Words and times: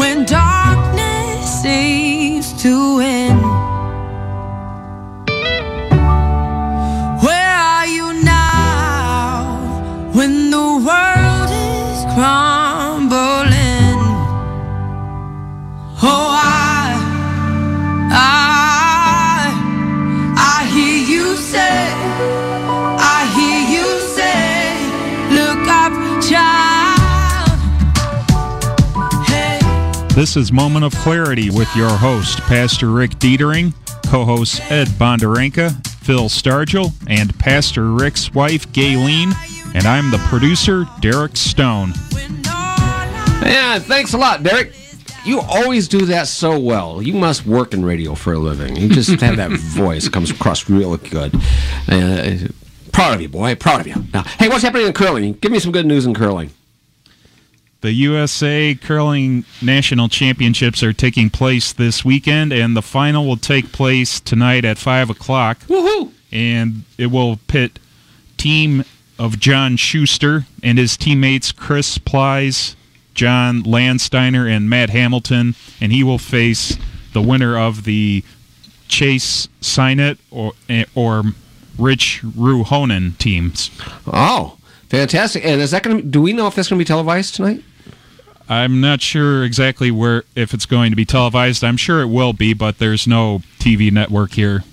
when 0.00 0.24
darkness 0.24 0.49
This 30.20 30.36
is 30.36 30.52
Moment 30.52 30.84
of 30.84 30.94
Clarity 30.96 31.48
with 31.48 31.74
your 31.74 31.88
host, 31.88 32.40
Pastor 32.40 32.90
Rick 32.90 33.12
Dietering, 33.12 33.72
co 34.04 34.26
hosts 34.26 34.60
Ed 34.70 34.88
Bonderenka, 34.88 35.86
Phil 36.04 36.28
Stargell, 36.28 36.92
and 37.08 37.36
Pastor 37.38 37.92
Rick's 37.92 38.34
wife, 38.34 38.70
Gaylene, 38.70 39.32
and 39.74 39.86
I'm 39.86 40.10
the 40.10 40.18
producer, 40.28 40.84
Derek 41.00 41.38
Stone. 41.38 41.94
Yeah, 42.44 43.78
thanks 43.78 44.12
a 44.12 44.18
lot, 44.18 44.42
Derek. 44.42 44.74
You 45.24 45.40
always 45.40 45.88
do 45.88 46.04
that 46.04 46.28
so 46.28 46.58
well. 46.58 47.00
You 47.00 47.14
must 47.14 47.46
work 47.46 47.72
in 47.72 47.82
radio 47.82 48.14
for 48.14 48.34
a 48.34 48.38
living. 48.38 48.76
You 48.76 48.90
just 48.90 49.18
have 49.22 49.38
that 49.38 49.50
voice 49.58 50.06
it 50.06 50.12
comes 50.12 50.30
across 50.30 50.68
real 50.68 50.98
good. 50.98 51.34
Uh, 51.88 52.36
proud 52.92 53.14
of 53.14 53.22
you, 53.22 53.30
boy. 53.30 53.54
Proud 53.54 53.80
of 53.80 53.86
you. 53.86 54.04
Now, 54.12 54.24
hey, 54.24 54.50
what's 54.50 54.64
happening 54.64 54.86
in 54.86 54.92
curling? 54.92 55.32
Give 55.32 55.50
me 55.50 55.60
some 55.60 55.72
good 55.72 55.86
news 55.86 56.04
in 56.04 56.12
curling. 56.12 56.50
The 57.80 57.92
USA 57.92 58.74
Curling 58.74 59.44
National 59.62 60.08
Championships 60.10 60.82
are 60.82 60.92
taking 60.92 61.30
place 61.30 61.72
this 61.72 62.04
weekend, 62.04 62.52
and 62.52 62.76
the 62.76 62.82
final 62.82 63.26
will 63.26 63.38
take 63.38 63.72
place 63.72 64.20
tonight 64.20 64.66
at 64.66 64.76
5 64.76 65.08
o'clock. 65.08 65.60
Woohoo! 65.60 66.12
And 66.30 66.84
it 66.98 67.06
will 67.06 67.38
pit 67.46 67.78
team 68.36 68.84
of 69.18 69.38
John 69.38 69.76
Shuster 69.76 70.44
and 70.62 70.76
his 70.78 70.98
teammates 70.98 71.52
Chris 71.52 71.96
Plys, 71.96 72.76
John 73.14 73.62
Landsteiner, 73.62 74.50
and 74.50 74.68
Matt 74.68 74.90
Hamilton, 74.90 75.54
and 75.80 75.90
he 75.90 76.04
will 76.04 76.18
face 76.18 76.76
the 77.14 77.22
winner 77.22 77.58
of 77.58 77.84
the 77.84 78.22
Chase 78.88 79.48
Sinnett 79.60 80.18
or 80.30 80.52
or 80.94 81.22
Rich 81.78 82.20
Ruohonen 82.22 83.16
teams. 83.18 83.70
Oh, 84.06 84.58
fantastic! 84.88 85.44
And 85.44 85.60
is 85.62 85.70
that 85.70 85.82
going 85.82 85.96
to? 85.96 86.02
Do 86.02 86.20
we 86.20 86.32
know 86.32 86.46
if 86.46 86.54
that's 86.54 86.68
going 86.68 86.78
to 86.78 86.84
be 86.84 86.86
televised 86.86 87.34
tonight? 87.34 87.62
I'm 88.50 88.80
not 88.80 89.00
sure 89.00 89.44
exactly 89.44 89.92
where 89.92 90.24
if 90.34 90.52
it's 90.52 90.66
going 90.66 90.90
to 90.90 90.96
be 90.96 91.04
televised. 91.04 91.62
I'm 91.62 91.76
sure 91.76 92.02
it 92.02 92.08
will 92.08 92.32
be, 92.32 92.52
but 92.52 92.78
there's 92.78 93.06
no 93.06 93.42
TV 93.60 93.92
network 93.92 94.32
here. 94.32 94.64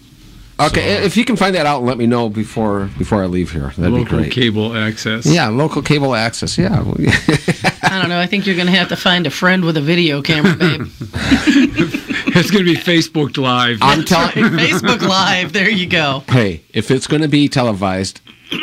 Okay, 0.60 1.06
if 1.06 1.16
you 1.16 1.24
can 1.24 1.36
find 1.36 1.54
that 1.54 1.68
out 1.68 1.84
let 1.84 2.00
me 2.00 2.08
know 2.08 2.30
before 2.30 2.90
before 2.98 3.22
I 3.22 3.28
leave 3.28 3.52
here, 3.52 3.68
that'd 3.78 3.92
Local 3.92 4.04
be 4.04 4.10
great. 4.24 4.32
cable 4.32 4.76
access. 4.76 5.28
Yeah, 5.28 5.50
local 5.50 5.84
cable 5.84 6.16
access. 6.16 6.58
Yeah. 6.58 6.80
I 7.84 8.00
don't 8.00 8.10
know. 8.10 8.20
I 8.20 8.26
think 8.26 8.48
you're 8.48 8.56
going 8.56 8.66
to 8.66 8.74
have 8.74 8.90
to 8.90 8.96
find 8.96 9.28
a 9.28 9.30
friend 9.30 9.64
with 9.64 9.78
a 9.78 9.82
video 9.82 10.24
camera, 10.24 10.56
babe. 10.56 10.88
it's 11.00 12.50
going 12.50 12.66
to 12.66 12.72
be 12.72 12.76
Facebook 12.76 13.38
Live. 13.38 13.78
I'm 13.82 14.04
telling. 14.04 14.32
Facebook 14.34 15.02
Live. 15.02 15.54
There 15.54 15.70
you 15.70 15.86
go. 15.86 16.24
Hey, 16.28 16.64
if 16.74 16.90
it's 16.90 17.06
going 17.06 17.22
to 17.22 17.28
be 17.28 17.48
televised, 17.48 18.22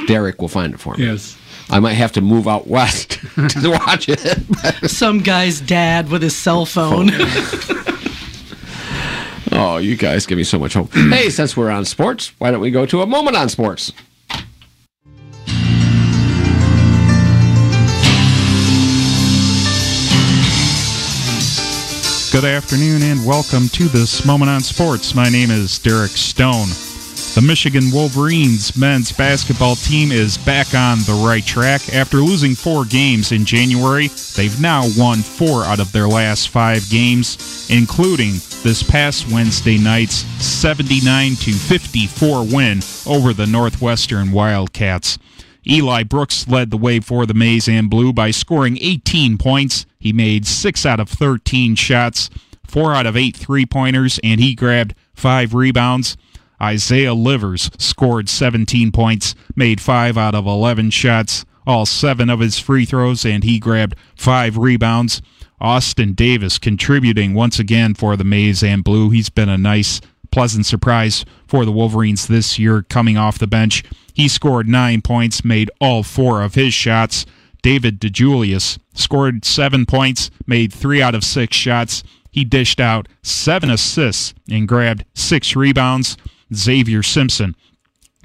Derek 0.09 0.41
will 0.41 0.49
find 0.49 0.75
it 0.75 0.81
for 0.81 0.97
me. 0.97 1.07
Yes. 1.07 1.39
I 1.75 1.81
might 1.81 1.95
have 1.95 2.13
to 2.13 2.21
move 2.21 2.47
out 2.47 2.69
west 2.69 3.11
to 3.35 3.71
watch 3.85 4.09
it. 4.09 4.89
Some 4.89 5.19
guy's 5.19 5.61
dad 5.61 6.09
with 6.09 6.23
his 6.23 6.37
cell 6.37 6.65
phone. 6.67 7.11
Oh, 9.57 9.77
you 9.77 9.97
guys 9.97 10.27
give 10.27 10.37
me 10.37 10.43
so 10.43 10.59
much 10.59 10.75
hope. 10.75 10.93
hey, 10.95 11.31
since 11.31 11.57
we're 11.57 11.71
on 11.71 11.85
sports, 11.85 12.33
why 12.39 12.51
don't 12.51 12.61
we 12.61 12.73
go 12.73 12.87
to 12.87 13.03
a 13.03 13.07
moment 13.07 13.37
on 13.37 13.49
sports? 13.49 13.93
Good 22.33 22.45
afternoon 22.45 23.05
and 23.05 23.25
welcome 23.25 23.69
to 23.69 23.85
this 23.85 24.27
Moment 24.27 24.51
on 24.51 24.61
Sports. 24.61 25.15
My 25.15 25.29
name 25.29 25.53
is 25.53 25.79
Derek 25.79 26.11
Stone. 26.11 26.67
The 27.35 27.43
Michigan 27.43 27.91
Wolverines 27.91 28.77
men's 28.77 29.11
basketball 29.11 29.75
team 29.75 30.13
is 30.13 30.39
back 30.39 30.73
on 30.73 30.99
the 31.01 31.21
right 31.27 31.45
track. 31.45 31.93
After 31.93 32.19
losing 32.19 32.55
four 32.55 32.85
games 32.85 33.33
in 33.33 33.45
January, 33.45 34.07
they've 34.37 34.61
now 34.61 34.85
won 34.97 35.19
four 35.19 35.65
out 35.65 35.81
of 35.81 35.91
their 35.91 36.07
last 36.07 36.51
five 36.51 36.89
games, 36.89 37.67
including 37.69 38.35
this 38.63 38.85
past 38.85 39.29
Wednesday 39.33 39.79
night's 39.79 40.25
79 40.45 41.35
54 41.35 42.45
win 42.45 42.81
over 43.05 43.33
the 43.33 43.49
Northwestern 43.49 44.31
Wildcats. 44.31 45.19
Eli 45.67 46.05
Brooks 46.05 46.47
led 46.47 46.71
the 46.71 46.77
way 46.77 47.01
for 47.01 47.27
the 47.27 47.35
Maize 47.35 47.69
and 47.69 47.91
Blue 47.91 48.13
by 48.13 48.31
scoring 48.31 48.79
18 48.81 49.39
points. 49.39 49.87
He 49.99 50.13
made 50.13 50.47
6 50.47 50.87
out 50.87 51.01
of 51.01 51.09
13 51.09 51.75
shots, 51.75 52.31
4 52.69 52.95
out 52.95 53.07
of 53.07 53.17
8 53.17 53.37
three 53.37 53.67
pointers, 53.67 54.21
and 54.23 54.41
he 54.41 54.55
grabbed 54.55 54.95
5 55.15 55.53
rebounds. 55.53 56.17
Isaiah 56.61 57.15
Livers 57.15 57.71
scored 57.79 58.29
17 58.29 58.93
points, 58.93 59.35
made 59.55 59.81
5 59.81 60.17
out 60.17 60.35
of 60.35 60.47
11 60.47 60.91
shots, 60.91 61.45
all 61.67 61.87
7 61.87 62.29
of 62.31 62.41
his 62.41 62.59
free 62.59 62.85
throws, 62.85 63.25
and 63.25 63.45
he 63.45 63.59
grabbed 63.59 63.97
5 64.17 64.57
rebounds. 64.57 65.23
Austin 65.61 66.13
Davis 66.13 66.59
contributing 66.59 67.33
once 67.35 67.59
again 67.59 67.95
for 67.95 68.17
the 68.17 68.25
Maize 68.25 68.63
and 68.63 68.85
Blue. 68.85 69.11
He's 69.11 69.31
been 69.31 69.49
a 69.49 69.57
nice, 69.57 70.01
pleasant 70.31 70.67
surprise 70.67 71.25
for 71.47 71.65
the 71.65 71.73
Wolverines 71.73 72.27
this 72.27 72.59
year 72.59 72.83
coming 72.83 73.17
off 73.17 73.39
the 73.39 73.47
bench. 73.47 73.83
He 74.13 74.29
scored 74.29 74.69
nine 74.69 75.01
points, 75.01 75.45
made 75.45 75.71
all 75.81 76.03
four 76.03 76.43
of 76.43 76.55
his 76.55 76.75
shots. 76.75 77.25
David 77.63 77.99
DeJulius 77.99 78.79
scored 78.95 79.45
seven 79.45 79.87
points, 79.87 80.31
made 80.47 80.73
three 80.73 81.01
out 81.01 81.15
of 81.15 81.25
six 81.25 81.57
shots. 81.57 82.03
He 82.31 82.45
dished 82.45 82.79
out 82.79 83.09
seven 83.23 83.71
assists 83.71 84.35
and 84.51 84.69
grabbed 84.69 85.05
six 85.15 85.57
rebounds. 85.57 86.17
Xavier 86.57 87.03
Simpson, 87.03 87.55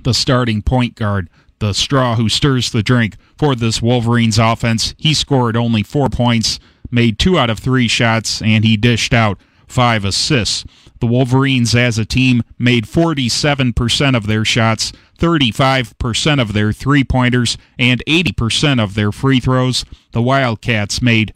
the 0.03 0.13
starting 0.13 0.61
point 0.61 0.95
guard, 0.95 1.29
the 1.59 1.73
straw 1.73 2.15
who 2.15 2.29
stirs 2.29 2.71
the 2.71 2.83
drink 2.83 3.15
for 3.37 3.55
this 3.55 3.81
Wolverines 3.81 4.39
offense, 4.39 4.93
he 4.97 5.13
scored 5.13 5.57
only 5.57 5.83
four 5.83 6.09
points, 6.09 6.59
made 6.89 7.19
two 7.19 7.37
out 7.37 7.49
of 7.49 7.59
three 7.59 7.87
shots, 7.87 8.41
and 8.41 8.63
he 8.63 8.77
dished 8.77 9.13
out 9.13 9.37
five 9.67 10.03
assists. 10.03 10.65
The 10.99 11.07
Wolverines 11.07 11.75
as 11.75 11.97
a 11.97 12.05
team 12.05 12.43
made 12.57 12.85
47% 12.85 14.17
of 14.17 14.27
their 14.27 14.43
shots, 14.43 14.91
35% 15.17 16.41
of 16.41 16.53
their 16.53 16.73
three 16.73 17.03
pointers, 17.03 17.57
and 17.77 18.03
80% 18.05 18.81
of 18.83 18.95
their 18.95 19.11
free 19.11 19.39
throws. 19.39 19.85
The 20.11 20.21
Wildcats 20.21 21.01
made 21.01 21.33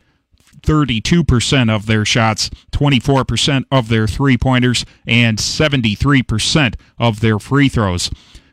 32% 0.63 1.69
of 1.69 1.85
their 1.85 2.05
shots, 2.05 2.49
24% 2.71 3.65
of 3.71 3.89
their 3.89 4.07
three 4.07 4.37
pointers, 4.37 4.85
and 5.05 5.37
73% 5.37 6.75
of 6.97 7.19
their 7.19 7.39
free 7.39 7.69
throws. 7.69 8.09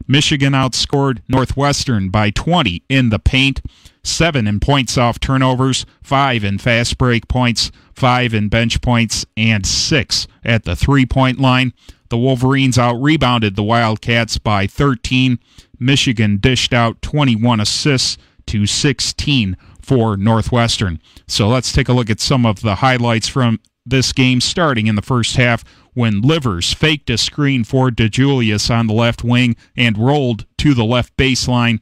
Michigan 0.07 0.55
outscored 0.55 1.21
Northwestern 1.29 2.09
by 2.09 2.31
20 2.31 2.83
in 2.89 3.11
the 3.11 3.21
paint, 3.21 3.61
7 4.03 4.47
in 4.47 4.59
points 4.59 4.99
off 4.99 5.21
turnovers, 5.21 5.87
5 6.03 6.43
in 6.43 6.59
fast 6.59 6.99
break 6.99 7.29
points, 7.29 7.71
5 7.95 8.35
in 8.35 8.49
bench 8.49 8.81
points, 8.81 9.25
and 9.37 9.65
6 9.65 10.27
at 10.45 10.65
the 10.65 10.75
three 10.75 11.07
point 11.07 11.39
line. 11.39 11.73
The 12.09 12.19
Wolverines 12.19 12.77
out 12.77 13.01
rebounded 13.01 13.55
the 13.55 13.63
Wildcats 13.63 14.37
by 14.39 14.67
13. 14.67 15.39
Michigan 15.79 16.39
dished 16.39 16.75
out 16.75 17.01
21 17.03 17.61
assists 17.61 18.19
to 18.47 18.67
16 18.67 19.57
for 19.83 20.17
Northwestern. 20.17 21.01
So 21.27 21.49
let's 21.49 21.73
take 21.73 21.89
a 21.89 21.93
look 21.93 22.11
at 22.11 22.21
some 22.21 22.47
of 22.47 22.61
the 22.61 22.77
highlights 22.77 23.29
from 23.29 23.61
this 23.87 24.13
game 24.13 24.41
starting 24.41 24.87
in 24.87 24.95
the 24.95 25.03
first 25.03 25.37
half 25.37 25.65
when 25.95 26.21
Livers 26.21 26.73
faked 26.73 27.11
a 27.11 27.19
screen 27.19 27.65
for 27.65 27.91
DeJulius 27.91 28.71
on 28.71 28.87
the 28.87 28.95
left 28.95 29.25
wing 29.25 29.57
and 29.77 29.99
rolled 29.99 30.47
to 30.59 30.75
the 30.75 30.85
left 30.85 31.17
baseline. 31.17 31.81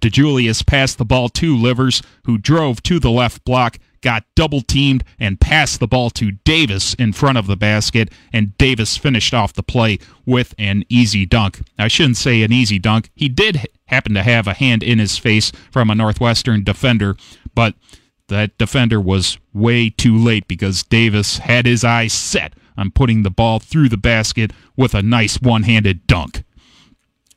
DeJulius 0.00 0.66
passed 0.66 0.98
the 0.98 1.04
ball 1.04 1.28
to 1.28 1.56
Livers, 1.56 2.02
who 2.24 2.36
drove 2.36 2.82
to 2.82 2.98
the 2.98 3.10
left 3.10 3.44
block, 3.44 3.78
got 4.00 4.24
double 4.34 4.60
teamed, 4.60 5.04
and 5.20 5.40
passed 5.40 5.78
the 5.78 5.86
ball 5.86 6.10
to 6.10 6.32
Davis 6.32 6.94
in 6.94 7.12
front 7.12 7.38
of 7.38 7.46
the 7.46 7.56
basket, 7.56 8.10
and 8.32 8.58
Davis 8.58 8.96
finished 8.96 9.32
off 9.32 9.52
the 9.52 9.62
play 9.62 9.98
with 10.26 10.54
an 10.58 10.84
easy 10.88 11.24
dunk. 11.24 11.62
I 11.78 11.86
shouldn't 11.86 12.16
say 12.16 12.42
an 12.42 12.52
easy 12.52 12.80
dunk. 12.80 13.10
He 13.14 13.28
did 13.28 13.68
happen 13.92 14.14
to 14.14 14.22
have 14.22 14.46
a 14.46 14.54
hand 14.54 14.82
in 14.82 14.98
his 14.98 15.18
face 15.18 15.52
from 15.70 15.90
a 15.90 15.94
Northwestern 15.94 16.64
defender, 16.64 17.14
but 17.54 17.74
that 18.28 18.56
defender 18.56 18.98
was 18.98 19.38
way 19.52 19.90
too 19.90 20.16
late 20.16 20.48
because 20.48 20.82
Davis 20.82 21.38
had 21.38 21.66
his 21.66 21.84
eyes 21.84 22.14
set 22.14 22.54
on 22.76 22.90
putting 22.90 23.22
the 23.22 23.30
ball 23.30 23.58
through 23.58 23.90
the 23.90 23.98
basket 23.98 24.50
with 24.76 24.94
a 24.94 25.02
nice 25.02 25.40
one 25.42 25.64
handed 25.64 26.06
dunk. 26.06 26.42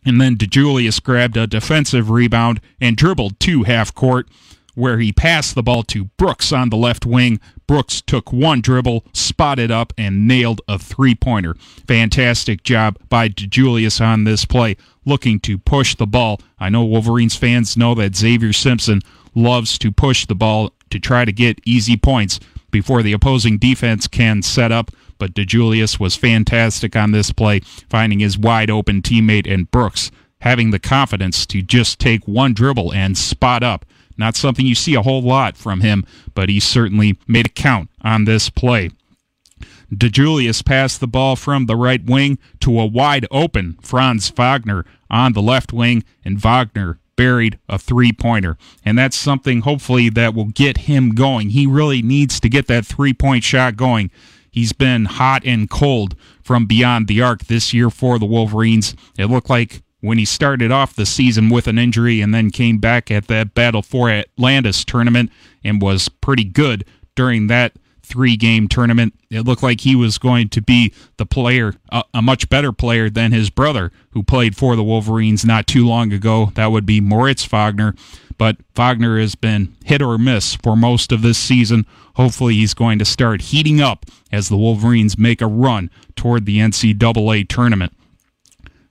And 0.06 0.22
then 0.22 0.38
DeJulius 0.38 1.04
grabbed 1.04 1.36
a 1.36 1.48
defensive 1.48 2.10
rebound 2.10 2.62
and 2.80 2.96
dribbled 2.96 3.40
to 3.42 3.63
half 3.63 3.94
court 3.94 4.30
where 4.75 5.00
he 5.00 5.12
passed 5.12 5.56
the 5.56 5.63
ball 5.63 5.83
to 5.83 6.06
Brooks 6.18 6.51
on 6.51 6.69
the 6.69 6.77
left 6.77 7.06
wing. 7.06 7.39
Brooks 7.68 8.01
took 8.01 8.31
one 8.31 8.62
dribble, 8.62 9.06
spotted 9.13 9.72
up, 9.72 9.94
and 9.98 10.27
nailed 10.27 10.62
a 10.68 10.77
three 10.77 11.16
pointer. 11.16 11.56
Fantastic 11.88 12.63
job 12.63 12.98
by 13.10 13.27
DeJulius 13.30 14.00
on 14.00 14.24
this 14.24 14.45
play, 14.45 14.77
looking 15.06 15.39
to 15.42 15.57
push 15.57 15.95
the 15.95 16.07
ball. 16.07 16.39
I 16.60 16.69
know 16.69 16.83
Wolverines 16.83 17.36
fans 17.36 17.75
know 17.75 17.95
that 17.95 18.16
Xavier 18.16 18.54
Simpson 18.54 19.01
loves 19.33 19.77
to 19.80 19.92
push 19.92 20.25
the 20.25 20.36
ball 20.36 20.72
to 20.92 21.00
try 21.00 21.25
to 21.25 21.31
get 21.31 21.60
easy 21.66 21.98
points 21.98 22.39
before 22.72 23.01
the 23.01 23.13
opposing 23.13 23.57
defense 23.57 24.07
can 24.07 24.42
set 24.42 24.72
up. 24.72 24.92
But 25.18 25.33
DeJulius 25.33 26.00
was 26.00 26.16
fantastic 26.16 26.95
on 26.95 27.12
this 27.12 27.31
play, 27.31 27.62
finding 27.89 28.19
his 28.19 28.38
wide 28.38 28.69
open 28.69 29.01
teammate 29.01 29.51
and 29.51 29.72
Brooks 29.72 30.12
having 30.45 30.69
the 30.69 30.80
confidence 30.80 31.45
to 31.48 31.62
just 31.62 32.00
take 32.00 32.27
one 32.27 32.54
dribble 32.54 32.94
and 32.94 33.18
spot 33.18 33.63
up. 33.63 33.83
Not 34.17 34.35
something 34.35 34.65
you 34.65 34.75
see 34.75 34.95
a 34.95 35.01
whole 35.01 35.21
lot 35.21 35.57
from 35.57 35.81
him, 35.81 36.06
but 36.33 36.50
he 36.50 36.59
certainly 36.59 37.17
made 37.27 37.47
a 37.47 37.50
count 37.50 37.89
on 38.01 38.25
this 38.25 38.50
play. 38.50 38.91
DeJulius 39.94 40.65
passed 40.65 41.00
the 41.00 41.07
ball 41.07 41.35
from 41.35 41.65
the 41.65 41.75
right 41.75 42.03
wing 42.03 42.39
to 42.62 42.79
a 42.79 42.85
wide 42.85 43.27
open 43.31 43.77
Franz 43.81 44.29
Wagner 44.29 44.85
on 45.09 45.33
the 45.33 45.41
left 45.41 45.71
wing, 45.71 46.03
and 46.23 46.39
Wagner 46.39 47.00
buried 47.15 47.59
a 47.69 47.77
three 47.77 48.12
pointer. 48.12 48.57
And 48.83 48.97
that's 48.97 49.17
something 49.17 49.62
hopefully 49.62 50.09
that 50.09 50.33
will 50.33 50.45
get 50.45 50.79
him 50.79 51.12
going. 51.12 51.51
He 51.51 51.67
really 51.67 52.01
needs 52.01 52.39
to 52.41 52.50
get 52.50 52.67
that 52.67 52.85
three 52.85 53.13
point 53.13 53.44
shot 53.44 53.75
going. 53.75 54.12
He's 54.51 54.73
been 54.73 55.06
hot 55.06 55.44
and 55.45 55.69
cold 55.69 56.15
from 56.41 56.65
beyond 56.65 57.07
the 57.07 57.21
arc 57.21 57.45
this 57.45 57.73
year 57.73 57.89
for 57.89 58.17
the 58.17 58.25
Wolverines. 58.25 58.95
It 59.17 59.25
looked 59.25 59.50
like 59.50 59.83
when 60.06 60.18
he 60.18 60.25
started 60.25 60.72
off 60.72 60.96
the 60.96 61.06
season 61.06 61.50
with 61.50 61.68
an 61.68 61.78
injury 61.78 62.22
and 62.22 62.34
then 62.34 62.52
came 62.52 62.78
back 62.78 63.10
at 63.10 63.28
that 63.28 63.54
Battle 63.54 63.81
for 63.81 64.10
Atlantis 64.10 64.86
tournament 64.86 65.31
and 65.63 65.81
was 65.81 66.10
pretty 66.10 66.44
good 66.44 66.86
during 67.16 67.48
that 67.48 67.74
three 68.06 68.38
game 68.38 68.68
tournament. 68.68 69.13
It 69.30 69.42
looked 69.42 69.63
like 69.63 69.81
he 69.81 69.96
was 69.96 70.18
going 70.18 70.50
to 70.50 70.62
be 70.62 70.94
the 71.18 71.25
player, 71.25 71.74
a, 71.92 72.04
a, 72.13 72.22
much 72.22 72.50
better 72.50 72.72
player 72.72 73.10
than 73.10 73.31
his 73.31 73.50
brother, 73.50 73.92
who 74.12 74.24
played 74.24 74.56
for 74.56 74.75
the 74.75 74.84
Wolverines 74.84 75.44
not 75.44 75.68
too 75.68 75.86
long 75.86 76.13
ago. 76.13 76.51
That 76.56 76.68
would 76.68 76.86
be 76.86 77.01
Moritz 77.01 77.44
Wagner. 77.46 77.96
But 78.38 78.58
Wagner 78.75 79.19
has 79.19 79.36
been 79.36 79.75
hit 79.86 80.01
or 80.01 80.18
miss 80.18 80.56
for 80.56 80.75
most 80.75 81.12
of 81.12 81.22
this 81.22 81.38
season. 81.38 81.86
Hopefully, 82.16 82.56
he's 82.56 82.74
going 82.74 83.00
to 83.00 83.06
start 83.06 83.42
heating 83.42 83.81
up 83.81 84.06
as 84.31 84.50
the 84.50 84.58
Wolverines 84.58 85.18
make 85.18 85.42
a 85.42 85.48
run 85.48 85.90
toward 86.16 86.46
the 86.46 86.60
NCAA 86.60 87.48
tournament. 87.48 87.94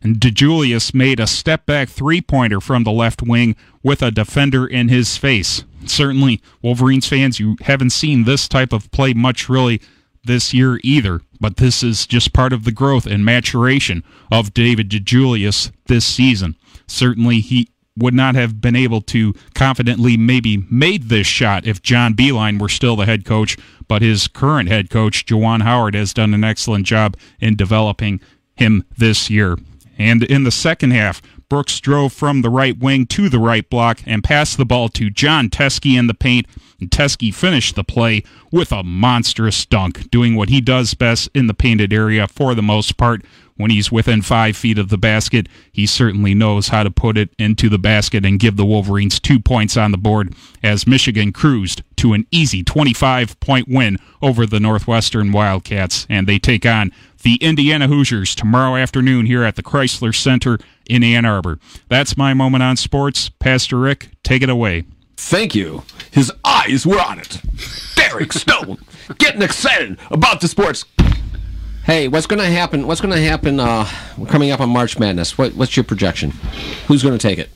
And 0.04 0.16
DeJulius 0.16 0.92
made 0.92 1.18
a 1.18 1.26
step 1.26 1.64
back 1.64 1.88
three 1.88 2.20
pointer 2.20 2.60
from 2.60 2.84
the 2.84 2.92
left 2.92 3.22
wing 3.22 3.56
with 3.82 4.02
a 4.02 4.10
defender 4.10 4.66
in 4.66 4.88
his 4.88 5.16
face. 5.16 5.64
Certainly, 5.86 6.42
Wolverines 6.60 7.08
fans, 7.08 7.40
you 7.40 7.56
haven't 7.62 7.90
seen 7.90 8.24
this 8.24 8.46
type 8.46 8.74
of 8.74 8.90
play 8.90 9.14
much 9.14 9.48
really 9.48 9.80
this 10.22 10.52
year 10.52 10.78
either, 10.84 11.22
but 11.40 11.56
this 11.56 11.82
is 11.82 12.06
just 12.06 12.34
part 12.34 12.52
of 12.52 12.64
the 12.64 12.72
growth 12.72 13.06
and 13.06 13.24
maturation 13.24 14.04
of 14.30 14.52
David 14.52 14.90
DeJulius 14.90 15.70
this 15.86 16.04
season. 16.04 16.56
Certainly, 16.86 17.40
he 17.40 17.68
would 17.96 18.14
not 18.14 18.34
have 18.34 18.60
been 18.60 18.76
able 18.76 19.00
to 19.00 19.32
confidently 19.54 20.18
maybe 20.18 20.66
made 20.70 21.04
this 21.04 21.26
shot 21.26 21.66
if 21.66 21.80
John 21.80 22.14
Beilein 22.14 22.60
were 22.60 22.68
still 22.68 22.96
the 22.96 23.06
head 23.06 23.24
coach, 23.24 23.56
but 23.88 24.02
his 24.02 24.28
current 24.28 24.68
head 24.68 24.90
coach, 24.90 25.24
Juwan 25.24 25.62
Howard, 25.62 25.94
has 25.94 26.12
done 26.12 26.34
an 26.34 26.44
excellent 26.44 26.84
job 26.84 27.16
in 27.40 27.56
developing 27.56 28.20
him 28.56 28.84
this 28.98 29.30
year. 29.30 29.56
And 29.98 30.22
in 30.22 30.44
the 30.44 30.50
second 30.50 30.90
half, 30.92 31.22
Brooks 31.48 31.78
drove 31.80 32.12
from 32.12 32.42
the 32.42 32.50
right 32.50 32.76
wing 32.78 33.06
to 33.06 33.28
the 33.28 33.38
right 33.38 33.68
block 33.68 34.00
and 34.06 34.24
passed 34.24 34.56
the 34.56 34.64
ball 34.64 34.88
to 34.90 35.10
Jon 35.10 35.48
Teske 35.48 35.96
in 35.96 36.06
the 36.06 36.14
paint. 36.14 36.46
And 36.80 36.90
Teske 36.90 37.32
finished 37.32 37.76
the 37.76 37.84
play 37.84 38.24
with 38.50 38.72
a 38.72 38.82
monstrous 38.82 39.64
dunk, 39.64 40.10
doing 40.10 40.34
what 40.34 40.48
he 40.48 40.60
does 40.60 40.94
best 40.94 41.28
in 41.34 41.46
the 41.46 41.54
painted 41.54 41.92
area 41.92 42.26
for 42.26 42.54
the 42.54 42.62
most 42.62 42.96
part. 42.96 43.22
When 43.56 43.70
he's 43.70 43.92
within 43.92 44.20
five 44.22 44.56
feet 44.56 44.78
of 44.78 44.88
the 44.88 44.98
basket, 44.98 45.48
he 45.70 45.86
certainly 45.86 46.34
knows 46.34 46.68
how 46.68 46.82
to 46.82 46.90
put 46.90 47.16
it 47.16 47.30
into 47.38 47.68
the 47.68 47.78
basket 47.78 48.24
and 48.24 48.40
give 48.40 48.56
the 48.56 48.64
Wolverines 48.64 49.20
two 49.20 49.38
points 49.38 49.76
on 49.76 49.92
the 49.92 49.98
board 49.98 50.34
as 50.60 50.88
Michigan 50.88 51.32
cruised 51.32 51.82
to 51.96 52.14
an 52.14 52.26
easy 52.32 52.64
25 52.64 53.38
point 53.38 53.68
win 53.68 53.98
over 54.20 54.44
the 54.44 54.58
Northwestern 54.58 55.30
Wildcats. 55.30 56.04
And 56.10 56.26
they 56.26 56.40
take 56.40 56.66
on 56.66 56.90
the 57.24 57.36
Indiana 57.36 57.88
Hoosiers 57.88 58.34
tomorrow 58.34 58.76
afternoon 58.76 59.24
here 59.26 59.42
at 59.42 59.56
the 59.56 59.62
Crisler 59.62 60.14
Center 60.14 60.58
in 60.86 61.02
Ann 61.02 61.24
Arbor. 61.24 61.58
That's 61.88 62.16
my 62.18 62.34
moment 62.34 62.62
on 62.62 62.76
sports. 62.76 63.30
Pastor 63.30 63.78
Rick, 63.78 64.10
take 64.22 64.42
it 64.42 64.50
away. 64.50 64.84
Thank 65.16 65.54
you. 65.54 65.84
His 66.10 66.30
eyes 66.44 66.86
were 66.86 67.00
on 67.00 67.18
it. 67.18 67.40
Derek 67.96 68.32
Stone, 68.34 68.78
getting 69.16 69.40
excited 69.40 69.98
about 70.10 70.42
the 70.42 70.48
sports. 70.48 70.84
Hey, 71.84 72.08
what's 72.08 72.26
going 72.26 72.40
to 72.40 72.46
happen? 72.46 72.86
What's 72.86 73.00
going 73.00 73.14
to 73.14 73.20
happen 73.20 73.58
uh, 73.58 73.88
coming 74.28 74.50
up 74.50 74.60
on 74.60 74.68
March 74.68 74.98
Madness? 74.98 75.38
What, 75.38 75.54
what's 75.54 75.76
your 75.76 75.84
projection? 75.84 76.30
Who's 76.88 77.02
going 77.02 77.16
to 77.16 77.28
take 77.28 77.38
it? 77.38 77.50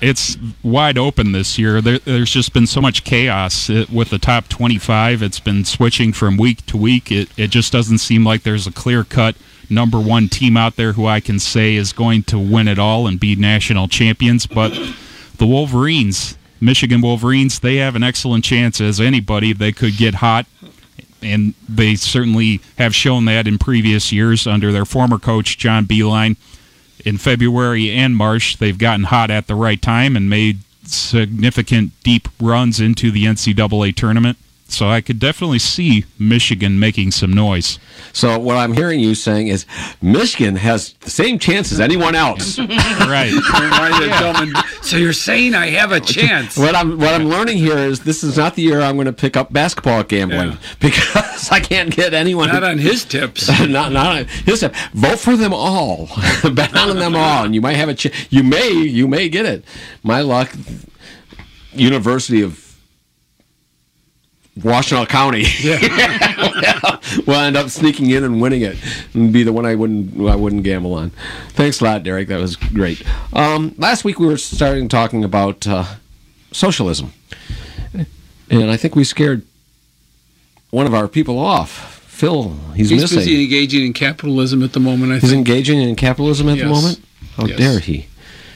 It's 0.00 0.36
wide 0.62 0.96
open 0.96 1.32
this 1.32 1.58
year. 1.58 1.80
There, 1.80 1.98
there's 1.98 2.30
just 2.30 2.52
been 2.52 2.66
so 2.66 2.80
much 2.80 3.04
chaos 3.04 3.68
it, 3.68 3.90
with 3.90 4.10
the 4.10 4.18
top 4.18 4.48
25. 4.48 5.22
It's 5.22 5.40
been 5.40 5.64
switching 5.64 6.12
from 6.12 6.36
week 6.36 6.64
to 6.66 6.76
week. 6.76 7.12
It, 7.12 7.28
it 7.36 7.48
just 7.48 7.72
doesn't 7.72 7.98
seem 7.98 8.24
like 8.24 8.42
there's 8.42 8.66
a 8.66 8.72
clear 8.72 9.04
cut 9.04 9.36
number 9.68 10.00
one 10.00 10.28
team 10.28 10.56
out 10.56 10.76
there 10.76 10.94
who 10.94 11.06
I 11.06 11.20
can 11.20 11.38
say 11.38 11.74
is 11.74 11.92
going 11.92 12.24
to 12.24 12.38
win 12.38 12.66
it 12.66 12.78
all 12.78 13.06
and 13.06 13.20
be 13.20 13.36
national 13.36 13.88
champions. 13.88 14.46
But 14.46 14.70
the 15.36 15.46
Wolverines, 15.46 16.36
Michigan 16.60 17.00
Wolverines, 17.00 17.60
they 17.60 17.76
have 17.76 17.94
an 17.94 18.02
excellent 18.02 18.44
chance 18.44 18.80
as 18.80 19.00
anybody. 19.00 19.52
They 19.52 19.72
could 19.72 19.96
get 19.96 20.16
hot 20.16 20.46
and 21.22 21.54
they 21.68 21.94
certainly 21.94 22.60
have 22.78 22.94
shown 22.94 23.26
that 23.26 23.46
in 23.46 23.58
previous 23.58 24.12
years 24.12 24.46
under 24.46 24.72
their 24.72 24.84
former 24.84 25.18
coach 25.18 25.58
John 25.58 25.84
Beilein. 25.84 26.36
In 27.04 27.18
February 27.18 27.90
and 27.90 28.16
March, 28.16 28.58
they've 28.58 28.76
gotten 28.76 29.04
hot 29.04 29.30
at 29.30 29.46
the 29.46 29.54
right 29.54 29.80
time 29.80 30.16
and 30.16 30.28
made 30.28 30.60
significant 30.84 31.92
deep 32.02 32.28
runs 32.40 32.80
into 32.80 33.10
the 33.10 33.24
NCAA 33.24 33.94
tournament. 33.94 34.38
So 34.72 34.88
I 34.88 35.00
could 35.00 35.18
definitely 35.18 35.58
see 35.58 36.04
Michigan 36.18 36.78
making 36.78 37.10
some 37.10 37.32
noise. 37.32 37.78
So 38.12 38.38
what 38.38 38.56
I'm 38.56 38.72
hearing 38.72 39.00
you 39.00 39.14
saying 39.14 39.48
is 39.48 39.66
Michigan 40.00 40.56
has 40.56 40.94
the 41.00 41.10
same 41.10 41.38
chance 41.38 41.72
as 41.72 41.80
anyone 41.80 42.14
else. 42.14 42.58
right. 42.58 43.32
so 44.82 44.96
you're 44.96 45.12
saying 45.12 45.54
I 45.54 45.66
have 45.68 45.92
a 45.92 46.00
chance? 46.00 46.56
What 46.56 46.74
I'm 46.74 46.98
what 46.98 47.14
I'm 47.14 47.28
learning 47.28 47.58
here 47.58 47.78
is 47.78 48.00
this 48.00 48.22
is 48.22 48.36
not 48.36 48.54
the 48.54 48.62
year 48.62 48.80
I'm 48.80 48.96
going 48.96 49.06
to 49.06 49.12
pick 49.12 49.36
up 49.36 49.52
basketball 49.52 50.02
gambling 50.04 50.52
Yeah. 50.52 50.56
because 50.80 51.50
I 51.50 51.60
can't 51.60 51.94
get 51.94 52.14
anyone. 52.14 52.48
Not 52.48 52.64
on 52.64 52.78
his 52.78 53.04
tips. 53.04 53.48
not 53.48 53.92
not 53.92 53.96
on 53.96 54.24
his 54.26 54.60
tip. 54.60 54.74
Vote 54.92 55.18
for 55.18 55.36
them 55.36 55.52
all. 55.52 56.08
Bet 56.52 56.76
on 56.76 56.96
them 56.96 57.14
all, 57.16 57.44
and 57.44 57.54
you 57.54 57.60
might 57.60 57.76
have 57.76 57.88
a 57.88 57.94
chance. 57.94 58.14
You 58.30 58.42
may 58.42 58.70
you 58.70 59.08
may 59.08 59.28
get 59.28 59.46
it. 59.46 59.64
My 60.02 60.20
luck. 60.20 60.54
University 61.72 62.42
of 62.42 62.69
Washtenaw 64.62 65.08
County 65.08 65.44
we'll 67.26 67.36
end 67.40 67.56
up 67.56 67.68
sneaking 67.70 68.10
in 68.10 68.24
and 68.24 68.40
winning 68.40 68.62
it, 68.62 68.76
and 69.14 69.32
be 69.32 69.42
the 69.42 69.52
one 69.52 69.64
I 69.66 69.74
wouldn't 69.74 70.20
I 70.28 70.36
wouldn't 70.36 70.64
gamble 70.64 70.94
on. 70.94 71.10
Thanks 71.50 71.80
a 71.80 71.84
lot, 71.84 72.02
Derek. 72.02 72.28
That 72.28 72.40
was 72.40 72.56
great. 72.56 73.02
Um, 73.32 73.74
last 73.78 74.04
week 74.04 74.18
we 74.18 74.26
were 74.26 74.36
starting 74.36 74.88
talking 74.88 75.24
about 75.24 75.66
uh, 75.66 75.84
socialism, 76.52 77.12
and 78.50 78.70
I 78.70 78.76
think 78.76 78.94
we 78.96 79.04
scared 79.04 79.42
one 80.70 80.86
of 80.86 80.94
our 80.94 81.08
people 81.08 81.38
off. 81.38 81.96
Phil, 82.06 82.54
he's, 82.74 82.90
He's 82.90 83.00
missing. 83.00 83.18
busy 83.20 83.42
engaging 83.44 83.86
in 83.86 83.92
capitalism 83.94 84.62
at 84.62 84.74
the 84.74 84.80
moment. 84.80 85.10
I 85.12 85.14
He's 85.18 85.30
think. 85.30 85.48
engaging 85.48 85.80
in 85.80 85.96
capitalism 85.96 86.50
at 86.50 86.58
the 86.58 86.66
moment. 86.66 87.02
How 87.36 87.46
Yes. 87.46 87.56
dare 87.58 87.78
he? 87.78 88.06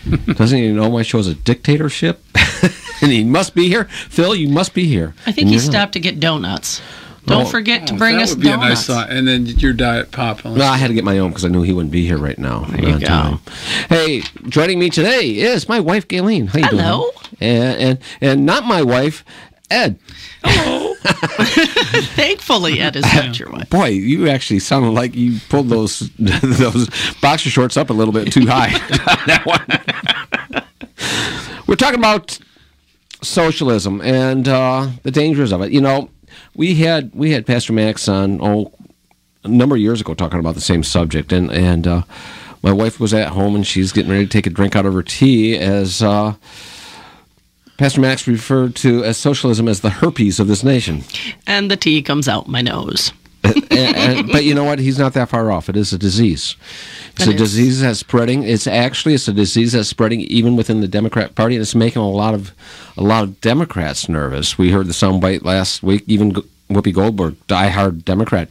Doesn't 0.34 0.58
he 0.58 0.70
know 0.70 0.90
my 0.90 1.02
show's 1.02 1.28
a 1.28 1.34
dictatorship? 1.34 2.22
and 3.02 3.10
he 3.12 3.24
must 3.24 3.54
be 3.54 3.68
here. 3.68 3.84
Phil, 3.84 4.34
you 4.34 4.48
must 4.48 4.74
be 4.74 4.86
here. 4.86 5.14
I 5.26 5.32
think 5.32 5.38
And 5.46 5.48
he 5.48 5.54
you're 5.56 5.64
not. 5.64 5.70
stopped 5.72 5.92
to 5.94 6.00
get 6.00 6.20
donuts. 6.20 6.80
Don't 7.26 7.42
Oh. 7.46 7.48
forget 7.48 7.86
to 7.86 7.94
Oh, 7.94 7.96
bring 7.96 8.16
that 8.18 8.24
us 8.24 8.30
would 8.34 8.40
be 8.42 8.48
a 8.48 8.50
donuts. 8.50 8.68
nice 8.68 8.86
thought. 8.86 9.08
And 9.10 9.26
then 9.26 9.46
your 9.46 9.72
diet 9.72 10.10
pop. 10.12 10.44
No, 10.44 10.62
I 10.64 10.76
had 10.76 10.88
to 10.88 10.94
get 10.94 11.04
my 11.04 11.18
own 11.18 11.30
because 11.30 11.44
I 11.44 11.48
knew 11.48 11.62
he 11.62 11.72
wouldn't 11.72 11.90
be 11.92 12.04
here 12.04 12.18
right 12.18 12.38
now. 12.38 12.66
There 12.68 12.84
you 12.90 12.98
go. 13.00 13.06
time. 13.06 13.40
Hey, 13.88 14.22
joining 14.48 14.78
me 14.78 14.90
today 14.90 15.30
is 15.30 15.66
my 15.66 15.80
wife, 15.80 16.06
Gaylene. 16.06 16.48
How 16.48 16.58
you 16.58 16.66
Hello. 16.66 17.00
doing? 17.00 17.12
And, 17.40 17.80
and 17.80 17.98
and 18.20 18.46
not 18.46 18.64
my 18.66 18.82
wife, 18.82 19.24
Ed. 19.70 19.98
Hello. 20.44 20.94
Thankfully, 22.14 22.80
Ed 22.80 22.96
is 22.96 23.04
not 23.04 23.38
your 23.38 23.50
wife. 23.50 23.70
Boy, 23.70 23.86
you 23.88 24.28
actually 24.28 24.58
sounded 24.60 24.90
like 24.90 25.14
you 25.14 25.38
pulled 25.48 25.68
those 25.70 26.00
those 26.18 26.88
boxer 27.22 27.48
shorts 27.48 27.76
up 27.78 27.88
a 27.88 27.92
little 27.94 28.12
bit 28.12 28.30
too 28.32 28.46
high. 28.46 28.68
that 29.26 29.42
one. 29.46 30.64
We're 31.66 31.76
talking 31.76 31.98
about 31.98 32.38
socialism 33.24 34.00
and 34.00 34.48
uh, 34.48 34.88
the 35.02 35.10
dangers 35.10 35.52
of 35.52 35.62
it. 35.62 35.72
You 35.72 35.80
know, 35.80 36.10
we 36.54 36.74
had 36.76 37.10
we 37.14 37.30
had 37.30 37.46
Pastor 37.46 37.72
Max 37.72 38.08
on 38.08 38.40
oh 38.40 38.72
a 39.42 39.48
number 39.48 39.74
of 39.74 39.80
years 39.80 40.00
ago 40.00 40.14
talking 40.14 40.38
about 40.38 40.54
the 40.54 40.60
same 40.60 40.82
subject, 40.82 41.32
and 41.32 41.50
and 41.50 41.86
uh, 41.86 42.02
my 42.62 42.72
wife 42.72 43.00
was 43.00 43.12
at 43.12 43.28
home 43.28 43.54
and 43.54 43.66
she's 43.66 43.92
getting 43.92 44.10
ready 44.10 44.24
to 44.24 44.30
take 44.30 44.46
a 44.46 44.50
drink 44.50 44.76
out 44.76 44.86
of 44.86 44.94
her 44.94 45.02
tea 45.02 45.58
as. 45.58 46.02
Uh, 46.02 46.34
Pastor 47.76 48.00
Max 48.00 48.28
referred 48.28 48.76
to 48.76 49.02
as 49.02 49.16
socialism 49.16 49.66
as 49.66 49.80
the 49.80 49.90
herpes 49.90 50.38
of 50.38 50.46
this 50.46 50.62
nation. 50.62 51.02
And 51.44 51.68
the 51.68 51.76
tea 51.76 52.02
comes 52.02 52.28
out 52.28 52.46
my 52.46 52.62
nose. 52.62 53.12
and, 53.42 53.72
and, 53.72 54.28
but 54.28 54.44
you 54.44 54.54
know 54.54 54.64
what? 54.64 54.78
He's 54.78 54.98
not 54.98 55.14
that 55.14 55.28
far 55.28 55.50
off. 55.50 55.68
It 55.68 55.76
is 55.76 55.92
a 55.92 55.98
disease. 55.98 56.56
It's 57.16 57.26
It 57.28 57.34
a 57.34 57.38
disease 57.38 57.80
that's 57.80 58.00
spreading. 58.00 58.42
It's 58.42 58.66
actually 58.66 59.14
it's 59.14 59.28
a 59.28 59.32
disease 59.32 59.72
that's 59.72 59.88
spreading 59.88 60.20
even 60.22 60.56
within 60.56 60.80
the 60.80 60.88
Democrat 60.88 61.34
Party, 61.34 61.54
and 61.54 61.62
it's 61.62 61.74
making 61.74 62.02
a 62.02 62.08
lot 62.10 62.34
of 62.34 62.52
a 62.96 63.02
lot 63.02 63.22
of 63.24 63.40
Democrats 63.40 64.08
nervous. 64.08 64.58
We 64.58 64.70
heard 64.72 64.86
the 64.86 64.92
soundbite 64.92 65.44
last 65.44 65.82
week. 65.82 66.02
Even 66.06 66.32
Whoopi 66.68 66.92
Goldberg, 66.92 67.34
diehard 67.46 68.04
Democrat, 68.04 68.48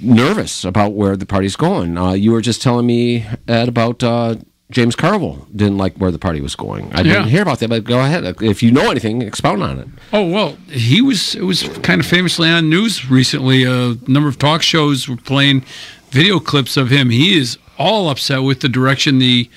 nervous 0.00 0.64
about 0.64 0.92
where 0.92 1.16
the 1.16 1.26
party's 1.26 1.56
going. 1.56 1.96
Uh, 1.96 2.12
you 2.12 2.32
were 2.32 2.40
just 2.40 2.62
telling 2.62 2.86
me 2.86 3.26
Ed 3.48 3.68
about. 3.68 4.02
Uh, 4.02 4.36
James 4.68 4.96
Carville 4.96 5.46
didn't 5.54 5.78
like 5.78 5.94
where 5.94 6.10
the 6.10 6.18
party 6.18 6.40
was 6.40 6.56
going. 6.56 6.92
I 6.92 7.04
didn't 7.04 7.22
Yeah. 7.22 7.28
hear 7.28 7.42
about 7.42 7.60
that, 7.60 7.68
but 7.68 7.84
go 7.84 8.00
ahead. 8.00 8.24
If 8.42 8.64
you 8.64 8.72
know 8.72 8.90
anything, 8.90 9.22
expound 9.22 9.62
on 9.62 9.78
it. 9.78 9.86
Oh 10.12 10.26
well, 10.26 10.56
he 10.68 11.00
was. 11.00 11.36
It 11.36 11.44
was 11.44 11.62
kind 11.84 12.00
of 12.00 12.06
famously 12.06 12.48
on 12.50 12.68
news 12.68 13.08
recently. 13.08 13.62
A 13.62 13.96
number 14.08 14.28
of 14.28 14.38
talk 14.40 14.62
shows 14.62 15.08
were 15.08 15.16
playing 15.16 15.64
video 16.10 16.40
clips 16.40 16.76
of 16.76 16.90
him. 16.90 17.10
He 17.10 17.38
is 17.38 17.58
all 17.78 18.08
upset 18.08 18.42
with 18.42 18.60
the 18.60 18.68
direction 18.68 19.18
the 19.18 19.48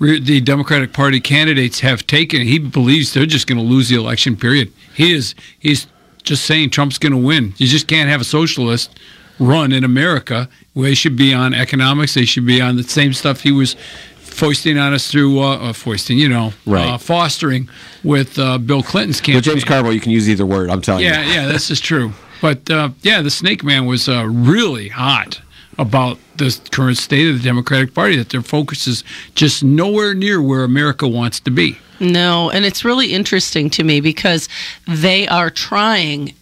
the 0.00 0.40
Democratic 0.40 0.92
Party 0.92 1.20
candidates 1.20 1.80
have 1.80 2.06
taken. 2.06 2.42
He 2.42 2.58
believes 2.58 3.14
they're 3.14 3.26
just 3.26 3.46
going 3.46 3.58
to 3.58 3.64
lose 3.64 3.88
the 3.88 3.96
election. 3.96 4.36
Period. 4.36 4.72
He 4.92 5.12
is. 5.12 5.34
He's 5.58 5.86
just 6.24 6.44
saying 6.44 6.70
Trump's 6.70 6.98
going 6.98 7.12
to 7.12 7.18
win. 7.18 7.54
You 7.58 7.66
just 7.68 7.86
can't 7.86 8.08
have 8.10 8.20
a 8.20 8.24
socialist 8.24 8.98
run 9.38 9.72
in 9.72 9.84
America. 9.84 10.48
They 10.74 10.94
should 10.94 11.16
be 11.16 11.32
on 11.32 11.54
economics. 11.54 12.14
They 12.14 12.24
should 12.24 12.44
be 12.44 12.60
on 12.60 12.76
the 12.76 12.82
same 12.82 13.12
stuff 13.12 13.40
he 13.42 13.52
was 13.52 13.76
foisting 14.18 14.76
on 14.78 14.92
us 14.92 15.10
through 15.10 15.38
uh, 15.38 15.56
uh, 15.58 15.72
foisting, 15.72 16.18
you 16.18 16.28
know, 16.28 16.52
Right. 16.66 16.86
uh, 16.86 16.98
fostering 16.98 17.68
with 18.02 18.36
uh, 18.38 18.58
Bill 18.58 18.82
Clinton's 18.82 19.20
campaign. 19.20 19.36
With 19.36 19.44
James 19.44 19.64
Carville, 19.64 19.92
you 19.92 20.00
can 20.00 20.10
use 20.10 20.28
either 20.28 20.44
word. 20.44 20.70
I'm 20.70 20.80
telling 20.82 21.04
Yeah, 21.04 21.22
you. 21.22 21.28
yeah, 21.28 21.42
yeah, 21.42 21.46
this 21.52 21.70
is 21.70 21.80
true. 21.80 22.12
But 22.42 22.68
uh, 22.68 22.90
yeah, 23.02 23.22
the 23.22 23.30
Snake 23.30 23.62
Man 23.62 23.86
was 23.86 24.08
uh, 24.08 24.26
really 24.26 24.88
hot 24.88 25.40
about 25.78 26.18
the 26.36 26.58
current 26.70 26.98
state 26.98 27.28
of 27.28 27.38
the 27.38 27.44
Democratic 27.44 27.94
Party. 27.94 28.16
That 28.16 28.30
their 28.30 28.42
focus 28.42 28.86
is 28.86 29.04
just 29.34 29.62
nowhere 29.62 30.14
near 30.14 30.40
where 30.40 30.64
America 30.64 31.06
wants 31.06 31.40
to 31.40 31.50
be. 31.50 31.78
No, 32.12 32.50
and 32.50 32.64
it's 32.64 32.84
really 32.84 33.12
interesting 33.12 33.70
to 33.70 33.84
me 33.84 34.00
because 34.00 34.48
they 34.86 35.26
are 35.28 35.50
trying 35.50 36.34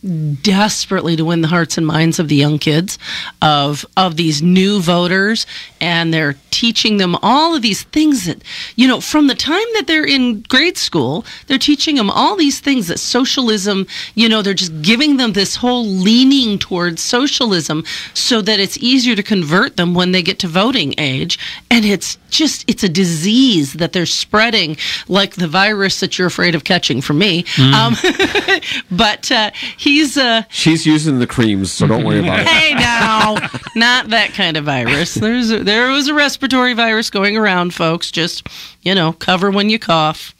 desperately 0.42 1.16
to 1.16 1.25
win 1.25 1.42
the 1.42 1.49
hearts 1.49 1.78
and 1.78 1.87
minds 1.87 2.19
of 2.19 2.28
the 2.28 2.37
young 2.37 2.59
kids 2.59 2.99
of 3.40 3.87
of 3.97 4.16
these 4.16 4.42
new 4.42 4.81
voters 4.81 5.47
and 5.81 6.12
they're 6.12 6.37
teaching 6.50 6.99
them 6.99 7.16
all 7.23 7.54
of 7.54 7.62
these 7.62 7.83
things 7.85 8.26
that 8.26 8.42
you 8.76 8.87
know 8.87 9.00
from 9.00 9.26
the 9.26 9.35
time 9.35 9.66
that 9.75 9.87
they're 9.87 10.07
in 10.07 10.42
grade 10.42 10.76
school 10.76 11.25
they're 11.47 11.59
teaching 11.59 11.97
them 11.97 12.11
all 12.11 12.37
these 12.37 12.61
things 12.61 12.88
that 12.88 12.99
socialism 12.99 13.87
you 14.14 14.28
know 14.28 14.42
they're 14.42 14.54
just 14.54 14.83
giving 14.83 15.16
them 15.16 15.33
this 15.33 15.57
whole 15.57 15.87
leaning 15.87 16.59
towards 16.59 17.00
socialism 17.00 17.85
so 18.14 18.40
that 18.42 18.61
it's 18.61 18.78
easier 18.78 19.14
to 19.14 19.23
convert 19.23 19.76
them 19.76 19.95
when 19.95 20.12
they 20.12 20.23
get 20.23 20.38
to 20.40 20.49
voting 20.49 20.95
age. 20.99 21.38
And 21.71 21.85
it's 21.85 22.19
just 22.31 22.64
it's 22.69 22.83
a 22.83 22.88
disease 22.88 23.75
that 23.75 23.92
they're 23.92 24.07
spreading 24.07 24.76
like 25.09 25.35
the 25.35 25.49
virus 25.52 26.00
that 26.00 26.18
you're 26.18 26.26
afraid 26.26 26.54
of 26.56 26.64
catching 26.64 27.00
from 27.00 27.18
me 27.18 27.44
um, 27.75 27.94
but 28.90 29.30
uh, 29.30 29.50
he's 29.76 30.16
uh, 30.16 30.42
She's 30.49 30.87
using 30.87 31.18
the 31.18 31.26
creams, 31.26 31.71
so 31.71 31.87
don't 31.87 32.04
worry 32.04 32.18
about 32.21 32.40
it. 32.40 32.47
hey 32.49 32.75
now 32.75 33.37
not 33.76 34.09
that 34.09 34.32
kind 34.35 34.56
of 34.56 34.64
virus 34.64 35.14
there's 35.14 35.50
a, 35.50 35.62
there 35.62 35.90
was 35.90 36.09
a 36.09 36.14
respiratory 36.14 36.75
virus 36.75 37.11
going 37.11 37.37
around 37.37 37.75
folks 37.75 38.11
just 38.11 38.47
you 38.82 38.94
know 38.94 39.12
cover 39.12 39.50
when 39.50 39.68
you 39.68 39.78
cough 39.78 40.35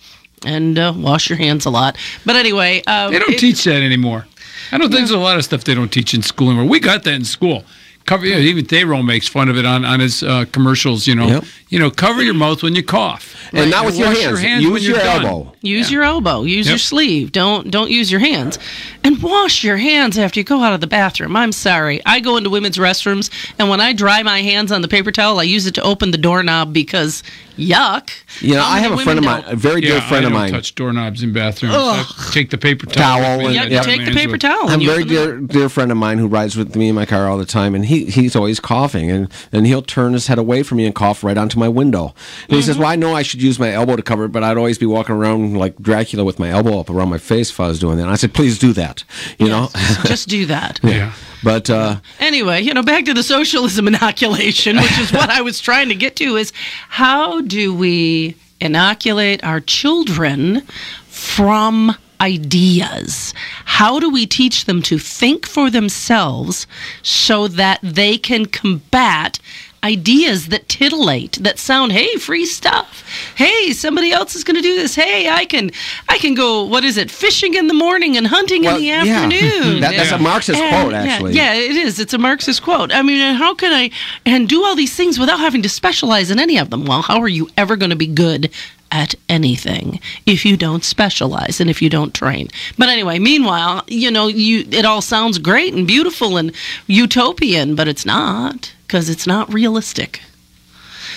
and 0.45 0.79
uh, 0.79 0.93
wash 0.97 1.29
your 1.31 1.37
hands 1.39 1.67
a 1.67 1.71
lot 1.71 1.97
but 2.27 2.35
anyway 2.35 2.83
uh, 2.87 3.11
They 3.11 3.19
don't 3.19 3.35
it- 3.35 3.39
teach 3.39 3.65
that 3.65 3.83
anymore. 3.83 4.27
I 4.71 4.79
don't 4.79 4.89
think 4.89 5.01
there's 5.01 5.11
a 5.11 5.19
lot 5.19 5.37
of 5.37 5.45
stuff 5.45 5.65
they 5.65 5.75
don't 5.75 5.93
teach 5.93 6.15
in 6.15 6.23
school 6.23 6.49
anymore. 6.49 6.67
We 6.67 6.81
got 6.81 7.03
that 7.05 7.13
in 7.15 7.25
school. 7.25 7.65
Cover, 8.05 8.27
you 8.27 8.35
know, 8.35 8.41
even 8.41 8.65
Theron 8.65 9.07
makes 9.07 9.29
fun 9.29 9.49
of 9.49 9.57
it 9.57 9.65
on, 9.65 9.85
on 9.85 10.01
his 10.01 10.23
uh, 10.23 10.45
commercials. 10.53 11.07
You 11.07 11.15
know, 11.15 11.27
Yep. 11.29 11.45
you 11.69 11.79
know, 11.79 11.91
cover 11.91 12.23
your 12.23 12.35
mouth 12.35 12.63
when 12.63 12.75
you 12.75 12.83
cough, 12.83 13.35
And 13.53 13.71
not 13.71 13.85
with 13.85 13.97
your 13.97 14.09
wash 14.09 14.19
hands. 14.21 14.41
when 14.43 14.61
Use 14.63 14.87
you're 14.87 14.97
your 14.97 15.05
done. 15.05 15.25
elbow. 15.25 15.53
Use 15.63 15.91
your 15.91 16.03
elbow. 16.03 16.43
Use 16.43 16.69
your 16.69 16.79
sleeve. 16.79 17.33
Don't 17.33 17.71
don't 17.71 17.91
use 17.91 18.11
your 18.11 18.21
hands. 18.21 18.59
And 19.05 19.21
wash 19.23 19.65
your 19.65 19.77
hands 19.79 20.17
after 20.19 20.39
you 20.41 20.45
go 20.45 20.63
out 20.63 20.73
of 20.75 20.81
the 20.81 20.87
bathroom. 20.87 21.35
I'm 21.37 21.53
sorry. 21.53 22.01
I 22.07 22.21
go 22.21 22.37
into 22.37 22.51
women's 22.51 22.77
restrooms 22.79 23.31
and 23.59 23.69
when 23.69 23.81
I 23.81 23.93
dry 23.93 24.23
my 24.23 24.43
hands 24.43 24.71
on 24.73 24.83
the 24.83 24.89
paper 24.89 25.11
towel, 25.13 25.39
I 25.41 25.45
use 25.45 25.67
it 25.67 25.75
to 25.75 25.83
open 25.83 26.11
the 26.13 26.19
doorknob 26.19 26.73
because 26.73 27.23
yuck. 27.59 28.11
You 28.41 28.55
know, 28.55 28.65
I 28.65 28.79
have 28.81 28.93
a 28.93 28.99
friend 28.99 29.19
of 29.19 29.25
mine, 29.25 29.45
a 29.47 29.57
very 29.57 29.83
Yeah, 29.83 29.91
dear 29.93 30.01
friend 30.03 30.25
I 30.25 30.29
of 30.29 30.33
don't 30.33 30.41
mine. 30.41 30.53
touch 30.53 30.75
doorknobs 30.75 31.23
in 31.23 31.33
bathrooms. 31.33 32.33
Take 32.33 32.51
the 32.51 32.59
paper 32.59 32.87
Towel 32.87 33.21
towel. 33.23 33.41
and- 33.41 33.47
and 33.47 33.55
Yeah, 33.71 33.77
Yep. 33.79 33.85
take 33.85 34.05
the 34.05 34.13
paper 34.13 34.33
with- 34.33 34.41
towel. 34.41 34.67
I'm 34.69 34.75
and 34.75 34.83
very 34.85 35.05
dear 35.05 35.37
dear 35.39 35.69
friend 35.69 35.91
of 35.91 35.97
mine 35.99 36.19
who 36.19 36.27
rides 36.27 36.57
with 36.57 36.75
me 36.77 36.89
in 36.89 36.95
my 36.95 37.05
car 37.07 37.29
all 37.29 37.39
the 37.39 37.45
time, 37.45 37.75
and 37.75 37.87
he 37.87 37.92
he's 38.01 38.35
always 38.37 38.61
coughing, 38.61 39.11
and, 39.11 39.29
and 39.53 39.67
he'll 39.67 39.83
turn 39.83 40.13
his 40.13 40.27
head 40.27 40.39
away 40.39 40.63
from 40.63 40.79
me 40.79 40.87
and 40.87 40.95
cough 40.95 41.23
right 41.25 41.37
onto 41.39 41.59
my 41.59 41.69
window. 41.69 42.15
And 42.49 42.57
he 42.57 42.63
says, 42.63 42.75
Mm-hmm. 42.75 42.83
"Well, 42.83 42.91
I 42.93 42.97
know 42.97 43.15
I 43.15 43.23
should 43.23 43.43
use 43.43 43.59
my 43.59 43.71
elbow 43.73 43.97
to 43.97 44.03
cover 44.03 44.25
it, 44.25 44.33
but 44.33 44.43
I'd 44.43 44.57
always 44.57 44.79
be 44.79 44.87
walking 44.87 45.15
around 45.15 45.57
like 45.57 45.77
Dracula 45.79 46.25
with 46.25 46.39
my 46.39 46.51
elbow 46.51 46.81
up 46.81 46.91
around 46.91 47.11
my 47.11 47.19
face 47.19 47.51
if 47.51 47.61
I 47.61 47.69
was 47.69 47.79
doing 47.79 47.97
that." 47.97 48.05
And 48.05 48.13
I 48.13 48.17
said, 48.17 48.35
"Please 48.35 48.59
do 48.59 48.73
that," 48.75 49.05
you 49.39 49.49
know. 49.49 49.69
Just 50.05 50.29
do 50.29 50.47
that. 50.47 50.81
Yeah. 50.93 51.13
but 51.43 51.69
uh, 51.71 51.97
Anyway, 52.21 52.61
you 52.63 52.73
know, 52.75 52.83
back 52.83 53.05
to 53.07 53.15
the 53.15 53.23
socialism 53.23 53.89
inoculation, 53.93 54.77
which 54.77 54.99
is 54.99 55.13
what 55.13 55.31
I 55.31 55.41
was 55.43 55.61
trying 55.61 55.89
to 55.89 55.95
get 55.95 56.17
to 56.17 56.37
is 56.37 56.53
how 56.89 57.41
do 57.41 57.75
we 57.75 58.37
inoculate 58.61 59.43
our 59.43 59.61
children 59.61 60.63
from 61.09 61.97
ideas? 62.23 63.35
How 63.65 63.99
do 64.01 64.09
we 64.11 64.27
teach 64.27 64.65
them 64.67 64.81
to 64.83 64.99
think 64.99 65.47
for 65.47 65.71
themselves 65.71 66.67
so 67.03 67.49
that 67.49 67.79
they 67.83 68.17
can 68.19 68.47
combat 68.47 69.39
ideas 69.85 70.47
that 70.47 70.69
titillate 70.69 71.33
that 71.43 71.59
sound 71.59 71.91
hey 71.91 72.15
free 72.15 72.47
stuff 72.47 73.05
hey 73.35 73.73
somebody 73.73 74.13
else 74.13 74.37
is 74.37 74.45
going 74.45 74.55
to 74.55 74.63
do 74.63 74.77
this 74.77 74.95
hey 74.95 75.29
i 75.29 75.45
can 75.45 75.73
i 76.09 76.17
can 76.19 76.35
go 76.37 76.63
what 76.63 76.85
is 76.85 76.97
it 76.97 77.11
fishing 77.11 77.55
in 77.55 77.67
the 77.67 77.75
morning 77.75 78.17
and 78.17 78.29
hunting 78.29 78.63
Well, 78.63 78.77
in 78.77 78.81
the 78.83 78.87
yeah. 78.87 79.01
afternoon 79.03 79.81
That- 79.81 79.97
that's 79.97 80.13
a 80.13 80.19
Marxist 80.19 80.61
And- 80.61 80.71
quote, 80.73 80.93
yeah, 80.93 81.03
actually. 81.03 81.33
yeah 81.33 81.55
it 81.55 81.75
is. 81.75 81.99
It's 81.99 82.15
a 82.15 82.19
Marxist 82.19 82.63
quote. 82.63 82.93
I 82.95 83.03
mean, 83.03 83.21
and 83.21 83.37
how 83.37 83.55
can 83.57 83.73
I 83.73 83.91
and 84.25 84.49
do 84.49 84.63
all 84.65 84.77
these 84.77 84.95
things 84.95 85.19
without 85.19 85.41
having 85.41 85.63
to 85.63 85.69
specialize 85.69 86.31
in 86.31 86.39
any 86.39 86.59
of 86.59 86.71
them? 86.71 86.85
Well, 86.85 87.03
how 87.03 87.21
are 87.21 87.27
you 87.39 87.51
ever 87.57 87.75
going 87.75 87.91
to 87.91 87.97
be 87.97 88.07
good 88.07 88.51
at 88.93 89.17
anything 89.29 89.99
if 90.27 90.45
you 90.45 90.57
don't 90.57 90.85
specialize 90.85 91.61
and 91.61 91.69
if 91.69 91.83
you 91.83 91.91
don't 91.91 92.15
train? 92.15 92.49
But 92.79 92.89
anyway, 92.89 93.19
meanwhile, 93.19 93.83
you 93.89 94.11
know, 94.11 94.29
you 94.29 94.65
it 94.71 94.85
all 94.85 95.03
sounds 95.03 95.39
great 95.39 95.75
and 95.75 95.87
beautiful 95.87 96.37
and 96.37 96.53
utopian, 96.87 97.75
but 97.75 97.89
it's 97.89 98.07
not 98.07 98.73
because 98.87 99.09
it's 99.09 99.27
not 99.27 99.53
realistic. 99.53 100.21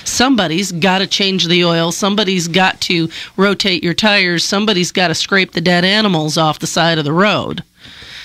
Somebody's 0.05 0.71
got 0.71 0.99
to 0.99 1.07
change 1.07 1.47
the 1.47 1.65
oil. 1.65 1.91
Somebody's 1.91 2.47
got 2.47 2.79
to 2.81 3.09
rotate 3.37 3.83
your 3.83 3.93
tires. 3.93 4.43
Somebody's 4.43 4.91
got 4.91 5.07
to 5.09 5.15
scrape 5.15 5.51
the 5.53 5.61
dead 5.61 5.83
animals 5.83 6.37
off 6.37 6.59
the 6.59 6.67
side 6.67 6.97
of 6.97 7.05
the 7.05 7.13
road. 7.13 7.63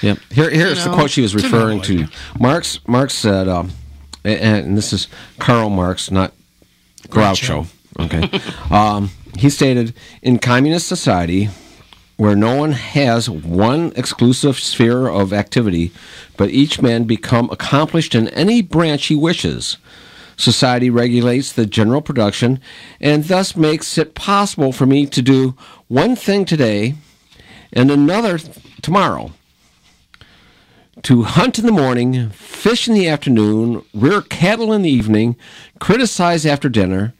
Yeah, 0.02 0.16
Here, 0.30 0.50
here's 0.50 0.78
You 0.78 0.90
the 0.90 0.97
quote 0.97 1.11
she 1.11 1.21
was 1.23 1.35
referring 1.35 1.83
to. 1.83 2.07
Marx, 2.38 2.80
Marx 2.87 3.14
said, 3.14 3.49
um, 3.49 3.71
and, 4.25 4.66
and 4.66 4.76
this 4.76 4.92
is 4.92 5.09
Karl 5.38 5.69
Marx, 5.71 6.11
not 6.11 6.33
Groucho. 7.09 7.66
Okay. 7.99 8.30
um, 8.71 9.11
he 9.38 9.50
stated, 9.50 9.94
in 10.22 10.38
communist 10.38 10.87
society, 10.87 11.49
where 12.16 12.37
no 12.37 12.54
one 12.54 12.72
has 12.72 13.30
one 13.30 13.92
exclusive 13.96 14.58
sphere 14.58 15.08
of 15.08 15.32
activity, 15.32 15.90
but 16.37 16.50
each 16.50 16.82
man 16.82 17.04
become 17.04 17.49
accomplished 17.50 18.14
in 18.14 18.28
any 18.28 18.60
branch 18.60 19.06
he 19.06 19.16
wishes. 19.16 19.78
Society 20.37 20.90
regulates 20.90 21.52
the 21.52 21.66
general 21.66 22.00
production 22.00 22.60
and 23.00 23.25
thus 23.25 23.56
makes 23.56 23.96
it 23.99 24.14
possible 24.14 24.72
for 24.72 24.87
me 24.87 25.06
to 25.06 25.22
do 25.22 25.54
one 25.88 26.16
thing 26.16 26.44
today 26.44 26.94
and 27.72 27.90
another 27.90 28.38
tomorrow 28.82 29.32
to 31.02 31.22
hunt 31.22 31.58
in 31.58 31.66
the 31.66 31.72
morning, 31.72 32.30
fish 32.30 32.87
in 32.87 32.94
the 32.94 33.08
afternoon, 33.08 33.82
rear 33.94 34.20
cattle 34.20 34.72
in 34.72 34.82
the 34.82 34.90
evening, 34.90 35.37
criticize 35.78 36.44
after 36.44 36.68
dinner, 36.68 37.14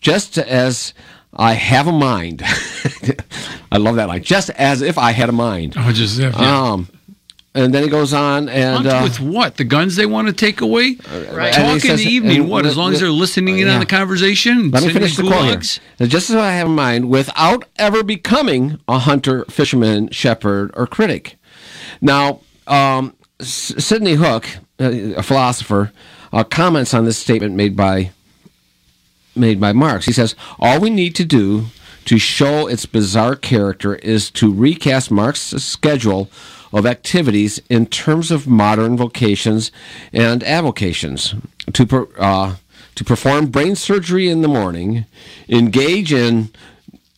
just 0.00 0.36
as 0.36 0.92
I 1.36 1.54
have 1.54 1.86
a 1.86 1.92
mind. 1.92 2.42
I 3.72 3.78
love 3.78 3.96
that 3.96 4.08
line. 4.08 4.22
Just 4.22 4.50
as 4.50 4.82
if 4.82 4.98
I 4.98 5.10
had 5.12 5.28
a 5.28 5.32
mind. 5.32 5.74
Oh, 5.76 5.92
just 5.92 6.18
yeah. 6.18 6.28
Um, 6.30 6.88
and 7.56 7.72
then 7.72 7.84
he 7.84 7.88
goes 7.88 8.12
on 8.12 8.48
and 8.48 8.84
Hunt 8.84 8.86
uh, 8.86 9.00
with 9.04 9.20
what? 9.20 9.56
The 9.56 9.64
guns 9.64 9.94
they 9.96 10.06
want 10.06 10.26
to 10.26 10.32
take 10.34 10.60
away? 10.60 10.96
Right. 11.30 11.56
and 11.56 11.80
he 11.80 11.88
Talk 11.88 11.90
in 11.90 11.96
the 11.96 12.02
evening. 12.02 12.40
and 12.42 12.50
What? 12.50 12.66
As 12.66 12.76
long 12.76 12.92
as 12.92 13.00
they're 13.00 13.10
listening 13.10 13.58
in 13.58 13.66
yeah. 13.68 13.74
on 13.74 13.80
the 13.80 13.86
conversation. 13.86 14.70
Let 14.72 14.82
me 14.82 14.92
finish 14.92 15.16
the 15.16 15.22
in 15.22 15.28
quote 15.28 15.44
here. 15.44 15.82
Now, 16.00 16.06
Just 16.06 16.30
as 16.30 16.36
I 16.36 16.52
have 16.52 16.66
in 16.66 16.74
mind, 16.74 17.08
without 17.10 17.64
ever 17.76 18.02
becoming 18.02 18.80
a 18.88 18.98
hunter, 18.98 19.44
fisherman, 19.44 20.10
shepherd, 20.10 20.72
or 20.74 20.86
critic. 20.88 21.36
Now, 22.00 22.40
um, 22.66 23.14
S- 23.38 23.74
Sidney 23.78 24.14
Hook, 24.14 24.46
uh, 24.80 24.90
a 25.16 25.22
philosopher, 25.22 25.92
uh, 26.32 26.42
comments 26.42 26.92
on 26.92 27.04
this 27.04 27.18
statement 27.18 27.54
made 27.54 27.76
by 27.76 28.10
made 29.36 29.60
by 29.60 29.72
Marx. 29.72 30.06
He 30.06 30.12
says, 30.12 30.34
"All 30.58 30.80
we 30.80 30.90
need 30.90 31.14
to 31.16 31.24
do 31.24 31.66
to 32.04 32.18
show 32.18 32.66
its 32.66 32.86
bizarre 32.86 33.36
character 33.36 33.96
is 33.96 34.30
to 34.30 34.52
recast 34.52 35.10
Marx's 35.10 35.64
schedule 35.64 36.30
of 36.72 36.86
activities 36.86 37.60
in 37.70 37.86
terms 37.86 38.30
of 38.30 38.48
modern 38.48 38.96
vocations 38.96 39.70
and 40.12 40.42
avocations. 40.42 41.34
To, 41.72 41.86
per, 41.86 42.08
uh, 42.18 42.56
to 42.96 43.04
perform 43.04 43.46
brain 43.46 43.76
surgery 43.76 44.28
in 44.28 44.42
the 44.42 44.48
morning, 44.48 45.06
engage 45.48 46.12
in 46.12 46.50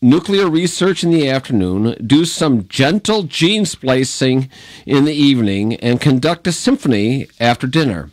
nuclear 0.03 0.49
research 0.49 1.03
in 1.03 1.11
the 1.11 1.29
afternoon, 1.29 1.97
do 2.07 2.27
some 2.27 2.69
gentle 2.69 3.23
gene 3.23 3.65
splicing 3.65 4.51
in 4.85 5.07
the 5.07 5.15
evening, 5.15 5.75
and 5.77 6.01
conduct 6.01 6.47
a 6.47 6.53
symphony 6.53 7.27
after 7.41 7.67
dinner. 7.67 8.11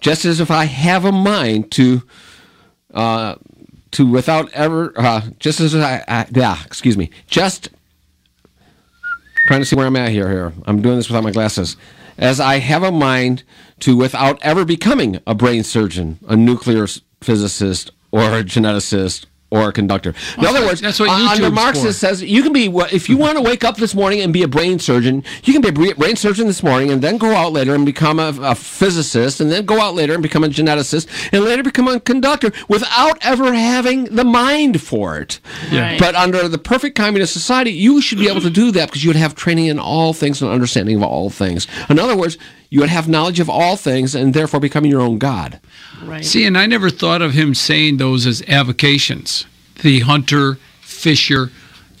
Just 0.00 0.24
as 0.24 0.40
if 0.40 0.50
I 0.50 0.64
have 0.64 1.04
a 1.04 1.12
mind 1.12 1.70
to, 1.72 2.02
uh, 2.98 3.36
to 3.92 4.06
without 4.06 4.52
ever, 4.52 4.92
uh, 4.96 5.22
just 5.38 5.60
as 5.60 5.74
I, 5.74 6.02
I, 6.08 6.26
yeah, 6.32 6.58
excuse 6.66 6.98
me, 6.98 7.10
just 7.28 7.68
trying 9.46 9.60
to 9.60 9.64
see 9.64 9.76
where 9.76 9.86
I'm 9.86 9.94
at 9.94 10.10
here. 10.10 10.28
Here, 10.28 10.52
I'm 10.66 10.82
doing 10.82 10.96
this 10.96 11.08
without 11.08 11.22
my 11.22 11.30
glasses. 11.30 11.76
As 12.18 12.40
I 12.40 12.58
have 12.58 12.82
a 12.82 12.90
mind 12.90 13.44
to, 13.80 13.96
without 13.96 14.42
ever 14.42 14.64
becoming 14.64 15.20
a 15.28 15.34
brain 15.36 15.62
surgeon, 15.62 16.18
a 16.26 16.36
nuclear 16.36 16.88
physicist, 17.20 17.92
or 18.10 18.22
a 18.22 18.42
geneticist, 18.42 19.26
or 19.50 19.68
a 19.68 19.72
conductor. 19.72 20.10
In 20.36 20.42
Well, 20.42 20.56
other 20.56 20.66
words, 20.66 20.80
that's 20.80 21.00
what 21.00 21.08
uh, 21.08 21.12
under 21.12 21.44
YouTube's 21.44 21.54
Marx 21.54 21.80
for. 21.80 21.88
it 21.88 21.94
says 21.94 22.22
you 22.22 22.42
can 22.42 22.52
be 22.52 22.66
if 22.92 23.08
you 23.08 23.16
want 23.16 23.38
to 23.38 23.42
wake 23.42 23.64
up 23.64 23.76
this 23.76 23.94
morning 23.94 24.20
and 24.20 24.32
be 24.32 24.42
a 24.42 24.48
brain 24.48 24.78
surgeon, 24.78 25.24
you 25.44 25.52
can 25.54 25.62
be 25.62 25.68
a 25.90 25.94
brain 25.94 26.16
surgeon 26.16 26.46
this 26.46 26.62
morning 26.62 26.90
and 26.90 27.00
then 27.02 27.16
go 27.16 27.34
out 27.34 27.52
later 27.52 27.74
and 27.74 27.86
become 27.86 28.18
a, 28.18 28.34
a 28.42 28.54
physicist 28.54 29.40
and 29.40 29.50
then 29.50 29.64
go 29.64 29.80
out 29.80 29.94
later 29.94 30.12
and 30.12 30.22
become 30.22 30.44
a 30.44 30.48
geneticist 30.48 31.08
and 31.32 31.44
later 31.44 31.62
become 31.62 31.88
a 31.88 31.98
conductor 31.98 32.52
without 32.68 33.18
ever 33.22 33.54
having 33.54 34.04
the 34.04 34.24
mind 34.24 34.82
for 34.82 35.18
it. 35.18 35.40
Right. 35.72 35.98
But 35.98 36.14
under 36.14 36.46
the 36.48 36.58
perfect 36.58 36.96
communist 36.96 37.32
society, 37.32 37.70
you 37.72 38.02
should 38.02 38.18
be 38.18 38.28
able 38.28 38.42
to 38.42 38.50
do 38.50 38.70
that 38.72 38.88
because 38.88 39.02
you 39.02 39.08
would 39.08 39.16
have 39.16 39.34
training 39.34 39.66
in 39.66 39.78
all 39.78 40.12
things 40.12 40.42
and 40.42 40.50
understanding 40.50 40.96
of 40.96 41.02
all 41.02 41.30
things. 41.30 41.66
In 41.88 41.98
other 41.98 42.16
words, 42.16 42.36
you 42.70 42.80
would 42.80 42.88
have 42.90 43.08
knowledge 43.08 43.40
of 43.40 43.48
all 43.48 43.76
things 43.76 44.14
and 44.14 44.34
therefore 44.34 44.60
becoming 44.60 44.90
your 44.90 45.00
own 45.00 45.18
god. 45.18 45.58
Right. 46.04 46.24
See, 46.24 46.44
and 46.46 46.56
I 46.58 46.66
never 46.66 46.90
thought 46.90 47.22
of 47.22 47.32
him 47.32 47.54
saying 47.54 47.96
those 47.96 48.26
as 48.26 48.42
avocations. 48.48 49.46
The 49.82 50.00
hunter, 50.00 50.58
fisher. 50.80 51.50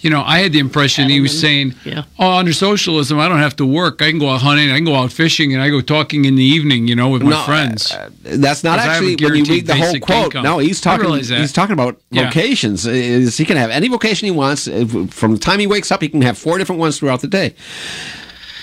You 0.00 0.10
know, 0.10 0.22
I 0.24 0.38
had 0.38 0.52
the 0.52 0.60
impression 0.60 1.08
he 1.08 1.20
was 1.20 1.36
saying, 1.40 1.74
Yeah. 1.84 2.04
"Oh, 2.20 2.30
under 2.34 2.52
socialism, 2.52 3.18
I 3.18 3.28
don't 3.28 3.40
have 3.40 3.56
to 3.56 3.66
work. 3.66 4.00
I 4.00 4.10
can 4.10 4.20
go 4.20 4.30
out 4.30 4.42
hunting. 4.42 4.70
I 4.70 4.76
can 4.76 4.84
go 4.84 4.94
out 4.94 5.10
fishing, 5.10 5.52
and 5.52 5.60
I 5.60 5.70
go 5.70 5.80
talking 5.80 6.24
in 6.24 6.36
the 6.36 6.44
evening. 6.44 6.86
You 6.86 6.94
know, 6.94 7.08
with 7.08 7.22
my 7.22 7.44
friends." 7.44 7.90
uh, 7.90 8.08
that's 8.22 8.62
not 8.62 8.78
I 8.78 8.82
have 8.82 8.90
a 8.90 8.94
actually 8.94 9.16
when 9.26 9.34
you 9.44 9.44
read 9.52 9.66
the 9.66 9.74
whole 9.74 9.98
quote. 9.98 10.24
income. 10.26 10.44
No, 10.44 10.58
he's 10.58 10.80
talking. 10.80 11.12
He's 11.14 11.52
talking 11.52 11.72
about 11.72 12.00
Yeah. 12.12 12.26
vocations. 12.26 12.86
Is 12.86 13.36
he 13.38 13.44
can 13.44 13.56
have 13.56 13.70
any 13.70 13.88
vocation 13.88 14.26
he 14.26 14.30
wants 14.30 14.68
Uh, 14.68 14.86
from 15.10 15.32
the 15.32 15.38
time 15.40 15.58
he 15.58 15.66
wakes 15.66 15.90
up. 15.90 16.00
He 16.00 16.08
can 16.08 16.22
have 16.22 16.38
four 16.38 16.58
different 16.58 16.78
ones 16.78 16.98
throughout 16.98 17.20
the 17.20 17.26
day. 17.28 17.54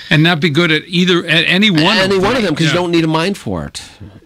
And 0.09 0.24
not 0.24 0.39
be 0.39 0.50
good 0.50 0.71
at 0.71 0.83
either 0.88 1.25
at 1.25 1.45
any 1.45 1.69
one. 1.71 1.97
any 1.97 2.17
of 2.17 2.24
one 2.24 2.35
of 2.35 2.43
them 2.43 2.53
because 2.53 2.67
Yeah. 2.67 2.74
you 2.74 2.77
don't 2.79 2.91
need 2.91 3.03
a 3.03 3.07
mind 3.07 3.38
for 3.38 3.65
it. 3.65 3.81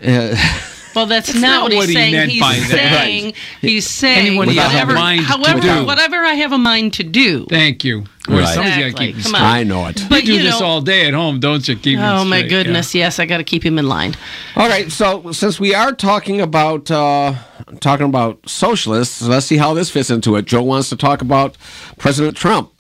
Uh, 0.06 0.36
Well, 0.96 1.06
that's, 1.06 1.28
That's 1.28 1.40
not, 1.40 1.48
not 1.50 1.62
what 1.64 1.72
he's 1.72 1.78
what 1.80 1.88
he 1.90 1.94
saying. 1.94 2.12
meant 2.14 2.32
he's 2.32 2.42
by 2.42 2.56
that. 2.56 2.68
saying 3.04 3.34
he's 3.62 3.88
saying 3.88 4.26
Anyone 4.26 4.48
who 4.48 4.60
a 4.60 4.64
whatever, 4.64 4.94
mind 4.96 5.22
to 5.22 5.26
however, 5.28 5.62
do. 5.62 5.86
whatever 5.86 6.16
I 6.26 6.34
have 6.34 6.52
a 6.52 6.58
mind 6.58 6.94
to 6.94 7.04
do. 7.04 7.46
Thank 7.46 7.84
you. 7.84 8.06
Well, 8.28 8.40
Right. 8.40 8.48
somebody's 8.56 8.76
got 8.76 8.82
to 8.82 8.88
Exactly. 8.88 9.14
keep 9.14 9.24
Come 9.24 9.36
on. 9.36 9.42
I 9.44 9.64
know 9.64 9.86
it. 9.86 10.04
But 10.10 10.22
you 10.24 10.34
do 10.34 10.34
you 10.34 10.44
this 10.44 10.60
know, 10.60 10.66
all 10.66 10.82
day 10.82 11.06
at 11.08 11.14
home, 11.14 11.40
don't 11.40 11.66
you? 11.68 11.76
Keep 11.76 12.00
Oh 12.00 12.26
my 12.26 12.40
straight, 12.40 12.52
yeah. 12.52 12.64
goodness! 12.64 12.96
Yes, 12.96 13.20
I 13.20 13.28
got 13.28 13.38
to 13.38 13.44
keep 13.44 13.64
him 13.64 13.78
in 13.78 13.88
line. 13.88 14.16
All 14.56 14.68
right. 14.68 14.92
So 14.92 15.32
since 15.32 15.60
we 15.60 15.76
are 15.76 15.94
talking 15.94 16.42
about 16.42 16.90
uh, 16.90 17.36
talking 17.80 18.08
about 18.08 18.40
socialists, 18.50 19.22
let's 19.22 19.46
see 19.46 19.58
how 19.58 19.76
this 19.76 19.92
fits 19.92 20.10
into 20.10 20.36
it. 20.38 20.46
Joe 20.46 20.64
wants 20.64 20.90
to 20.90 20.96
talk 20.98 21.22
about 21.22 21.56
President 22.00 22.36
Trump. 22.36 22.72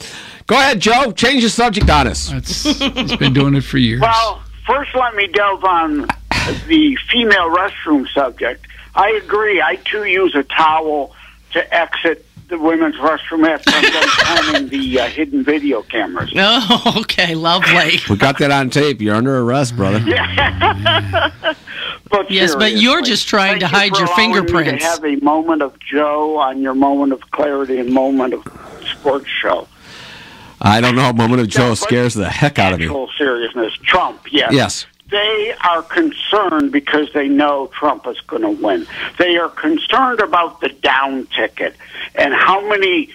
Go 0.50 0.56
ahead, 0.56 0.79
Joe. 0.79 1.12
Change 1.12 1.44
the 1.44 1.50
subject 1.50 1.88
on 1.91 2.08
us. 2.08 2.29
That's, 2.29 2.63
he's 2.63 3.15
been 3.18 3.34
doing 3.34 3.53
it 3.53 3.63
for 3.63 3.77
years. 3.77 4.01
Well, 4.01 4.41
first 4.65 4.95
let 4.95 5.13
me 5.13 5.28
delve 5.28 5.63
on 5.63 6.08
the 6.67 6.97
female 7.12 7.52
restroom 7.52 8.08
subject. 8.10 8.65
I 8.95 9.12
agree. 9.12 9.62
I 9.62 9.76
too 9.76 10.06
use 10.06 10.34
a 10.34 10.41
towel 10.41 11.15
to 11.52 11.71
exit 11.71 12.26
the 12.47 12.58
women's 12.58 12.95
restroom 12.95 13.47
after 13.47 13.69
I'm 13.71 13.84
done 13.84 14.10
counting 14.10 14.69
the 14.69 15.02
uh, 15.02 15.06
hidden 15.08 15.43
video 15.43 15.84
cameras. 15.84 16.34
Oh, 16.36 16.95
okay, 17.02 17.36
lovely. 17.36 18.00
We 18.10 18.17
got 18.17 18.39
that 18.39 18.50
on 18.50 18.71
tape. 18.71 19.02
You're 19.02 19.13
under 19.13 19.38
arrest, 19.38 19.76
brother. 19.76 20.00
But 22.12 22.32
Yes, 22.32 22.56
but 22.56 22.71
you're 22.74 23.04
just 23.04 23.28
trying 23.28 23.60
thank 23.60 23.62
to 23.62 23.65
you 23.67 23.71
hide 23.71 23.91
for 23.91 24.00
your 24.00 24.08
allowing 24.08 24.32
me 24.32 24.36
fingerprints. 24.36 24.84
To 24.84 24.89
have 24.89 25.06
a 25.06 25.24
moment 25.24 25.62
of 25.62 25.78
Joe 25.80 26.39
on 26.39 26.60
your 26.60 26.74
moment 26.74 27.13
of 27.13 27.21
clarity 27.30 27.78
and 27.78 27.93
moment 27.93 28.34
of 28.34 28.43
sports 28.84 29.28
show. 29.28 29.67
I 30.62 30.82
don't 30.82 30.95
know. 30.95 31.13
Moment 31.13 31.41
of 31.41 31.48
Joe 31.48 31.74
scares 31.74 32.13
the 32.13 32.30
heck 32.30 32.60
out 32.60 32.74
of 32.74 32.80
me. 32.80 32.88
Seriousness. 33.17 33.74
Trump, 33.84 34.32
yes. 34.32 34.52
Yes. 34.52 34.86
They 35.10 35.56
are 35.63 35.82
concerned 35.82 36.72
because 36.72 37.12
they 37.13 37.28
know 37.28 37.67
Trump 37.67 38.06
is 38.08 38.19
going 38.22 38.43
to 38.43 38.52
win. 38.52 38.86
They 39.17 39.38
are 39.38 39.50
concerned 39.50 40.19
about 40.19 40.62
the 40.62 40.69
down 40.69 41.26
ticket 41.28 41.76
and 42.13 42.34
how 42.34 42.67
many 42.69 43.10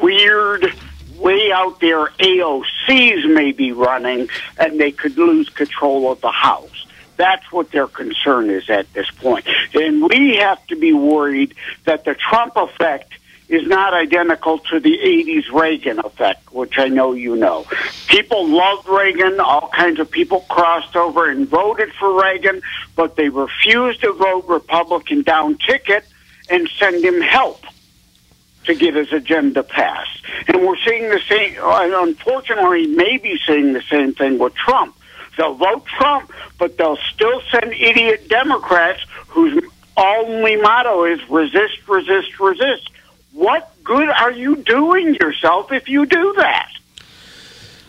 weird, 0.00 0.72
way 1.16 1.52
out 1.52 1.80
there 1.80 2.06
AOCs 2.06 3.32
may 3.32 3.52
be 3.52 3.72
running 3.72 4.28
and 4.58 4.80
they 4.80 4.92
could 4.92 5.18
lose 5.18 5.48
control 5.50 6.10
of 6.10 6.20
the 6.22 6.30
House. 6.30 6.86
That's 7.16 7.52
what 7.52 7.70
their 7.70 7.86
concern 7.86 8.50
is 8.50 8.68
at 8.70 8.92
this 8.92 9.10
point. 9.10 9.46
And 9.74 10.08
we 10.08 10.36
have 10.36 10.64
to 10.68 10.76
be 10.76 10.92
worried 10.92 11.54
that 11.84 12.04
the 12.04 12.14
Trump 12.14 12.56
effect 12.56 13.12
is 13.48 13.66
not 13.66 13.92
identical 13.92 14.58
to 14.58 14.80
the 14.80 14.98
80s 14.98 15.52
Reagan 15.52 15.98
effect, 15.98 16.52
which 16.52 16.78
I 16.78 16.88
know 16.88 17.12
you 17.12 17.36
know. 17.36 17.66
People 18.08 18.48
loved 18.48 18.88
Reagan. 18.88 19.38
All 19.38 19.68
kinds 19.68 20.00
of 20.00 20.10
people 20.10 20.40
crossed 20.48 20.96
over 20.96 21.30
and 21.30 21.46
voted 21.46 21.92
for 21.94 22.20
Reagan, 22.20 22.62
but 22.96 23.16
they 23.16 23.28
refused 23.28 24.00
to 24.00 24.12
vote 24.12 24.46
Republican 24.48 25.22
down 25.22 25.58
ticket 25.58 26.04
and 26.48 26.68
send 26.78 27.04
him 27.04 27.20
help 27.20 27.62
to 28.64 28.74
get 28.74 28.94
his 28.94 29.12
agenda 29.12 29.62
passed. 29.62 30.24
And 30.48 30.66
we're 30.66 30.78
seeing 30.78 31.10
the 31.10 31.20
same, 31.28 31.54
unfortunately, 31.60 32.86
maybe 32.86 33.38
seeing 33.46 33.74
the 33.74 33.82
same 33.90 34.14
thing 34.14 34.38
with 34.38 34.54
Trump. 34.54 34.96
They'll 35.36 35.54
vote 35.54 35.84
Trump, 35.84 36.32
but 36.58 36.78
they'll 36.78 36.98
still 37.12 37.42
send 37.50 37.72
idiot 37.74 38.28
Democrats 38.28 39.00
whose 39.28 39.62
only 39.96 40.56
motto 40.56 41.04
is 41.04 41.20
resist, 41.28 41.86
resist, 41.86 42.40
resist. 42.40 42.90
What 43.34 43.70
good 43.82 44.08
are 44.08 44.30
you 44.30 44.56
doing 44.56 45.14
yourself 45.20 45.72
if 45.72 45.88
you 45.88 46.06
do 46.06 46.34
that? 46.38 46.70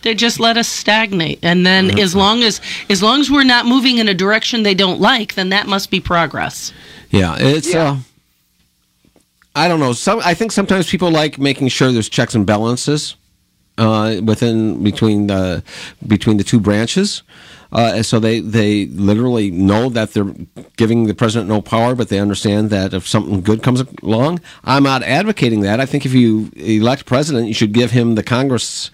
They 0.02 0.14
just 0.14 0.38
let 0.38 0.56
us 0.56 0.68
stagnate, 0.68 1.40
and 1.42 1.66
then 1.66 1.98
as 1.98 2.14
long 2.14 2.42
as 2.42 2.60
as 2.90 3.02
long 3.02 3.20
as 3.20 3.30
we're 3.30 3.44
not 3.44 3.66
moving 3.66 3.98
in 3.98 4.06
a 4.08 4.14
direction 4.14 4.62
they 4.62 4.74
don't 4.74 5.00
like, 5.00 5.34
then 5.34 5.48
that 5.48 5.66
must 5.66 5.90
be 5.90 6.00
progress. 6.00 6.72
Yeah, 7.10 7.36
it's 7.38 7.72
Yeah. 7.72 7.82
uh 7.90 7.96
I 9.56 9.68
don't 9.68 9.80
know. 9.80 9.94
Some 9.94 10.20
I 10.24 10.34
think 10.34 10.52
sometimes 10.52 10.88
people 10.88 11.10
like 11.10 11.38
making 11.38 11.68
sure 11.68 11.90
there's 11.90 12.08
checks 12.10 12.34
and 12.34 12.44
balances 12.46 13.16
uh, 13.78 14.16
within 14.22 14.82
between 14.84 15.26
the 15.28 15.62
between 16.06 16.36
the 16.36 16.44
two 16.44 16.60
branches. 16.60 17.22
Uh, 17.72 18.02
so 18.02 18.18
they, 18.18 18.40
they 18.40 18.86
literally 18.86 19.50
know 19.50 19.88
that 19.88 20.12
they're 20.12 20.34
giving 20.76 21.06
the 21.06 21.14
president 21.14 21.48
no 21.48 21.60
power, 21.60 21.94
but 21.94 22.08
they 22.08 22.18
understand 22.18 22.70
that 22.70 22.94
if 22.94 23.06
something 23.06 23.40
good 23.40 23.62
comes 23.62 23.82
along, 24.02 24.40
I'm 24.64 24.82
not 24.82 25.02
advocating 25.02 25.60
that. 25.62 25.80
I 25.80 25.86
think 25.86 26.06
if 26.06 26.14
you 26.14 26.50
elect 26.56 27.06
president, 27.06 27.48
you 27.48 27.54
should 27.54 27.72
give 27.72 27.90
him 27.90 28.14
the 28.14 28.22
Congress 28.22 28.90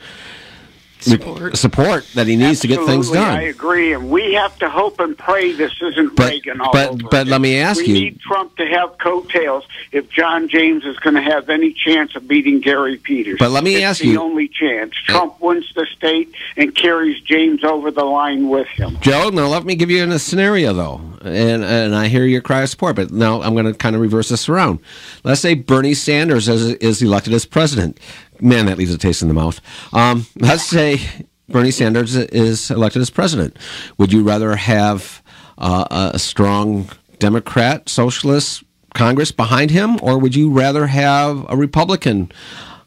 Support. 1.05 1.57
support 1.57 2.07
that 2.15 2.27
he 2.27 2.37
needs 2.37 2.61
to 2.61 2.69
get 2.69 2.85
things 2.87 3.11
done. 3.11 3.37
I 3.39 3.43
agree, 3.43 3.93
and 3.93 4.11
we 4.11 4.35
have 4.35 4.59
to 4.61 4.69
hope 4.71 5.01
and 5.01 5.17
pray 5.17 5.53
this 5.53 5.73
isn't 5.81 6.17
But- 6.17 6.31
Reagan 6.31 6.61
all 6.61 6.73
but- 6.73 6.89
over 6.91 7.03
but 7.11 7.27
let 7.27 7.41
me 7.41 7.57
ask 7.59 7.81
we 7.81 7.87
you- 7.89 7.95
need 7.95 8.21
Trump 8.21 8.57
to 8.57 8.67
have 8.67 8.99
coattails 8.99 9.65
if 9.93 10.09
John 10.11 10.49
James 10.49 10.85
is 10.85 10.97
going 10.99 11.15
to 11.17 11.23
have 11.23 11.49
any 11.51 11.73
chance 11.73 12.15
of 12.17 12.27
beating 12.29 12.61
Gary 12.61 12.97
Peters. 12.97 13.37
But 13.39 13.51
let 13.51 13.65
me 13.65 13.75
it's 13.77 13.85
ask 13.85 14.01
the 14.01 14.09
you- 14.09 14.13
the 14.15 14.21
only 14.21 14.49
chance. 14.49 14.95
Trump 15.07 15.41
wins 15.41 15.67
the 15.75 15.87
state 15.97 16.33
and 16.57 16.75
carries 16.75 17.21
James 17.23 17.65
over 17.65 17.91
the 17.91 18.05
line 18.05 18.49
with 18.49 18.69
him. 18.69 18.99
Joe, 19.01 19.31
now 19.31 19.47
let 19.49 19.65
me 19.65 19.75
give 19.75 19.91
you 19.91 20.05
a 20.11 20.19
scenario 20.19 20.73
though, 20.73 21.01
and 21.23 21.65
and 21.65 21.95
I 21.95 22.09
hear 22.09 22.25
your 22.25 22.41
cry 22.41 22.63
of 22.63 22.69
support, 22.69 22.97
but 22.97 23.11
now 23.11 23.43
I'm 23.43 23.55
going 23.55 23.67
to 23.67 23.75
kind 23.75 23.95
of 23.97 24.03
reverse 24.03 24.29
this 24.29 24.49
around. 24.49 24.79
Let's 25.25 25.41
say 25.41 25.55
Bernie 25.55 25.95
Sanders 25.95 26.49
is, 26.49 26.75
is 26.75 27.03
elected 27.03 27.33
as 27.33 27.45
president. 27.47 27.99
Man, 28.43 28.67
that 28.67 28.77
leaves 28.77 28.93
a 28.93 28.99
taste 28.99 29.23
in 29.23 29.29
the 29.29 29.35
mouth. 29.35 29.61
Um, 29.93 30.27
let's 30.37 30.65
say 30.65 31.01
Bernie 31.49 31.71
Sanders 31.71 32.17
is 32.17 32.71
elected 32.71 33.01
as 33.03 33.11
president. 33.11 33.57
Would 33.99 34.13
you 34.13 34.23
rather 34.25 34.57
have 34.57 35.23
uh, 35.59 36.11
a 36.13 36.19
strong 36.19 36.89
Democrat, 37.19 37.89
socialist 37.89 38.65
Congress 38.95 39.31
behind 39.31 39.71
him, 39.71 39.99
or 40.03 40.19
would 40.19 40.35
you 40.35 40.51
rather 40.51 40.89
have 40.89 41.47
a 41.49 41.57
Republican 41.57 42.33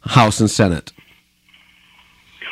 House 0.01 0.39
and 0.39 0.51
Senate? 0.51 0.91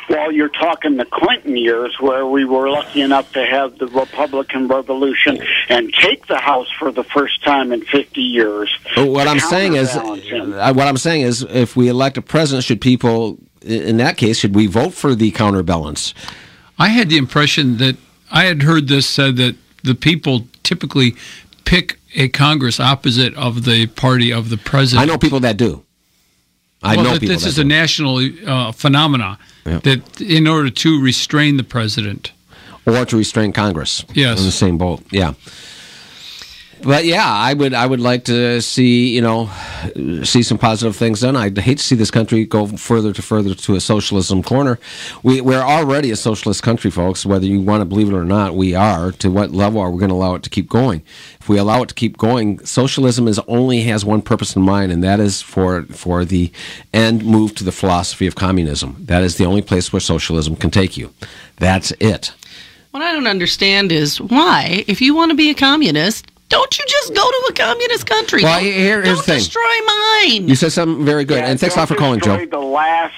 Well, 0.08 0.30
you're 0.32 0.48
talking 0.48 0.96
the 0.96 1.06
Clinton 1.06 1.56
years 1.56 1.96
where 1.98 2.26
we 2.26 2.44
were 2.44 2.68
lucky 2.68 3.00
enough 3.00 3.32
to 3.32 3.44
have 3.44 3.78
the 3.78 3.86
Republican 3.86 4.68
Revolution 4.68 5.38
and 5.68 5.92
take 5.94 6.26
the 6.26 6.36
House 6.36 6.70
for 6.78 6.92
the 6.92 7.04
first 7.04 7.42
time 7.42 7.72
in 7.72 7.82
50 7.82 8.20
years. 8.20 8.76
But 8.94 9.08
what 9.08 9.26
I'm 9.26 9.40
saying 9.40 9.74
is, 9.74 9.92
him. 9.92 10.52
uh, 10.52 10.72
what 10.74 10.86
I'm 10.86 10.98
saying 10.98 11.22
is, 11.22 11.42
if 11.42 11.74
we 11.76 11.88
elect 11.88 12.18
a 12.18 12.22
president, 12.22 12.64
should 12.64 12.80
people, 12.80 13.38
in 13.62 13.96
that 13.96 14.16
case, 14.16 14.38
should 14.38 14.54
we 14.54 14.66
vote 14.66 14.92
for 14.92 15.14
the 15.14 15.30
counterbalance? 15.30 16.12
I 16.78 16.88
had 16.88 17.08
the 17.08 17.16
impression 17.16 17.78
that 17.78 17.96
I 18.30 18.44
had 18.44 18.62
heard 18.62 18.88
this 18.88 19.08
said 19.08 19.36
that 19.36 19.56
the 19.82 19.94
people 19.94 20.46
typically 20.62 21.14
pick 21.64 21.98
a 22.14 22.28
Congress 22.28 22.78
opposite 22.78 23.34
of 23.34 23.64
the 23.64 23.86
party 23.86 24.32
of 24.32 24.50
the 24.50 24.56
president. 24.56 25.08
I 25.08 25.12
know 25.12 25.18
people 25.18 25.40
that 25.40 25.56
do. 25.56 25.82
I 26.82 26.96
well, 26.96 27.04
know 27.04 27.10
that 27.12 27.20
people 27.20 27.34
this 27.34 27.44
that 27.44 27.48
is 27.48 27.56
do. 27.56 27.62
a 27.62 27.64
national 27.64 28.20
uh, 28.46 28.72
phenomena 28.72 29.38
Yeah. 29.66 29.78
that 29.78 30.20
in 30.20 30.46
order 30.46 30.70
to 30.70 31.02
restrain 31.02 31.56
the 31.56 31.64
president. 31.64 32.32
or 32.86 33.04
to 33.06 33.16
restrain 33.16 33.52
Congress. 33.52 34.04
Yes. 34.12 34.38
in 34.40 34.44
the 34.44 34.52
same 34.52 34.76
boat. 34.78 35.00
Yeah. 35.10 35.32
But 36.82 37.04
yeah, 37.04 37.26
I 37.26 37.54
would 37.54 37.72
I 37.74 37.86
would 37.86 38.00
like 38.00 38.24
to 38.24 38.60
see 38.60 39.14
you 39.14 39.20
know 39.20 39.50
see 40.22 40.42
some 40.42 40.58
positive 40.58 40.96
things 40.96 41.20
done. 41.20 41.36
I'd 41.36 41.56
hate 41.56 41.78
to 41.78 41.84
see 41.84 41.94
this 41.94 42.10
country 42.10 42.44
go 42.44 42.66
further 42.66 43.12
to 43.12 43.22
further 43.22 43.54
to 43.54 43.74
a 43.74 43.80
socialism 43.80 44.42
corner. 44.42 44.78
We 45.22 45.40
we're 45.40 45.62
already 45.62 46.10
a 46.10 46.16
socialist 46.16 46.62
country, 46.62 46.90
folks. 46.90 47.24
Whether 47.24 47.46
you 47.46 47.60
want 47.60 47.80
to 47.80 47.84
believe 47.84 48.08
it 48.08 48.14
or 48.14 48.24
not, 48.24 48.54
we 48.54 48.74
are. 48.74 49.12
To 49.12 49.30
what 49.30 49.52
level 49.52 49.80
are 49.80 49.90
we 49.90 49.98
going 49.98 50.10
to 50.10 50.14
allow 50.14 50.34
it 50.34 50.42
to 50.42 50.50
keep 50.50 50.68
going? 50.68 51.02
If 51.40 51.48
we 51.48 51.58
allow 51.58 51.82
it 51.82 51.88
to 51.88 51.94
keep 51.94 52.16
going, 52.16 52.64
socialism 52.64 53.28
is 53.28 53.38
only 53.46 53.82
has 53.82 54.04
one 54.04 54.22
purpose 54.22 54.56
in 54.56 54.62
mind, 54.62 54.92
and 54.92 55.02
that 55.04 55.20
is 55.20 55.42
for 55.42 55.82
for 55.84 56.24
the 56.24 56.50
end 56.92 57.24
move 57.24 57.54
to 57.56 57.64
the 57.64 57.72
philosophy 57.72 58.26
of 58.26 58.34
communism. 58.34 58.96
That 59.00 59.22
is 59.22 59.36
the 59.36 59.44
only 59.46 59.62
place 59.62 59.92
where 59.92 60.00
socialism 60.00 60.56
can 60.56 60.70
take 60.70 60.96
you. 60.96 61.12
That's 61.56 61.92
it. 62.00 62.32
What 62.90 63.02
I 63.02 63.12
don't 63.12 63.26
understand 63.26 63.90
is 63.90 64.20
why, 64.20 64.84
if 64.86 65.00
you 65.00 65.16
want 65.16 65.30
to 65.30 65.36
be 65.36 65.50
a 65.50 65.54
communist, 65.54 66.30
don't 66.48 66.78
you 66.78 66.84
just 66.86 67.14
go 67.14 67.28
to 67.30 67.46
a 67.50 67.52
communist 67.54 68.06
country? 68.06 68.42
Well, 68.42 68.54
Don't- 68.54 68.64
here- 68.64 69.02
here's 69.02 69.06
don't 69.06 69.16
the 69.18 69.22
thing. 69.22 69.38
destroy 69.38 69.80
mine. 69.86 70.48
You 70.48 70.54
said 70.54 70.72
something 70.72 71.04
very 71.04 71.24
good, 71.24 71.38
Yeah, 71.38 71.46
and 71.50 71.58
thanks 71.60 71.74
a 71.76 71.78
lot 71.80 71.88
for 71.88 71.94
calling, 71.96 72.20
Joe. 72.20 72.36
destroy 72.36 72.58
The 72.60 72.64
last 72.64 73.14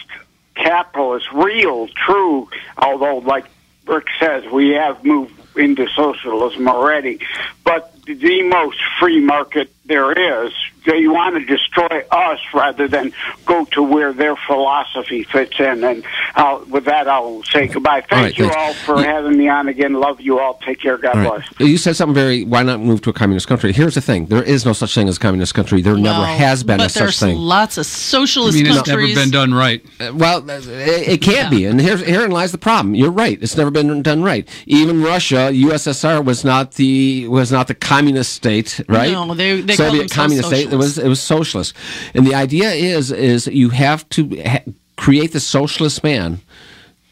capitalist, 0.54 1.26
real, 1.32 1.88
true, 1.88 2.48
although, 2.78 3.18
like 3.18 3.44
Rick 3.86 4.06
says, 4.18 4.44
we 4.50 4.70
have 4.70 5.04
moved 5.04 5.32
into 5.56 5.86
socialism 5.88 6.66
already, 6.68 7.18
but 7.64 7.92
the 8.04 8.42
most 8.42 8.78
free 8.98 9.20
market 9.20 9.70
there 9.87 10.12
is. 10.46 10.53
They 10.85 11.09
want 11.09 11.35
to 11.35 11.44
destroy 11.44 12.05
us 12.12 12.38
rather 12.55 12.87
than 12.87 13.12
go 13.44 13.64
to 13.72 13.83
where 13.83 14.12
their 14.12 14.37
philosophy 14.37 15.25
fits 15.25 15.59
in. 15.59 15.83
And 15.83 16.05
uh, 16.37 16.61
with 16.68 16.85
that, 16.85 17.09
I'll 17.09 17.42
say 17.42 17.66
goodbye. 17.66 18.03
Thank 18.09 18.12
right, 18.12 18.38
you 18.38 18.44
thanks. 18.49 18.57
all 18.57 18.72
for 18.96 19.01
Yeah. 19.03 19.12
having 19.14 19.37
me 19.37 19.49
on 19.49 19.66
again. 19.68 19.94
Love 19.94 20.20
you 20.20 20.38
all. 20.38 20.61
Take 20.64 20.81
care. 20.81 20.96
God 20.96 21.16
All 21.16 21.22
bless. 21.38 21.61
right. 21.61 21.68
You 21.68 21.77
said 21.77 21.96
something 21.96 22.14
very. 22.14 22.44
Why 22.44 22.62
not 22.62 22.81
move 22.81 23.01
to 23.03 23.11
a 23.11 23.12
communist 23.12 23.49
country? 23.49 23.72
Here's 23.72 23.96
the 23.96 24.01
thing: 24.01 24.27
there 24.27 24.44
is 24.44 24.64
no 24.64 24.72
such 24.72 24.94
thing 24.94 25.09
as 25.09 25.16
a 25.16 25.20
communist 25.20 25.55
country. 25.55 25.83
There 25.83 25.96
never 25.96 26.25
has 26.25 26.62
been 26.62 26.79
but 26.79 26.87
a 26.87 26.88
such 26.90 27.03
there's 27.03 27.18
thing. 27.18 27.37
lots 27.37 27.79
of 27.79 27.83
I 27.83 27.88
socialist 27.88 28.57
mean, 28.57 28.66
it's 28.68 28.87
never 28.87 29.07
been 29.09 29.31
done 29.31 29.53
right. 29.55 29.85
Uh, 29.99 30.12
Well, 30.14 30.49
uh, 30.49 30.55
it, 30.61 31.09
it 31.09 31.22
can't 31.22 31.51
be, 31.51 31.64
and 31.64 31.81
here, 31.81 31.96
herein 31.96 32.31
lies 32.31 32.53
the 32.53 32.59
problem. 32.59 32.94
You're 32.94 33.11
right; 33.11 33.37
it's 33.42 33.57
never 33.57 33.72
been 33.72 34.03
done 34.03 34.22
right. 34.22 34.49
Even 34.66 35.03
Russia, 35.03 35.51
USSR, 35.53 36.25
was 36.25 36.44
not 36.44 36.72
the 36.75 37.27
was 37.27 37.51
not 37.51 37.66
the 37.66 37.75
communist 37.75 38.35
state, 38.35 38.81
right? 38.88 39.11
No, 39.11 39.35
they- 39.35 39.61
they 39.62 39.75
call 39.75 39.75
Soviet 39.76 40.10
communist 40.10 40.48
state. 40.48 40.72
It 40.72 40.76
was 40.76 40.98
it 40.98 41.08
was 41.08 41.20
socialist, 41.20 41.74
and 42.14 42.26
the 42.26 42.34
idea 42.34 42.70
is 42.70 43.10
is 43.12 43.46
you 43.46 43.70
have 43.70 44.08
to 44.10 44.42
ha- 44.44 44.64
create 44.96 45.32
the 45.32 45.40
socialist 45.40 46.02
man 46.04 46.40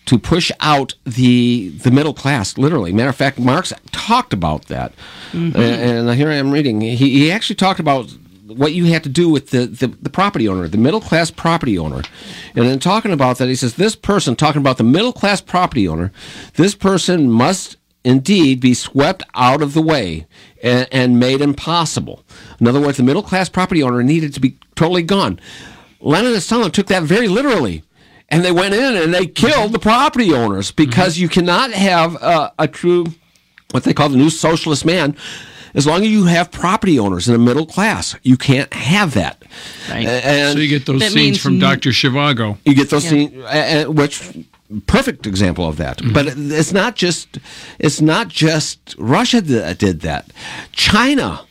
to 0.07 0.19
push 0.19 0.51
out 0.61 0.95
the 1.05 1.71
the 1.83 1.91
middle 1.91 2.15
class. 2.15 2.59
Literally, 2.59 2.93
matter 2.93 3.09
of 3.11 3.17
fact, 3.17 3.39
Marx 3.39 3.73
talked 3.93 4.33
about 4.33 4.67
that, 4.67 4.93
Mm-hmm. 5.33 5.57
and, 5.61 6.09
and 6.09 6.19
here 6.19 6.29
I 6.31 6.35
am 6.35 6.51
reading. 6.53 6.81
He, 6.81 6.95
he 6.97 7.33
actually 7.33 7.57
talked 7.57 7.81
about 7.81 8.11
what 8.47 8.73
you 8.73 8.85
had 8.85 9.03
to 9.03 9.09
do 9.09 9.29
with 9.29 9.51
the, 9.51 9.67
the, 9.67 9.89
the 9.89 10.11
property 10.11 10.47
owner, 10.47 10.69
the 10.69 10.79
middle 10.79 11.01
class 11.01 11.31
property 11.31 11.77
owner, 11.79 12.03
and 12.55 12.67
in 12.67 12.79
talking 12.79 13.11
about 13.11 13.39
that, 13.39 13.49
he 13.49 13.57
says 13.57 13.75
this 13.75 13.97
person 13.97 14.37
talking 14.37 14.61
about 14.61 14.77
the 14.77 14.85
middle 14.85 15.13
class 15.13 15.41
property 15.41 15.89
owner, 15.89 16.13
this 16.55 16.75
person 16.77 17.31
must 17.31 17.79
indeed 18.05 18.61
be 18.61 18.75
swept 18.75 19.23
out 19.35 19.61
of 19.63 19.73
the 19.75 19.83
way 19.83 20.27
and, 20.65 20.89
and 20.91 21.21
made 21.21 21.41
impossible. 21.41 22.25
In 22.59 22.67
other 22.67 22.81
words, 22.81 22.97
the 22.97 23.03
middle 23.05 23.23
class 23.23 23.49
property 23.49 23.83
owner 23.83 24.03
needed 24.03 24.35
to 24.35 24.41
be 24.41 24.57
totally 24.75 25.03
gone. 25.03 25.39
Lenin 26.01 26.33
and 26.33 26.43
Stalin 26.43 26.71
took 26.73 26.87
that 26.89 27.05
very 27.05 27.29
literally. 27.29 27.85
And 28.31 28.45
they 28.45 28.51
went 28.53 28.75
in 28.75 28.97
and 28.97 29.15
they 29.15 29.27
killed 29.27 29.73
the 29.73 29.79
property 29.79 30.33
owners 30.33 30.73
because 30.73 31.19
you 31.19 31.29
cannot 31.29 31.73
have 31.73 32.17
uh, 32.23 32.51
a 32.59 32.67
true, 32.67 33.07
what 33.71 33.85
they 33.85 33.93
call 33.93 34.09
the 34.09 34.17
new 34.17 34.31
socialist 34.31 34.85
man, 34.85 35.15
as 35.75 35.87
long 35.87 36.03
as 36.03 36.09
you 36.09 36.25
have 36.25 36.51
property 36.51 36.99
owners 36.99 37.29
in 37.29 37.35
the 37.35 37.39
middle 37.39 37.67
class. 37.67 38.17
You 38.23 38.37
can't 38.37 38.73
have 38.73 39.15
that. 39.15 39.43
Right. 39.91 40.07
And 40.07 40.55
So 40.55 40.59
you 40.59 40.69
get 40.69 40.87
those 40.87 41.07
scenes 41.13 41.41
from 41.41 41.55
n- 41.55 41.59
Dr. 41.61 41.91
Zhivago. 41.91 42.57
you 42.65 42.75
get 42.75 42.89
those 42.91 43.05
scenes, 43.07 43.35
uh, 43.45 43.85
uh, 43.87 43.93
which 43.93 44.23
perfect 44.87 45.27
example 45.27 45.69
of 45.69 45.77
that. 45.77 46.01
But 46.13 46.27
it's 46.37 46.73
not 46.73 46.97
just 46.97 47.39
it's 47.79 48.01
not 48.01 48.29
just 48.29 48.95
Russia 48.99 49.41
that 49.41 49.79
did 49.79 50.01
that. 50.01 50.31
China 50.73 51.45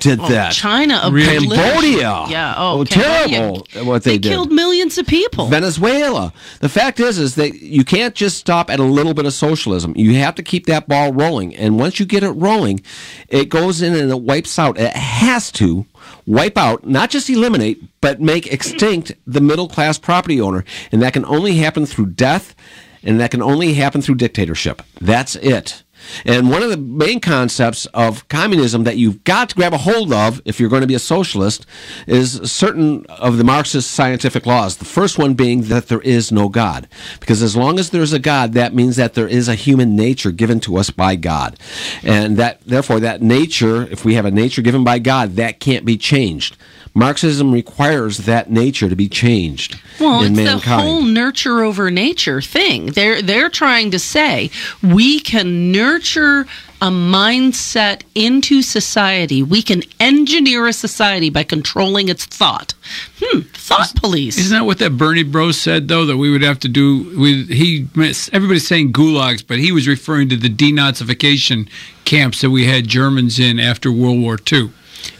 did 0.00 0.20
oh, 0.20 0.28
that. 0.28 0.52
China, 0.52 1.08
Really? 1.10 1.48
Cambodia. 1.56 2.26
Yeah. 2.28 2.54
Oh, 2.56 2.80
Oh, 2.80 2.84
terrible 2.84 3.66
what 3.84 4.04
they 4.04 4.18
did. 4.18 4.28
killed 4.30 4.52
millions 4.52 4.98
of 4.98 5.06
people. 5.06 5.46
Venezuela. 5.46 6.32
The 6.60 6.68
fact 6.68 7.00
is, 7.00 7.18
is 7.18 7.36
that 7.36 7.54
you 7.62 7.84
can't 7.84 8.14
just 8.14 8.36
stop 8.38 8.70
at 8.70 8.80
a 8.80 8.84
little 8.84 9.14
bit 9.14 9.24
of 9.24 9.32
socialism. 9.32 9.94
You 9.96 10.14
have 10.16 10.34
to 10.36 10.42
keep 10.42 10.66
that 10.66 10.88
ball 10.88 11.12
rolling, 11.12 11.56
and 11.56 11.78
once 11.78 11.98
you 11.98 12.06
get 12.06 12.22
it 12.22 12.30
rolling, 12.32 12.80
it 13.28 13.48
goes 13.48 13.80
in 13.80 13.94
and 13.94 14.10
it 14.10 14.20
wipes 14.20 14.58
out. 14.58 14.78
It 14.78 14.92
has 14.94 15.50
to 15.52 15.86
wipe 16.28 16.58
out, 16.58 16.86
not 16.86 17.10
just 17.10 17.30
eliminate, 17.30 17.82
but 18.00 18.20
make 18.20 18.52
extinct 18.52 19.12
the 19.26 19.40
middle 19.40 19.68
class 19.68 19.98
property 19.98 20.40
owner, 20.40 20.64
and 20.92 21.02
that 21.02 21.14
can 21.14 21.24
only 21.24 21.56
happen 21.56 21.86
through 21.86 22.06
death, 22.06 22.54
and 23.02 23.18
that 23.18 23.30
can 23.30 23.42
only 23.42 23.74
happen 23.74 24.02
through 24.02 24.16
dictatorship. 24.16 24.82
That's 25.00 25.36
it. 25.36 25.82
And 26.24 26.50
one 26.50 26.62
of 26.62 26.70
the 26.70 26.76
main 26.76 27.20
concepts 27.20 27.86
of 27.86 28.26
communism 28.28 28.84
that 28.84 28.96
you've 28.96 29.24
got 29.24 29.50
to 29.50 29.54
grab 29.54 29.72
a 29.72 29.78
hold 29.78 30.12
of 30.12 30.40
if 30.44 30.58
you're 30.58 30.68
going 30.68 30.82
to 30.82 30.86
be 30.86 30.94
a 30.94 30.98
socialist 30.98 31.66
is 32.06 32.40
certain 32.50 33.04
of 33.06 33.38
the 33.38 33.44
Marxist 33.44 33.90
scientific 33.90 34.46
laws. 34.46 34.76
The 34.76 34.84
first 34.84 35.18
one 35.18 35.34
being 35.34 35.62
that 35.62 35.88
there 35.88 36.00
is 36.00 36.32
no 36.32 36.48
God. 36.48 36.88
Because 37.20 37.42
as 37.42 37.56
long 37.56 37.78
as 37.78 37.90
there's 37.90 38.12
a 38.12 38.18
God, 38.18 38.52
that 38.54 38.74
means 38.74 38.96
that 38.96 39.14
there 39.14 39.28
is 39.28 39.48
a 39.48 39.54
human 39.54 39.96
nature 39.96 40.30
given 40.30 40.60
to 40.60 40.76
us 40.76 40.90
by 40.90 41.16
God. 41.16 41.58
And 42.02 42.36
that 42.36 42.60
therefore 42.62 43.00
that 43.00 43.22
nature, 43.22 43.82
if 43.90 44.04
we 44.04 44.14
have 44.14 44.24
a 44.24 44.30
nature 44.30 44.62
given 44.62 44.84
by 44.84 44.98
God, 44.98 45.36
that 45.36 45.60
can't 45.60 45.84
be 45.84 45.96
changed. 45.96 46.56
Marxism 46.94 47.52
requires 47.52 48.18
that 48.18 48.50
nature 48.50 48.88
to 48.88 48.96
be 48.96 49.08
changed 49.08 49.78
Well, 50.00 50.20
in 50.22 50.32
it's 50.32 50.36
mankind. 50.36 50.80
the 50.80 50.90
whole 50.92 51.02
nurture 51.02 51.62
over 51.62 51.90
nature 51.90 52.40
thing. 52.40 52.86
They're 52.86 53.22
they're 53.22 53.50
trying 53.50 53.90
to 53.92 53.98
say 53.98 54.50
we 54.82 55.20
can 55.20 55.70
nurture 55.72 56.46
a 56.80 56.90
mindset 56.90 58.02
into 58.14 58.62
society. 58.62 59.42
We 59.42 59.62
can 59.62 59.82
engineer 59.98 60.68
a 60.68 60.72
society 60.72 61.28
by 61.28 61.42
controlling 61.42 62.08
its 62.08 62.24
thought. 62.24 62.74
Hmm, 63.20 63.40
thought 63.40 63.96
police. 63.96 64.38
Isn't 64.38 64.56
that 64.56 64.64
what 64.64 64.78
that 64.78 64.90
Bernie 64.96 65.24
Bros 65.24 65.60
said 65.60 65.88
though? 65.88 66.06
That 66.06 66.16
we 66.18 66.30
would 66.30 66.42
have 66.42 66.60
to 66.60 66.68
do. 66.68 67.18
We, 67.18 67.42
he 67.44 67.88
everybody's 68.32 68.66
saying 68.68 68.92
gulags, 68.92 69.44
but 69.46 69.58
he 69.58 69.72
was 69.72 69.88
referring 69.88 70.28
to 70.28 70.36
the 70.36 70.48
denazification 70.48 71.68
camps 72.04 72.40
that 72.42 72.50
we 72.50 72.66
had 72.66 72.86
Germans 72.86 73.38
in 73.40 73.58
after 73.58 73.90
World 73.90 74.20
War 74.20 74.38
II. 74.50 74.70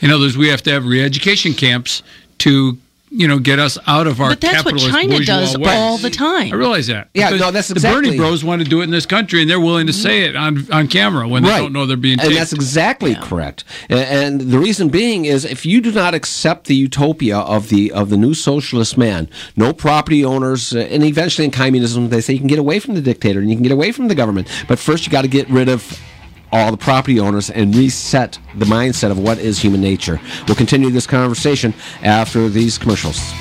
In 0.01 0.11
other 0.11 0.25
words, 0.25 0.37
we 0.37 0.49
have 0.49 0.63
to 0.63 0.71
have 0.71 0.85
re-education 0.87 1.55
camps 1.55 2.03
to 2.39 2.79
you 3.11 3.27
know 3.27 3.39
get 3.39 3.59
us 3.59 3.79
out 3.87 4.07
of 4.07 4.21
our 4.21 4.31
but 4.31 4.41
that's 4.41 4.65
what 4.65 4.79
China 4.79 5.19
does 5.21 5.57
ways. 5.57 5.67
all 5.69 5.99
the 5.99 6.11
time. 6.11 6.53
I 6.53 6.57
realize 6.57 6.89
that. 6.89 7.09
Yeah, 7.15 7.31
Because 7.31 7.41
no, 7.41 7.51
that's 7.51 7.69
the 7.69 7.81
Bernie 7.81 8.17
Bros 8.17 8.45
want 8.45 8.63
to 8.63 8.69
do 8.69 8.81
it 8.81 8.85
in 8.85 8.91
this 8.91 9.07
country, 9.07 9.41
and 9.41 9.51
they're 9.51 9.61
willing 9.61 9.87
to 9.87 9.93
say 9.93 10.25
it 10.25 10.37
on 10.37 10.71
on 10.73 10.89
camera 10.89 11.27
when 11.27 11.43
they 11.43 11.49
don't 11.49 11.73
know 11.73 11.87
they're 11.87 11.97
being 11.97 12.21
and 12.21 12.35
that's 12.35 12.53
exactly 12.53 13.15
correct. 13.15 13.65
And, 13.89 14.01
and 14.01 14.41
the 14.53 14.59
reason 14.59 14.89
being 14.89 15.25
is 15.25 15.45
if 15.45 15.65
you 15.65 15.81
do 15.81 15.93
not 15.93 16.15
accept 16.15 16.67
the 16.67 16.75
utopia 16.75 17.39
of 17.39 17.69
the 17.69 17.93
of 17.93 18.11
the 18.11 18.17
new 18.17 18.35
socialist 18.35 18.99
man, 18.99 19.29
no 19.57 19.73
property 19.73 20.25
owners, 20.25 20.75
uh, 20.75 20.81
and 20.81 21.03
eventually 21.03 21.45
in 21.45 21.51
communism 21.51 22.11
they 22.11 22.21
say 22.21 22.35
you 22.35 22.39
can 22.39 22.49
get 22.49 22.59
away 22.59 22.79
from 22.79 22.95
the 22.95 23.01
dictator 23.01 23.41
and 23.41 23.49
you 23.49 23.57
can 23.57 23.63
get 23.63 23.73
away 23.73 23.93
from 23.93 24.09
the 24.09 24.15
government, 24.15 24.49
but 24.69 24.79
first 24.79 25.07
you 25.07 25.13
got 25.13 25.23
to 25.23 25.29
get 25.29 25.49
rid 25.49 25.69
of 25.69 25.99
all 26.53 26.71
the 26.71 26.77
property 26.77 27.21
owners 27.21 27.51
and 27.51 27.75
reset 27.75 28.39
the 28.57 28.65
mindset 28.65 29.11
of 29.11 29.19
what 29.19 29.39
is 29.39 29.59
human 29.59 29.81
nature. 29.81 30.21
We'll 30.47 30.57
continue 30.57 30.91
this 30.91 31.07
conversation 31.07 31.75
after 32.03 32.49
these 32.49 32.79
commercials. 32.79 33.33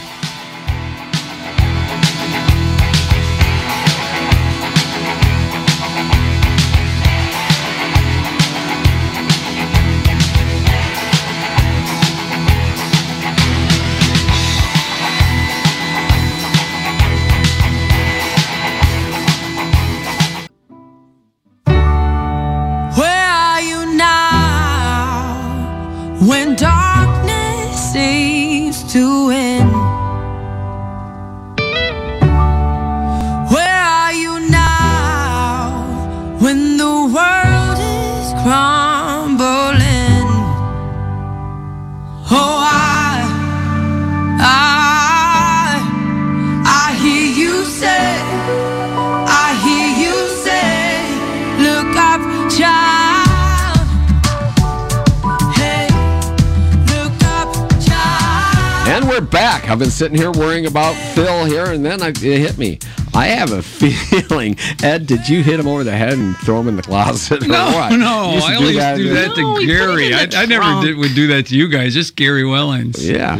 When 26.27 26.55
darkness 26.55 27.93
seems 27.93 28.83
to 28.91 29.27
win. 29.27 29.36
We're. 59.67 59.71
I've 59.73 59.79
been 59.79 59.91
sitting 59.91 60.17
here 60.17 60.31
worrying 60.31 60.65
about 60.65 60.93
Phil 61.13 61.45
here, 61.45 61.65
and 61.65 61.85
then 61.85 62.01
I, 62.01 62.09
it 62.09 62.15
hit 62.21 62.57
me. 62.57 62.79
I 63.13 63.27
have 63.27 63.51
a 63.51 63.61
feeling, 63.63 64.55
Ed, 64.83 65.07
did 65.07 65.27
you 65.27 65.43
hit 65.43 65.59
him 65.59 65.67
over 65.67 65.83
the 65.83 65.91
head 65.95 66.13
and 66.13 66.35
throw 66.37 66.59
him 66.59 66.67
in 66.67 66.75
the 66.75 66.81
closet? 66.83 67.43
or 67.43 67.47
No, 67.47 67.65
what? 67.71 67.89
no, 67.97 68.29
You 68.29 68.33
used 68.35 68.45
to 68.47 68.51
I 68.51 68.55
always 68.55 68.75
used 68.75 68.87
to 68.87 68.95
do 68.97 69.13
that 69.13 69.27
No, 69.29 69.35
to 69.35 69.53
we 69.55 69.65
Gary. 69.65 70.13
I, 70.13 70.27
I 70.35 70.45
never 70.45 70.85
did, 70.85 70.97
would 70.97 71.15
do 71.15 71.27
that 71.27 71.47
to 71.47 71.55
you 71.57 71.67
guys. 71.67 71.93
Just 71.93 72.15
Gary 72.15 72.43
Wellens. 72.43 72.97
Yeah. 73.03 73.35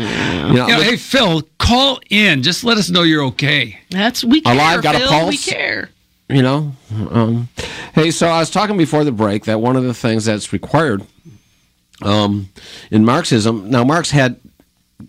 You 0.47 0.53
know, 0.53 0.67
Yeah, 0.67 0.77
but- 0.77 0.85
hey 0.85 0.97
Phil, 0.97 1.43
call 1.59 1.99
in. 2.09 2.41
Just 2.43 2.63
let 2.63 2.77
us 2.77 2.89
know 2.89 3.03
you're 3.03 3.23
okay. 3.25 3.77
That's 3.91 4.23
we 4.23 4.41
care. 4.41 4.53
Alive, 4.53 4.81
got 4.81 4.95
a 4.95 4.99
Phil, 4.99 5.07
pulse? 5.09 5.29
We 5.31 5.37
care. 5.53 5.89
you 6.29 6.41
know 6.41 6.73
um, 7.11 7.47
hey 7.93 8.11
so 8.11 8.27
i 8.27 8.39
was 8.39 8.49
talking 8.49 8.75
before 8.77 9.05
the 9.05 9.13
break 9.13 9.45
that 9.45 9.61
one 9.61 9.77
of 9.77 9.83
the 9.85 9.93
things 9.93 10.25
that's 10.25 10.51
required 10.51 11.01
um, 12.01 12.49
in 12.91 13.05
marxism 13.05 13.69
now 13.69 13.83
marx 13.85 14.11
had 14.11 14.35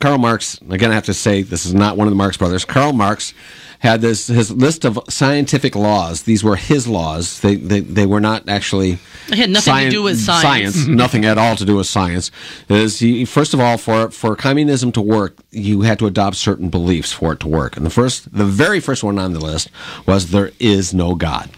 karl 0.00 0.18
marx 0.18 0.60
again 0.70 0.90
i 0.90 0.94
have 0.94 1.06
to 1.06 1.14
say 1.14 1.42
this 1.42 1.64
is 1.64 1.74
not 1.74 1.96
one 1.96 2.06
of 2.06 2.12
the 2.12 2.16
marx 2.16 2.36
brothers. 2.36 2.64
Karl 2.64 2.92
marx 2.92 3.34
had 3.80 4.00
this 4.00 4.26
his 4.26 4.50
list 4.50 4.84
of 4.84 4.98
scientific 5.08 5.76
laws. 5.76 6.22
These 6.22 6.42
were 6.42 6.56
his 6.56 6.88
laws. 6.88 7.40
They 7.40 7.56
they, 7.56 7.80
they 7.80 8.06
were 8.06 8.20
not 8.20 8.48
actually 8.48 8.98
It 9.28 9.38
had 9.38 9.50
nothing 9.50 9.74
to 9.76 9.90
do 9.90 10.02
with 10.02 10.18
science. 10.18 10.76
Mm-hmm. 10.76 10.96
nothing 10.96 11.24
at 11.24 11.38
all 11.38 11.56
to 11.56 11.64
do 11.64 11.76
with 11.76 11.86
science. 11.86 12.30
Is 12.68 12.98
he, 12.98 13.24
first 13.24 13.54
of 13.54 13.60
all 13.60 13.78
for 13.78 14.10
for 14.10 14.34
communism 14.36 14.92
to 14.92 15.00
work 15.00 15.36
you 15.50 15.82
had 15.82 15.98
to 16.00 16.06
adopt 16.06 16.36
certain 16.36 16.70
beliefs 16.70 17.12
for 17.12 17.32
it 17.32 17.40
to 17.40 17.48
work. 17.48 17.76
And 17.76 17.86
the 17.86 17.90
first 17.90 18.32
the 18.36 18.44
very 18.44 18.80
first 18.80 19.04
one 19.04 19.18
on 19.18 19.32
the 19.32 19.40
list 19.40 19.70
was 20.06 20.30
there 20.30 20.50
is 20.58 20.92
no 20.92 21.14
god 21.14 21.50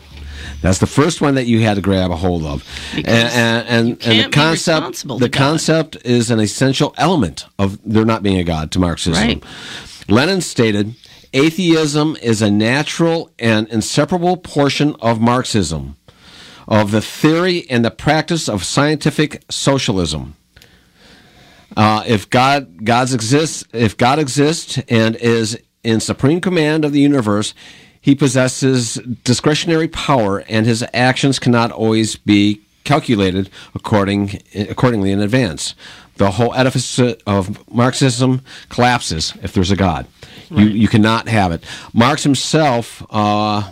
that's 0.62 0.78
the 0.78 0.86
first 0.86 1.20
one 1.20 1.34
that 1.36 1.46
you 1.46 1.60
had 1.60 1.74
to 1.74 1.80
grab 1.80 2.10
a 2.10 2.16
hold 2.16 2.44
of 2.44 2.64
and 2.94 3.04
Because 3.04 3.34
and, 3.34 3.68
and, 3.68 3.98
the 4.00 4.28
concept 4.30 5.02
the 5.06 5.28
God. 5.28 5.32
concept 5.32 5.96
is 6.04 6.30
an 6.30 6.40
essential 6.40 6.94
element 6.98 7.46
of 7.58 7.78
there 7.84 8.04
not 8.04 8.22
being 8.22 8.38
a 8.38 8.44
god 8.44 8.70
to 8.72 8.78
marxism 8.78 9.22
Right. 9.22 9.44
lenin 10.08 10.40
stated 10.40 10.94
atheism 11.32 12.16
is 12.22 12.42
a 12.42 12.50
natural 12.50 13.30
and 13.38 13.68
inseparable 13.68 14.36
portion 14.36 14.96
of 15.00 15.20
marxism 15.20 15.96
of 16.66 16.90
the 16.92 17.00
theory 17.00 17.68
and 17.70 17.84
the 17.84 17.90
practice 17.90 18.48
of 18.48 18.62
scientific 18.64 19.42
socialism. 19.50 20.36
Uh, 21.76 22.02
if 22.06 22.28
God 22.30 22.84
God's 22.84 23.12
exists, 23.14 23.64
if 23.72 23.96
God 23.96 24.18
exists 24.18 24.78
and 24.88 25.16
is 25.16 25.58
in 25.82 26.00
supreme 26.00 26.40
command 26.40 26.84
of 26.84 26.92
the 26.92 27.00
universe, 27.00 27.54
He 28.00 28.14
possesses 28.14 28.94
discretionary 29.24 29.88
power, 29.88 30.44
and 30.48 30.66
His 30.66 30.84
actions 30.94 31.38
cannot 31.38 31.70
always 31.70 32.16
be 32.16 32.60
calculated 32.84 33.50
according 33.74 34.42
accordingly 34.54 35.12
in 35.12 35.20
advance. 35.20 35.74
The 36.16 36.32
whole 36.32 36.54
edifice 36.54 36.98
of 36.98 37.72
Marxism 37.72 38.42
collapses 38.68 39.34
if 39.42 39.52
there's 39.52 39.70
a 39.70 39.76
God. 39.76 40.06
You 40.50 40.66
you 40.66 40.88
cannot 40.88 41.28
have 41.28 41.52
it. 41.52 41.64
Marx 41.92 42.22
himself. 42.22 43.04
Uh, 43.10 43.70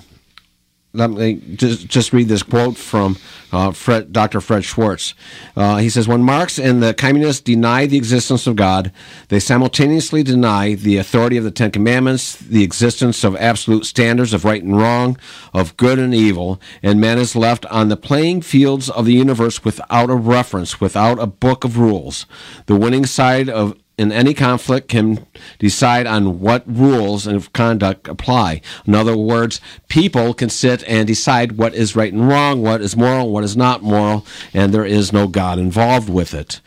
let 0.98 1.10
me 1.10 1.40
just, 1.54 1.86
just 1.86 2.12
read 2.12 2.28
this 2.28 2.42
quote 2.42 2.76
from 2.76 3.16
uh, 3.52 3.70
Fred, 3.70 4.12
Dr. 4.12 4.40
Fred 4.40 4.64
Schwarz. 4.64 5.14
Uh, 5.56 5.76
he 5.76 5.88
says, 5.88 6.08
When 6.08 6.22
Marx 6.22 6.58
and 6.58 6.82
the 6.82 6.92
communists 6.92 7.40
deny 7.40 7.86
the 7.86 7.96
existence 7.96 8.46
of 8.46 8.56
God, 8.56 8.92
they 9.28 9.38
simultaneously 9.38 10.24
deny 10.24 10.74
the 10.74 10.96
authority 10.96 11.36
of 11.36 11.44
the 11.44 11.52
Ten 11.52 11.70
Commandments, 11.70 12.36
the 12.36 12.64
existence 12.64 13.22
of 13.22 13.36
absolute 13.36 13.86
standards 13.86 14.34
of 14.34 14.44
right 14.44 14.62
and 14.62 14.76
wrong, 14.76 15.16
of 15.54 15.76
good 15.76 16.00
and 16.00 16.14
evil, 16.14 16.60
and 16.82 17.00
man 17.00 17.18
is 17.18 17.36
left 17.36 17.64
on 17.66 17.88
the 17.88 17.96
playing 17.96 18.42
fields 18.42 18.90
of 18.90 19.06
the 19.06 19.14
universe 19.14 19.64
without 19.64 20.10
a 20.10 20.16
reference, 20.16 20.80
without 20.80 21.20
a 21.20 21.26
book 21.26 21.62
of 21.64 21.78
rules. 21.78 22.26
The 22.66 22.76
winning 22.76 23.06
side 23.06 23.48
of 23.48 23.76
in 23.96 24.12
any 24.12 24.32
conflict 24.32 24.88
can 24.88 25.26
decide 25.58 26.06
on 26.06 26.40
what 26.40 26.64
rules 26.66 27.26
of 27.26 27.52
conduct 27.52 28.08
apply. 28.08 28.60
In 28.86 28.94
other 28.94 29.16
words, 29.16 29.60
people 29.88 30.34
can 30.34 30.48
sit 30.48 30.82
and 30.84 31.06
decide 31.06 31.52
what 31.52 31.74
is 31.74 31.96
right 31.96 32.12
and 32.12 32.28
wrong, 32.28 32.62
what 32.62 32.80
is 32.80 32.96
moral, 32.96 33.30
what 33.30 33.44
is 33.44 33.56
not 33.56 33.82
moral, 33.82 34.26
and 34.52 34.72
there 34.72 34.84
is 34.84 35.12
no 35.12 35.26
God 35.26 35.58
involved 35.58 36.08
with 36.08 36.34
it. 36.34 36.60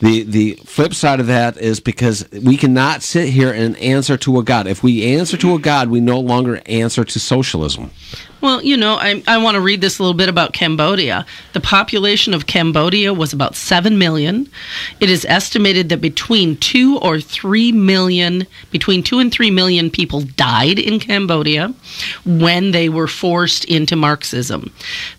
The 0.00 0.22
the 0.22 0.54
flip 0.64 0.94
side 0.94 1.20
of 1.20 1.26
that 1.26 1.56
is 1.56 1.80
because 1.80 2.28
we 2.30 2.56
cannot 2.56 3.02
sit 3.02 3.28
here 3.28 3.52
and 3.52 3.76
answer 3.78 4.16
to 4.18 4.38
a 4.38 4.42
God. 4.42 4.66
If 4.66 4.82
we 4.82 5.16
answer 5.16 5.36
to 5.38 5.54
a 5.54 5.58
God, 5.58 5.88
we 5.88 6.00
no 6.00 6.20
longer 6.20 6.60
answer 6.66 7.04
to 7.04 7.20
socialism. 7.20 7.90
Well, 8.44 8.62
you 8.62 8.76
know, 8.76 8.96
I, 8.96 9.22
I 9.26 9.38
want 9.38 9.54
to 9.54 9.60
read 9.62 9.80
this 9.80 9.98
a 9.98 10.02
little 10.02 10.12
bit 10.12 10.28
about 10.28 10.52
Cambodia. 10.52 11.24
The 11.54 11.60
population 11.60 12.34
of 12.34 12.46
Cambodia 12.46 13.14
was 13.14 13.32
about 13.32 13.54
7 13.54 13.96
million. 13.96 14.50
It 15.00 15.08
is 15.08 15.24
estimated 15.24 15.88
that 15.88 16.02
between 16.02 16.58
2 16.58 16.98
or 16.98 17.20
3 17.20 17.72
million, 17.72 18.13
between 18.70 19.02
2 19.02 19.18
and 19.18 19.32
3 19.32 19.50
million 19.50 19.90
people 19.90 20.22
died 20.22 20.78
in 20.78 21.00
Cambodia 21.00 21.74
when 22.24 22.70
they 22.70 22.88
were 22.88 23.06
forced 23.06 23.64
into 23.64 23.96
Marxism. 23.96 24.70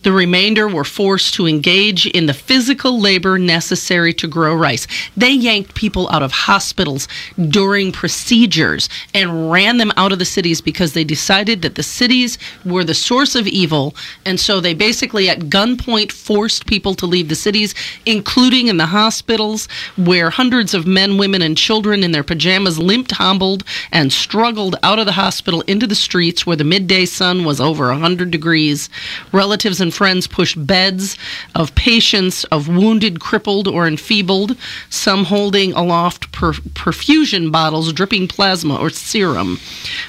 The 0.04 0.12
remainder 0.12 0.68
were 0.68 0.84
forced 0.84 1.34
to 1.36 1.48
engage 1.48 2.06
in 2.08 2.26
the 2.26 2.34
physical 2.34 3.00
labor 3.00 3.38
necessary 3.38 4.14
to 4.14 4.28
grow 4.28 4.56
rice. 4.56 4.88
They 5.16 5.32
yanked 5.32 5.76
people 5.76 6.10
out 6.10 6.24
of 6.24 6.32
hospitals 6.32 7.08
during 7.50 7.92
procedures 7.92 8.90
and 9.14 9.52
ran 9.52 9.78
them 9.78 9.92
out 9.98 10.12
of 10.12 10.20
the 10.20 10.26
cities 10.26 10.62
because 10.62 10.94
they 10.94 11.04
decided 11.04 11.62
that 11.62 11.76
the 11.76 11.84
cities 11.84 12.38
were 12.66 12.84
the 12.84 12.94
source 12.94 13.36
of 13.36 13.48
evil. 13.48 13.96
And 14.26 14.40
so 14.40 14.60
they 14.60 14.74
basically, 14.74 15.30
at 15.30 15.40
gunpoint, 15.42 16.12
forced 16.12 16.66
people 16.66 16.96
to 16.96 17.06
leave 17.06 17.30
the 17.30 17.36
cities, 17.36 17.74
including 18.06 18.68
in 18.68 18.78
the 18.78 18.86
hospitals, 18.88 19.68
where 19.98 20.30
hundreds 20.30 20.74
of 20.74 20.88
men, 20.88 21.18
women, 21.18 21.42
and 21.42 21.58
children 21.58 22.04
in 22.04 22.12
their 22.12 22.24
pajamas 22.24 22.78
limped, 22.86 23.12
hobbled, 23.12 23.64
and 23.92 24.12
struggled 24.12 24.76
out 24.84 25.00
of 25.00 25.06
the 25.06 25.14
hospital 25.14 25.62
into 25.62 25.88
the 25.88 25.96
streets 25.96 26.46
where 26.46 26.56
the 26.56 26.64
midday 26.64 27.06
sun 27.06 27.44
was 27.44 27.60
over 27.60 27.88
100 27.88 28.32
degrees. 28.32 28.90
Relatives 29.32 29.82
and 29.82 29.94
friends 29.94 30.28
pushed 30.28 30.66
beds 30.66 31.18
of 31.54 31.74
patients, 31.76 32.44
of 32.46 32.68
wounded, 32.68 33.20
crippled, 33.20 33.68
or 33.68 33.88
enfeebled, 33.88 34.58
some 34.90 35.26
holding 35.26 35.74
aloft 35.74 36.32
per- 36.32 36.54
perfusion 36.54 37.52
bottles 37.52 37.92
dripping 37.94 38.28
plasma 38.28 38.76
or 38.76 38.90
serum. 38.90 39.60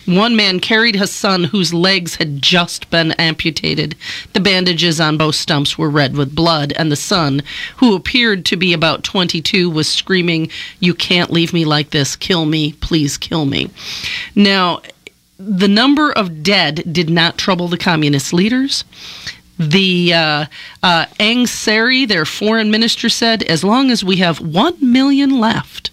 One 0.04 0.36
man 0.36 0.60
carried 0.60 0.96
his 0.96 1.10
son 1.10 1.44
whose 1.44 1.72
legs 1.72 2.16
had 2.16 2.42
just 2.42 2.90
been 2.90 3.12
amputated. 3.12 3.96
The 4.32 4.40
bandages 4.40 5.00
on 5.00 5.16
both 5.16 5.34
stumps 5.34 5.78
were 5.78 5.90
red 5.90 6.16
with 6.16 6.34
blood, 6.34 6.72
and 6.72 6.90
the 6.90 6.96
son, 6.96 7.42
who 7.78 7.94
appeared 7.94 8.44
to 8.46 8.56
be 8.56 8.72
about 8.72 9.04
22, 9.04 9.70
was 9.70 9.88
screaming, 9.88 10.50
You 10.80 10.94
can't 10.94 11.30
leave 11.30 11.52
me 11.52 11.64
like 11.64 11.90
this. 11.90 12.16
Kill 12.16 12.46
me. 12.46 12.65
Please 12.72 13.16
kill 13.16 13.44
me. 13.44 13.70
Now, 14.34 14.80
the 15.38 15.68
number 15.68 16.12
of 16.12 16.42
dead 16.42 16.82
did 16.90 17.10
not 17.10 17.38
trouble 17.38 17.68
the 17.68 17.78
communist 17.78 18.32
leaders. 18.32 18.84
The 19.58 20.12
uh, 20.12 20.46
uh, 20.82 21.06
Ieng 21.18 21.48
Sary, 21.48 22.04
their 22.04 22.24
foreign 22.24 22.70
minister, 22.70 23.08
said, 23.08 23.42
as 23.44 23.64
long 23.64 23.90
as 23.90 24.04
we 24.04 24.16
have 24.16 24.40
one 24.40 24.76
million 24.80 25.38
left, 25.40 25.90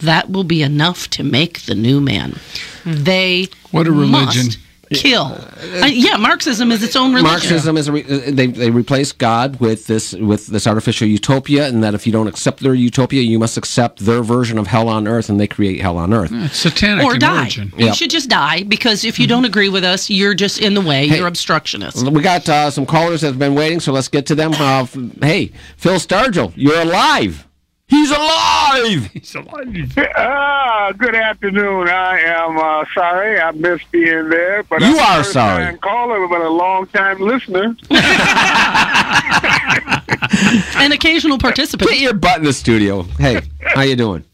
that 0.00 0.30
will 0.30 0.44
be 0.44 0.62
enough 0.62 1.08
to 1.10 1.22
make 1.22 1.62
the 1.62 1.74
new 1.74 2.00
man. 2.00 2.38
They 2.84 3.48
What 3.70 3.86
a 3.86 3.92
religion. 3.92 4.60
Must 4.90 5.02
kill. 5.02 5.36
Uh, 5.82 5.86
yeah, 5.86 6.16
Marxism 6.16 6.70
is 6.72 6.82
its 6.82 6.96
own 6.96 7.10
religion. 7.14 7.30
Marxism 7.30 7.76
is 7.76 7.88
a 7.88 7.92
re- 7.92 8.04
uh, 8.04 8.20
they 8.30 8.46
they 8.46 8.70
replace 8.70 9.12
God 9.12 9.60
with 9.60 9.86
this 9.86 10.12
with 10.12 10.46
this 10.48 10.66
artificial 10.66 11.06
utopia, 11.08 11.66
and 11.68 11.82
that 11.84 11.94
if 11.94 12.06
you 12.06 12.12
don't 12.12 12.28
accept 12.28 12.60
their 12.60 12.74
utopia, 12.74 13.22
you 13.22 13.38
must 13.38 13.56
accept 13.56 14.00
their 14.00 14.22
version 14.22 14.58
of 14.58 14.66
hell 14.66 14.88
on 14.88 15.06
earth, 15.08 15.28
and 15.28 15.38
they 15.40 15.46
create 15.46 15.80
hell 15.80 15.96
on 15.98 16.12
earth. 16.12 16.30
It's 16.32 16.56
satanic 16.58 17.04
or 17.04 17.16
die. 17.18 17.40
origin. 17.42 17.72
You 17.76 17.86
Yep. 17.86 17.94
should 17.94 18.10
just 18.10 18.28
die 18.28 18.62
because 18.64 19.04
if 19.04 19.18
you 19.18 19.26
don't 19.26 19.44
agree 19.44 19.68
with 19.68 19.84
us, 19.84 20.10
you're 20.10 20.34
just 20.34 20.58
in 20.60 20.74
the 20.74 20.80
way. 20.80 21.04
You're 21.06 21.26
obstructionist. 21.26 22.08
We 22.10 22.22
got 22.22 22.48
uh, 22.48 22.70
some 22.70 22.86
callers 22.86 23.20
that 23.22 23.28
have 23.28 23.38
been 23.38 23.54
waiting, 23.54 23.80
so 23.80 23.92
let's 23.92 24.08
get 24.08 24.26
to 24.26 24.34
them. 24.34 24.52
Uh, 24.54 24.82
f- 24.82 24.96
hey, 25.22 25.52
Phil 25.76 25.94
Stargell, 25.96 26.52
you're 26.56 26.80
alive. 26.80 27.45
He's 27.88 28.10
alive. 28.10 29.06
He's 29.12 29.34
alive. 29.34 29.92
Ah, 30.16 30.92
good 30.98 31.14
afternoon. 31.14 31.88
I 31.88 32.18
am 32.20 32.58
uh, 32.58 32.84
sorry 32.92 33.40
I 33.40 33.52
missed 33.52 33.88
being 33.92 34.28
there, 34.28 34.64
but 34.64 34.80
You 34.80 34.98
I'm 34.98 34.98
are 34.98 35.16
first 35.22 35.32
sorry. 35.32 35.64
Time 35.64 35.78
caller, 35.78 36.26
but 36.26 36.40
a 36.40 36.48
long 36.48 36.86
time 36.88 37.20
listener. 37.20 37.76
An 40.82 40.92
occasional 40.92 41.38
participant. 41.38 41.90
Get 41.90 42.00
your 42.00 42.14
butt 42.14 42.38
in 42.38 42.44
the 42.44 42.52
studio. 42.52 43.02
Hey, 43.02 43.40
how 43.62 43.82
you 43.82 43.94
doing? 43.96 44.24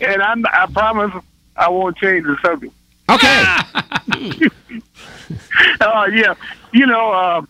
And 0.00 0.20
I'm, 0.22 0.44
I 0.46 0.66
promise 0.72 1.12
I 1.56 1.68
won't 1.68 1.96
change 1.98 2.24
the 2.24 2.36
subject. 2.42 2.72
Okay. 3.08 3.44
Oh 5.80 6.06
yeah, 6.06 6.34
you 6.72 6.86
know, 6.86 7.10
uh, 7.12 7.42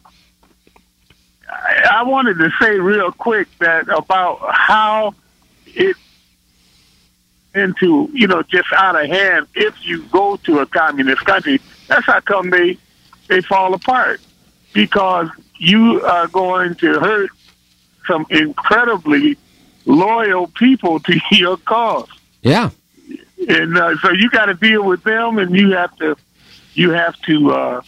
I, 1.51 2.03
wanted 2.05 2.39
to 2.39 2.51
say 2.61 2.79
real 2.79 3.13
quick 3.13 3.49
that 3.59 3.89
about 3.89 4.39
how 4.55 5.15
it 5.67 5.97
into 7.55 8.09
you 8.13 8.29
know 8.29 8.43
just 8.43 8.69
out 8.73 9.03
of 9.03 9.09
hand 9.09 9.47
if 9.55 9.75
you 9.85 10.05
go 10.05 10.37
to 10.37 10.61
a 10.61 10.67
communist 10.67 11.25
country. 11.25 11.61
That's 11.89 12.07
how 12.07 12.21
come 12.21 12.51
they 12.51 12.79
they 13.29 13.41
fall 13.41 13.75
apart 13.75 14.21
because 14.73 15.29
you 15.57 16.03
are 16.05 16.29
going 16.29 16.77
to 16.77 17.01
hurt 17.01 17.31
some 18.07 18.27
incredibly 18.31 19.37
loyal 19.85 20.47
people 20.49 21.01
to 21.01 21.21
your 21.33 21.57
cause 21.59 22.09
Yeah. 22.43 22.71
and 23.49 23.77
uh, 23.77 23.97
so 23.99 24.13
you 24.13 24.31
got 24.31 24.47
to 24.47 24.55
deal 24.55 24.85
with 24.85 25.03
them, 25.05 25.39
and 25.39 25.55
you 25.55 25.73
have 25.73 25.95
to 25.97 26.17
you 26.75 26.91
have 26.91 27.21
to 27.23 27.51
uh, 27.51 27.83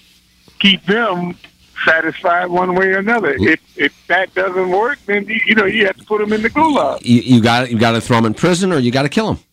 keep 0.58 0.84
them 0.86 1.36
satisfied 1.84 2.46
one 2.46 2.74
way 2.74 2.88
or 2.88 2.98
another. 2.98 3.36
If 3.38 3.60
if 3.76 4.06
that 4.08 4.34
doesn't 4.34 4.70
work, 4.70 4.98
then 5.06 5.26
you, 5.26 5.40
you 5.46 5.54
know 5.54 5.64
you 5.64 5.86
have 5.86 5.96
to 5.96 6.04
put 6.04 6.20
them 6.20 6.32
in 6.32 6.42
the 6.42 6.50
gulag. 6.50 7.04
You, 7.04 7.20
you 7.20 7.42
got 7.42 7.70
you 7.70 7.78
got 7.78 7.92
to 7.92 8.00
throw 8.00 8.16
them 8.16 8.26
in 8.26 8.34
prison 8.34 8.72
or 8.72 8.78
you 8.78 8.90
got 8.90 9.02
to 9.02 9.08
kill 9.08 9.34
them. 9.34 9.44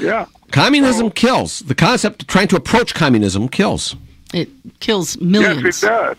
Yeah, 0.00 0.26
Communism 0.52 1.10
kills. 1.10 1.60
The 1.60 1.74
concept 1.74 2.22
of 2.22 2.28
trying 2.28 2.48
to 2.48 2.56
approach 2.56 2.94
communism 2.94 3.48
kills. 3.48 3.96
It 4.34 4.50
kills 4.80 5.18
millions. 5.20 5.64
yes, 5.64 5.82
millions. 5.82 5.82
it 5.82 5.86
does. 5.86 6.16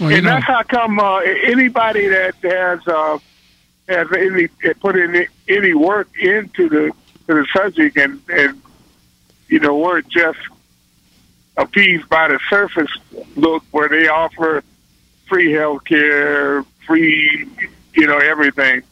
Well, 0.00 0.10
you 0.10 0.16
and 0.16 0.24
know, 0.24 0.32
that's 0.32 0.46
how 0.46 0.62
come 0.62 0.98
uh, 0.98 1.18
anybody 1.18 2.08
that 2.08 2.34
has 2.42 2.86
uh, 2.86 3.18
has 3.88 4.08
any 4.12 4.48
put 4.80 4.96
in 4.96 5.26
any 5.48 5.74
work 5.74 6.08
into 6.18 6.68
the 6.68 6.90
to 7.26 7.34
the 7.34 7.46
subject 7.54 7.96
and 7.96 8.20
and 8.28 8.60
you 9.48 9.60
know 9.60 9.76
weren't 9.76 10.08
just 10.08 10.38
appeased 11.56 12.08
by 12.08 12.28
the 12.28 12.38
surface 12.48 12.90
look 13.34 13.64
where 13.70 13.88
they 13.88 14.08
offer 14.08 14.62
free 15.26 15.52
health 15.52 15.84
care, 15.84 16.64
free 16.86 17.48
you 17.94 18.06
know 18.06 18.18
everything, 18.18 18.82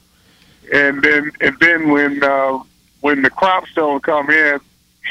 and 0.73 1.03
then 1.03 1.31
and 1.41 1.59
then 1.61 1.91
when 1.91 2.23
uh, 2.23 2.59
when 3.01 3.23
the 3.23 3.31
crops 3.31 3.71
don't 3.75 4.03
come 4.03 4.31
in, 4.31 4.61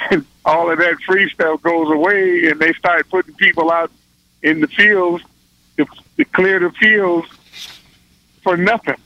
all 0.46 0.72
of 0.72 0.80
that 0.80 0.98
free 1.06 1.30
stuff 1.30 1.62
goes 1.62 1.92
away, 1.92 2.48
and 2.48 2.60
they 2.60 2.74
start 2.74 3.10
putting 3.10 3.34
people 3.36 3.72
out 3.72 3.92
in 4.42 4.60
the 4.60 4.68
fields 4.68 5.24
to, 5.78 5.86
to 6.18 6.26
clear 6.26 6.60
the 6.60 6.72
fields 6.72 7.28
for 8.42 8.58
nothing. 8.58 8.98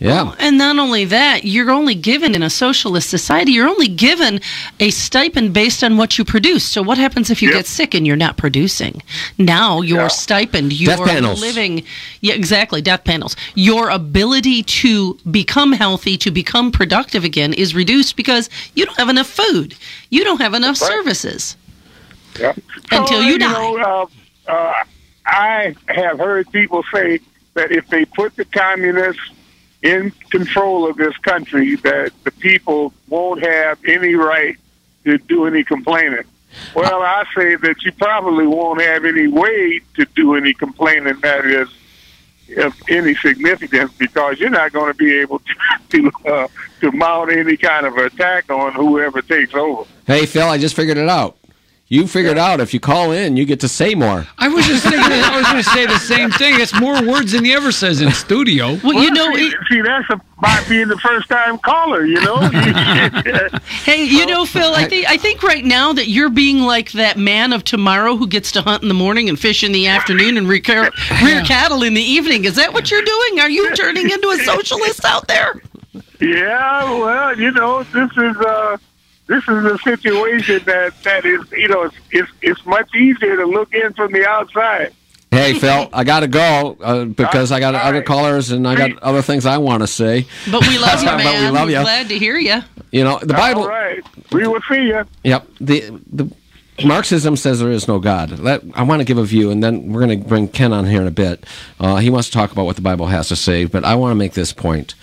Yeah. 0.00 0.32
And 0.38 0.56
not 0.58 0.78
only 0.78 1.04
that, 1.06 1.44
you're 1.44 1.70
only 1.72 1.94
given 1.96 2.34
in 2.36 2.42
a 2.42 2.50
socialist 2.50 3.10
society, 3.10 3.50
you're 3.52 3.68
only 3.68 3.88
given 3.88 4.40
a 4.78 4.90
stipend 4.90 5.52
based 5.52 5.82
on 5.82 5.96
what 5.96 6.18
you 6.18 6.24
produce. 6.24 6.64
So 6.64 6.82
what 6.82 6.98
happens 6.98 7.30
if 7.30 7.42
you 7.42 7.48
Yep. 7.48 7.58
get 7.58 7.66
sick 7.66 7.94
and 7.94 8.06
you're 8.06 8.14
not 8.16 8.36
producing? 8.36 9.02
Now 9.38 9.80
your 9.80 10.02
Yeah. 10.02 10.08
stipend, 10.08 10.72
your 10.72 10.96
Death 10.96 11.06
panels. 11.08 11.40
living 11.40 11.82
yeah, 12.20 12.34
exactly, 12.34 12.80
death 12.80 13.02
panels. 13.04 13.34
Your 13.56 13.90
ability 13.90 14.62
to 14.62 15.18
become 15.30 15.72
healthy, 15.72 16.16
to 16.18 16.30
become 16.30 16.70
productive 16.70 17.24
again 17.24 17.52
is 17.52 17.74
reduced 17.74 18.14
because 18.16 18.48
you 18.74 18.86
don't 18.86 18.98
have 18.98 19.08
enough 19.08 19.28
food. 19.28 19.74
You 20.10 20.22
don't 20.22 20.40
have 20.40 20.54
enough 20.54 20.80
Right. 20.80 20.90
services. 20.92 21.56
Yeah. 22.38 22.52
Until 22.92 23.22
you 23.24 23.38
die. 23.38 23.50
Know, 23.52 24.08
uh, 24.46 24.52
uh, 24.52 24.72
I 25.26 25.74
have 25.88 26.18
heard 26.20 26.50
people 26.52 26.84
say 26.94 27.18
that 27.54 27.72
if 27.72 27.88
they 27.88 28.04
put 28.04 28.36
the 28.36 28.44
communists 28.44 29.22
in 29.82 30.10
control 30.30 30.88
of 30.88 30.96
this 30.96 31.16
country, 31.18 31.76
that 31.76 32.12
the 32.24 32.30
people 32.32 32.92
won't 33.08 33.42
have 33.42 33.78
any 33.86 34.14
right 34.14 34.56
to 35.04 35.18
do 35.18 35.46
any 35.46 35.64
complaining. 35.64 36.24
Well, 36.74 37.02
I 37.02 37.24
say 37.36 37.56
that 37.56 37.82
you 37.82 37.92
probably 37.92 38.46
won't 38.46 38.80
have 38.80 39.04
any 39.04 39.28
way 39.28 39.80
to 39.96 40.06
do 40.16 40.34
any 40.34 40.54
complaining 40.54 41.20
that 41.20 41.44
is 41.44 41.68
of 42.56 42.74
any 42.88 43.14
significance 43.14 43.92
because 43.98 44.40
you're 44.40 44.48
not 44.48 44.72
going 44.72 44.90
to 44.90 44.96
be 44.96 45.18
able 45.18 45.38
to 45.90 46.10
to, 46.10 46.10
uh, 46.26 46.48
to 46.80 46.90
mount 46.92 47.30
any 47.30 47.56
kind 47.56 47.86
of 47.86 47.96
attack 47.96 48.50
on 48.50 48.72
whoever 48.72 49.20
takes 49.22 49.54
over. 49.54 49.84
Hey, 50.06 50.26
Phil, 50.26 50.48
I 50.48 50.58
just 50.58 50.74
figured 50.74 50.96
it 50.96 51.08
out. 51.08 51.36
You 51.90 52.06
figured 52.06 52.36
out 52.36 52.60
if 52.60 52.74
you 52.74 52.80
call 52.80 53.12
in, 53.12 53.38
you 53.38 53.46
get 53.46 53.60
to 53.60 53.68
say 53.68 53.94
more. 53.94 54.26
I 54.36 54.48
was 54.48 54.66
just 54.66 54.82
thinking, 54.82 55.00
I 55.00 55.38
was 55.38 55.46
going 55.46 55.56
to 55.62 55.70
say 55.70 55.86
the 55.86 55.98
same 55.98 56.30
thing. 56.30 56.60
It's 56.60 56.78
more 56.78 57.02
words 57.02 57.32
than 57.32 57.46
he 57.46 57.54
ever 57.54 57.72
says 57.72 58.02
in 58.02 58.12
studio. 58.12 58.78
Well, 58.84 59.02
you 59.02 59.10
know, 59.10 59.34
see, 59.34 59.46
it- 59.46 59.54
see, 59.70 59.80
that's 59.80 60.06
about 60.10 60.68
being 60.68 60.88
the 60.88 60.98
first 60.98 61.30
time 61.30 61.56
caller, 61.58 62.04
you 62.04 62.20
know. 62.20 62.36
Hey, 63.84 64.04
you 64.04 64.26
know, 64.26 64.44
Phil, 64.44 64.74
I 64.74 64.86
think 64.86 65.08
I 65.08 65.16
think 65.16 65.42
right 65.42 65.64
now 65.64 65.94
that 65.94 66.08
you're 66.08 66.28
being 66.28 66.58
like 66.60 66.92
that 66.92 67.16
man 67.16 67.54
of 67.54 67.64
tomorrow 67.64 68.16
who 68.16 68.26
gets 68.26 68.52
to 68.52 68.60
hunt 68.60 68.82
in 68.82 68.88
the 68.88 68.94
morning 68.94 69.30
and 69.30 69.40
fish 69.40 69.64
in 69.64 69.72
the 69.72 69.86
afternoon 69.86 70.36
and 70.36 70.46
rear, 70.46 70.60
rear 71.22 71.42
cattle 71.44 71.82
in 71.82 71.94
the 71.94 72.02
evening. 72.02 72.44
Is 72.44 72.56
that 72.56 72.74
what 72.74 72.90
you're 72.90 73.02
doing? 73.02 73.40
Are 73.40 73.48
you 73.48 73.74
turning 73.74 74.10
into 74.10 74.28
a 74.28 74.36
socialist 74.44 75.06
out 75.06 75.26
there? 75.26 75.62
yeah, 76.20 76.84
well, 76.98 77.38
you 77.38 77.50
know, 77.52 77.82
this 77.84 78.10
is 78.10 78.36
uh, 78.36 78.76
this 79.28 79.44
is 79.46 79.64
a 79.64 79.78
situation 79.78 80.62
that 80.66 81.00
that 81.04 81.24
is, 81.24 81.40
you 81.52 81.68
know, 81.68 81.82
it's 81.84 81.96
it's, 82.10 82.30
it's 82.42 82.66
much 82.66 82.92
easier 82.94 83.36
to 83.36 83.44
look 83.46 83.72
in 83.72 83.92
from 83.92 84.12
the 84.12 84.26
outside. 84.28 84.92
Hey, 85.30 85.52
Phil, 85.58 85.90
I 85.92 86.04
got 86.04 86.20
to 86.20 86.26
go 86.26 86.76
uh, 86.80 87.04
because 87.04 87.52
I 87.52 87.60
got 87.60 87.74
All 87.74 87.82
other 87.82 87.98
right. 87.98 88.06
callers 88.06 88.50
and 88.50 88.66
I 88.66 88.74
got 88.74 88.98
other 89.02 89.20
things 89.20 89.44
I 89.44 89.58
want 89.58 89.82
to 89.82 89.86
say. 89.86 90.26
But 90.50 90.66
we 90.66 90.78
love 90.78 91.00
you, 91.02 91.06
But 91.06 91.18
we 91.18 91.24
man. 91.24 91.52
love 91.54 91.68
We're 91.68 91.76
you. 91.76 91.82
glad 91.82 92.08
to 92.08 92.18
hear 92.18 92.38
you. 92.38 92.62
You 92.90 93.04
know, 93.04 93.18
the 93.18 93.34
Bible. 93.34 93.62
All 93.62 93.68
right, 93.68 94.02
we 94.32 94.48
will 94.48 94.62
see 94.70 94.86
you. 94.86 95.04
Yep. 95.24 95.46
The 95.60 96.00
the 96.10 96.32
Marxism 96.84 97.36
says 97.36 97.58
there 97.60 97.70
is 97.72 97.86
no 97.88 97.98
God. 97.98 98.30
That, 98.30 98.62
I 98.74 98.84
want 98.84 99.00
to 99.00 99.04
give 99.04 99.18
a 99.18 99.24
view, 99.24 99.50
and 99.50 99.62
then 99.62 99.92
we're 99.92 100.06
going 100.06 100.22
to 100.22 100.26
bring 100.28 100.48
Ken 100.48 100.72
on 100.72 100.86
here 100.86 101.00
in 101.02 101.06
a 101.08 101.10
bit. 101.12 101.44
Uh, 101.80 101.96
he 101.96 102.08
wants 102.08 102.28
to 102.28 102.32
talk 102.34 102.52
about 102.52 102.64
what 102.66 102.76
the 102.76 102.82
Bible 102.82 103.06
has 103.08 103.28
to 103.28 103.36
say, 103.36 103.64
but 103.66 103.84
I 103.84 103.96
want 103.96 104.12
to 104.12 104.14
make 104.14 104.32
this 104.32 104.52
point. 104.52 104.94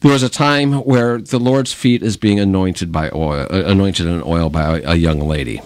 There 0.00 0.12
was 0.12 0.22
a 0.22 0.28
time 0.28 0.72
where 0.84 1.18
the 1.18 1.38
Lord's 1.38 1.72
feet 1.72 2.02
is 2.02 2.16
being 2.16 2.38
anointed 2.38 2.92
by 2.92 3.10
oil, 3.14 3.46
uh, 3.50 3.62
anointed 3.64 4.06
in 4.06 4.22
oil 4.24 4.50
by 4.50 4.78
a, 4.78 4.92
a 4.92 4.94
young 4.94 5.20
lady, 5.20 5.60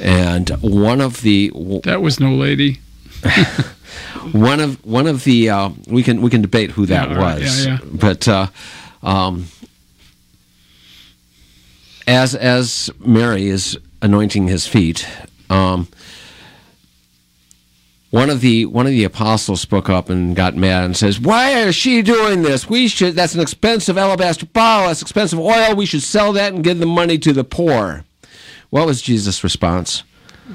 and 0.00 0.50
one 0.60 1.00
of 1.00 1.22
the 1.22 1.50
That 1.84 2.02
was 2.02 2.20
no 2.20 2.34
lady. 2.34 2.80
one 4.32 4.60
of 4.60 4.84
one 4.84 5.06
of 5.06 5.24
the 5.24 5.50
uh, 5.50 5.70
we 5.88 6.02
can 6.02 6.20
we 6.20 6.30
can 6.30 6.42
debate 6.42 6.70
who 6.72 6.86
that 6.86 7.08
Yeah, 7.08 7.16
all 7.16 7.22
right. 7.22 7.40
was, 7.40 7.66
Yeah, 7.66 7.78
yeah. 7.82 7.88
but 7.92 8.28
uh, 8.28 8.46
um, 9.02 9.46
as 12.06 12.34
as 12.34 12.90
Mary 13.00 13.46
is 13.48 13.78
anointing 14.02 14.48
his 14.48 14.66
feet, 14.66 15.08
um, 15.50 15.88
one 18.10 18.30
of 18.30 18.40
the 18.40 18.66
one 18.66 18.86
of 18.86 18.92
the 18.92 19.04
apostles 19.04 19.60
spoke 19.60 19.88
up 19.88 20.08
and 20.08 20.36
got 20.36 20.56
mad 20.56 20.84
and 20.84 20.96
says, 20.96 21.20
"Why 21.20 21.50
is 21.50 21.74
she 21.74 22.02
doing 22.02 22.42
this? 22.42 22.68
We 22.68 22.88
should. 22.88 23.14
That's 23.14 23.34
an 23.34 23.40
expensive 23.40 23.98
alabaster 23.98 24.46
bottle. 24.46 24.88
That's 24.88 25.02
expensive 25.02 25.38
oil. 25.38 25.74
We 25.74 25.86
should 25.86 26.02
sell 26.02 26.32
that 26.32 26.52
and 26.52 26.64
give 26.64 26.78
the 26.78 26.86
money 26.86 27.18
to 27.18 27.32
the 27.32 27.44
poor." 27.44 28.04
What 28.70 28.86
was 28.86 29.02
Jesus' 29.02 29.44
response? 29.44 30.02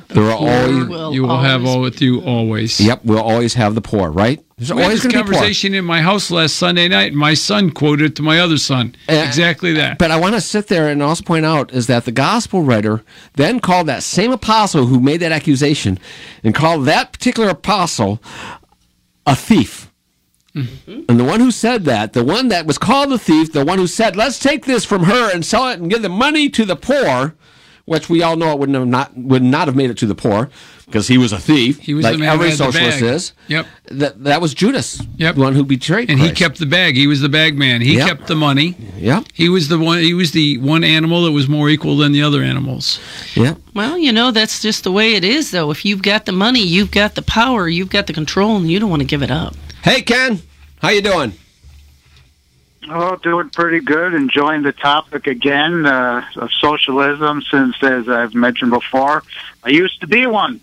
There 0.08 0.24
are 0.24 0.32
always. 0.32 0.86
Will 0.88 1.14
You 1.14 1.24
will 1.24 1.40
have 1.40 1.66
all 1.66 1.82
with 1.82 2.02
you 2.02 2.22
always. 2.22 2.80
Yep, 2.80 3.02
we'll 3.04 3.22
always 3.22 3.54
have 3.56 3.76
the 3.76 3.82
poor, 3.82 4.10
right? 4.12 4.44
There's 4.58 4.72
We 4.72 4.78
had 4.82 4.84
always 4.86 5.04
this 5.04 5.12
be 5.12 5.18
poor. 5.18 5.24
conversation 5.24 5.74
in 5.74 5.84
my 5.86 6.02
house 6.02 6.32
last 6.32 6.56
Sunday 6.56 6.88
night. 6.88 7.12
and 7.12 7.18
My 7.18 7.34
son 7.34 7.72
quoted 7.72 8.16
to 8.18 8.22
my 8.22 8.40
other 8.40 8.58
son. 8.58 8.96
Uh, 9.10 9.14
exactly 9.28 9.74
that. 9.74 9.98
But 9.98 10.12
I 10.12 10.18
want 10.20 10.36
to 10.36 10.42
sit 10.42 10.68
there 10.68 10.88
and 10.88 11.02
also 11.04 11.24
point 11.24 11.46
out 11.46 11.74
is 11.74 11.88
that 11.88 12.06
the 12.06 12.12
gospel 12.12 12.62
writer 12.64 13.04
then 13.36 13.60
called 13.60 13.88
that 13.88 14.04
same 14.04 14.32
apostle 14.32 14.86
who 14.86 15.00
made 15.00 15.18
that 15.22 15.32
accusation 15.32 16.00
and 16.44 16.54
called 16.56 16.86
that 16.86 17.12
particular 17.12 17.50
apostle 17.50 18.22
a 19.26 19.36
thief. 19.36 19.90
Mm-hmm. 20.56 21.04
And 21.08 21.20
the 21.20 21.24
one 21.24 21.40
who 21.40 21.50
said 21.52 21.86
that, 21.86 22.12
the 22.14 22.26
one 22.26 22.50
that 22.50 22.66
was 22.66 22.78
called 22.78 23.12
a 23.14 23.18
thief, 23.18 23.54
the 23.54 23.64
one 23.64 23.78
who 23.78 23.88
said, 23.88 24.18
"Let's 24.18 24.38
take 24.38 24.66
this 24.66 24.84
from 24.84 25.06
her 25.06 25.32
and 25.34 25.46
sell 25.46 25.70
it 25.70 25.80
and 25.80 25.90
give 25.90 26.02
the 26.02 26.10
money 26.10 26.50
to 26.50 26.66
the 26.66 26.76
poor," 26.76 27.36
which 27.92 28.10
we 28.10 28.24
all 28.24 28.38
know 28.38 28.52
it 28.54 28.58
wouldn't 28.60 28.78
have 28.78 28.88
not 28.88 29.16
would 29.18 29.44
not 29.44 29.68
have 29.68 29.76
made 29.76 29.90
it 29.90 29.98
to 29.98 30.06
the 30.06 30.16
poor 30.16 30.50
because 30.86 31.08
he 31.10 31.18
was 31.18 31.34
a 31.34 31.38
thief. 31.40 31.78
He 31.80 31.94
was 31.94 32.04
like 32.06 32.14
the 32.14 32.20
man 32.20 32.30
who 32.30 32.34
every 32.36 32.50
had 32.52 32.54
the 32.60 32.72
socialist 32.72 33.00
bag. 33.02 33.10
is. 33.16 33.34
Yep. 33.50 33.66
That 33.92 34.24
that 34.24 34.42
was 34.42 34.54
Judas. 34.54 35.02
Yep. 35.18 35.36
The 35.36 35.42
one 35.42 35.54
who 35.56 35.64
betrayed. 35.66 36.10
and 36.10 36.20
he 36.20 36.32
kept 36.32 36.58
the 36.60 36.66
bag. 36.66 36.96
He 36.96 37.06
was 37.08 37.20
the 37.20 37.30
bag 37.30 37.58
man. 37.58 37.82
He 37.82 37.98
Yep. 37.98 38.08
kept 38.08 38.28
the 38.28 38.36
money. 38.36 38.76
Yep. 38.98 39.26
He 39.34 39.50
was 39.50 39.68
the 39.68 39.78
one. 39.78 40.00
He 40.00 40.14
was 40.14 40.32
the 40.32 40.58
one 40.60 40.84
animal 40.86 41.24
that 41.26 41.32
was 41.34 41.48
more 41.50 41.70
equal 41.70 41.98
than 41.98 42.14
the 42.14 42.22
other 42.24 42.42
animals. 42.42 43.00
Yep. 43.36 43.58
Well, 43.74 43.98
you 43.98 44.12
know, 44.14 44.32
that's 44.32 44.62
just 44.62 44.84
the 44.86 44.92
way 44.92 45.16
it 45.16 45.24
is, 45.24 45.52
though. 45.52 45.70
If 45.72 45.84
you've 45.86 46.02
got 46.02 46.26
the 46.26 46.32
money, 46.32 46.62
you've 46.64 46.92
got 46.92 47.16
the 47.16 47.22
power, 47.22 47.68
you've 47.68 47.90
got 47.90 48.08
the 48.08 48.14
control, 48.14 48.56
and 48.58 48.72
you 48.72 48.80
don't 48.80 48.90
want 48.90 49.02
to 49.02 49.08
give 49.08 49.22
it 49.24 49.32
up. 49.32 49.56
Hey 49.84 50.02
Ken, 50.02 50.40
how 50.82 50.90
you 50.90 51.02
doing? 51.02 51.34
Oh, 52.94 53.16
doing 53.16 53.50
pretty 53.50 53.80
good. 53.80 54.14
Enjoying 54.14 54.64
the 54.64 54.74
topic 54.74 55.26
again 55.26 55.86
uh, 55.86 56.26
of 56.36 56.52
socialism, 56.60 57.42
since, 57.50 57.82
as 57.82 58.10
I've 58.10 58.36
mentioned 58.36 58.72
before, 58.72 59.24
I 59.64 59.70
used 59.70 60.02
to 60.02 60.08
be 60.08 60.26
one, 60.26 60.60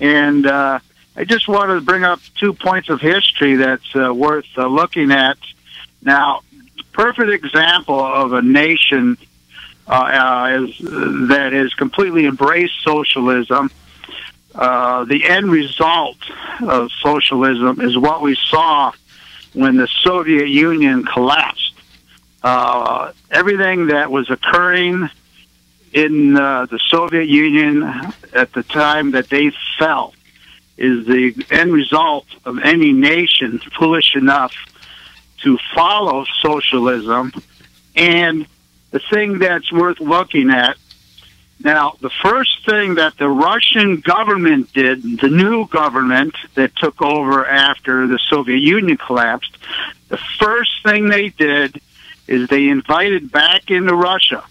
and 0.00 0.46
uh, 0.46 0.78
I 1.14 1.24
just 1.24 1.48
wanted 1.48 1.74
to 1.74 1.80
bring 1.82 2.02
up 2.02 2.20
two 2.36 2.54
points 2.54 2.88
of 2.88 3.02
history 3.02 3.56
that's 3.56 3.94
uh, 3.94 4.14
worth 4.14 4.46
uh, 4.56 4.68
looking 4.68 5.12
at. 5.12 5.36
Now, 6.00 6.40
perfect 6.92 7.28
example 7.28 8.00
of 8.00 8.32
a 8.32 8.40
nation 8.40 9.18
uh, 9.86 9.90
uh, 9.90 10.64
is, 10.64 10.78
that 10.78 11.50
has 11.52 11.74
completely 11.74 12.24
embraced 12.24 12.80
socialism. 12.82 13.70
Uh, 14.54 15.04
the 15.04 15.28
end 15.28 15.50
result 15.52 16.16
of 16.62 16.90
socialism 17.02 17.82
is 17.82 17.98
what 17.98 18.22
we 18.22 18.34
saw 18.34 18.92
when 19.52 19.76
the 19.76 19.88
Soviet 20.02 20.48
Union 20.48 21.04
collapsed. 21.04 21.74
Uh, 22.42 23.12
everything 23.30 23.88
that 23.88 24.10
was 24.10 24.30
occurring 24.30 25.10
in 25.92 26.36
uh, 26.36 26.66
the 26.66 26.78
Soviet 26.88 27.28
Union 27.28 27.82
at 28.32 28.52
the 28.52 28.62
time 28.62 29.10
that 29.12 29.28
they 29.28 29.52
fell 29.78 30.14
is 30.78 31.06
the 31.06 31.34
end 31.50 31.72
result 31.72 32.26
of 32.44 32.58
any 32.60 32.92
nation 32.92 33.58
foolish 33.78 34.14
enough 34.14 34.54
to 35.42 35.58
follow 35.74 36.24
socialism. 36.40 37.32
And 37.96 38.46
the 38.90 39.00
thing 39.10 39.38
that's 39.38 39.70
worth 39.70 40.00
looking 40.00 40.50
at 40.50 40.76
now, 41.62 41.96
the 42.00 42.10
first 42.10 42.64
thing 42.64 42.94
that 42.94 43.18
the 43.18 43.28
Russian 43.28 44.00
government 44.00 44.72
did, 44.72 45.20
the 45.20 45.28
new 45.28 45.66
government 45.68 46.34
that 46.54 46.74
took 46.76 47.02
over 47.02 47.46
after 47.46 48.06
the 48.06 48.18
Soviet 48.28 48.58
Union 48.58 48.96
collapsed, 48.96 49.56
the 50.08 50.16
first 50.38 50.70
thing 50.84 51.08
they 51.08 51.28
did 51.28 51.80
is 52.26 52.48
they 52.48 52.68
invited 52.68 53.30
back 53.30 53.70
into 53.70 53.94
Russia 53.94 54.44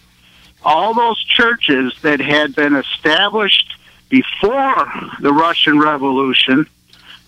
all 0.64 0.93
those 0.93 1.24
churches 1.24 1.93
that 2.01 2.20
had 2.20 2.55
been 2.55 2.76
established 2.76 3.76
before 4.10 4.91
the 5.20 5.32
Russian 5.32 5.80
Revolution 5.80 6.68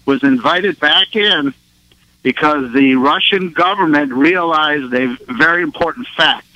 was 0.06 0.24
invited 0.24 0.80
back 0.80 1.16
in 1.16 1.54
because 2.24 2.72
the 2.74 2.96
Russian 2.96 3.52
government 3.52 4.12
realized 4.14 4.94
a 4.94 5.16
very 5.32 5.64
important 5.64 6.08
fact. 6.16 6.48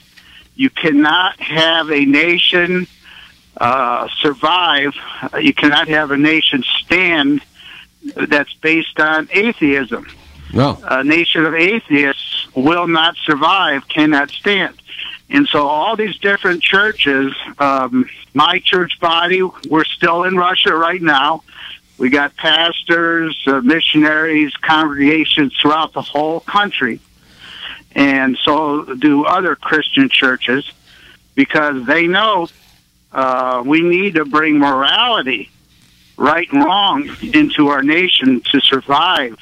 You 0.55 0.69
cannot 0.69 1.39
have 1.39 1.91
a 1.91 2.05
nation 2.05 2.87
uh, 3.57 4.07
survive, 4.19 4.93
you 5.39 5.53
cannot 5.53 5.87
have 5.87 6.11
a 6.11 6.17
nation 6.17 6.63
stand 6.79 7.41
that's 8.15 8.53
based 8.55 8.99
on 8.99 9.27
atheism. 9.31 10.07
No. 10.53 10.79
A 10.83 11.03
nation 11.03 11.45
of 11.45 11.53
atheists 11.53 12.47
will 12.55 12.87
not 12.87 13.15
survive, 13.25 13.87
cannot 13.87 14.29
stand. 14.29 14.75
And 15.29 15.47
so 15.47 15.67
all 15.67 15.95
these 15.95 16.17
different 16.17 16.61
churches, 16.61 17.33
um, 17.57 18.07
my 18.33 18.59
church 18.59 18.99
body, 18.99 19.41
we're 19.69 19.85
still 19.85 20.23
in 20.23 20.35
Russia 20.35 20.75
right 20.75 21.01
now. 21.01 21.43
We 21.97 22.09
got 22.09 22.35
pastors, 22.35 23.41
uh, 23.47 23.61
missionaries, 23.61 24.53
congregations 24.57 25.55
throughout 25.59 25.93
the 25.93 26.01
whole 26.01 26.41
country. 26.41 26.99
And 27.93 28.37
so 28.43 28.83
do 28.95 29.25
other 29.25 29.55
Christian 29.55 30.09
churches 30.09 30.69
because 31.33 31.85
they 31.85 32.07
know 32.07 32.47
uh, 33.15 33.63
we 33.65 33.79
need 33.81 34.15
to 34.15 34.25
bring 34.25 34.59
morality, 34.59 35.49
right 36.17 36.47
and 36.51 36.63
wrong, 36.63 37.09
into 37.21 37.69
our 37.69 37.81
nation 37.81 38.41
to 38.51 38.59
survive. 38.59 39.37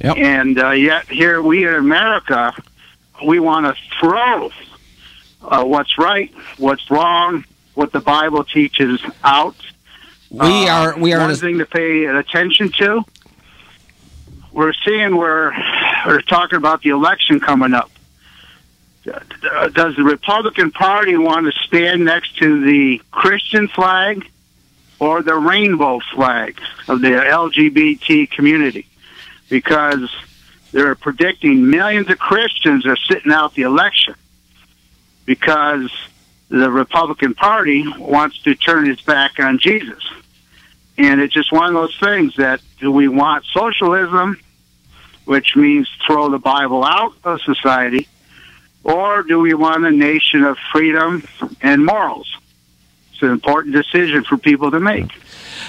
Yep. 0.00 0.16
And 0.16 0.58
uh, 0.58 0.70
yet 0.72 1.08
here 1.08 1.40
we 1.40 1.66
in 1.66 1.74
America, 1.74 2.52
we 3.24 3.38
want 3.38 3.64
to 3.66 3.74
throw 4.00 4.50
uh, 5.42 5.64
what's 5.64 5.96
right, 5.96 6.30
what's 6.58 6.90
wrong, 6.90 7.44
what 7.74 7.92
the 7.92 8.00
Bible 8.00 8.42
teaches 8.44 9.00
out. 9.22 9.56
We 10.30 10.68
Uh, 10.68 10.74
are 10.74 10.98
we 10.98 11.14
are 11.14 11.20
one 11.20 11.34
thing 11.36 11.58
to 11.58 11.66
pay 11.66 12.04
attention 12.06 12.72
to. 12.80 13.04
We're 14.52 14.74
seeing 14.84 15.16
where 15.16 15.54
we're 16.06 16.22
talking 16.22 16.56
about 16.56 16.82
the 16.82 16.90
election 16.90 17.38
coming 17.40 17.72
up. 17.72 17.90
Does 19.06 19.96
the 19.96 20.02
Republican 20.02 20.72
Party 20.72 21.16
want 21.16 21.46
to 21.46 21.52
stand 21.66 22.04
next 22.04 22.36
to 22.38 22.64
the 22.64 23.00
Christian 23.10 23.68
flag 23.68 24.28
or 24.98 25.22
the 25.22 25.34
rainbow 25.34 26.00
flag 26.14 26.58
of 26.88 27.00
the 27.00 27.08
LGBT 27.10 28.30
community? 28.30 28.86
Because 29.48 30.10
they're 30.72 30.96
predicting 30.96 31.70
millions 31.70 32.10
of 32.10 32.18
Christians 32.18 32.84
are 32.86 32.96
sitting 32.96 33.32
out 33.32 33.54
the 33.54 33.62
election 33.62 34.14
because 35.24 35.90
the 36.48 36.70
Republican 36.70 37.34
Party 37.34 37.84
wants 37.98 38.42
to 38.42 38.54
turn 38.54 38.90
its 38.90 39.02
back 39.02 39.38
on 39.38 39.58
Jesus. 39.58 40.02
And 40.98 41.20
it's 41.20 41.34
just 41.34 41.52
one 41.52 41.66
of 41.66 41.74
those 41.74 41.96
things 41.98 42.36
that 42.36 42.60
do 42.80 42.90
we 42.90 43.06
want 43.06 43.44
socialism, 43.52 44.40
which 45.24 45.54
means 45.54 45.88
throw 46.06 46.30
the 46.30 46.38
Bible 46.38 46.84
out 46.84 47.14
of 47.24 47.40
society, 47.42 48.08
or 48.86 49.24
do 49.24 49.40
we 49.40 49.52
want 49.52 49.84
a 49.84 49.90
nation 49.90 50.44
of 50.44 50.56
freedom 50.70 51.26
and 51.60 51.84
morals? 51.84 52.38
It's 53.12 53.22
an 53.22 53.30
important 53.30 53.74
decision 53.74 54.22
for 54.22 54.36
people 54.36 54.70
to 54.70 54.78
make. 54.78 55.10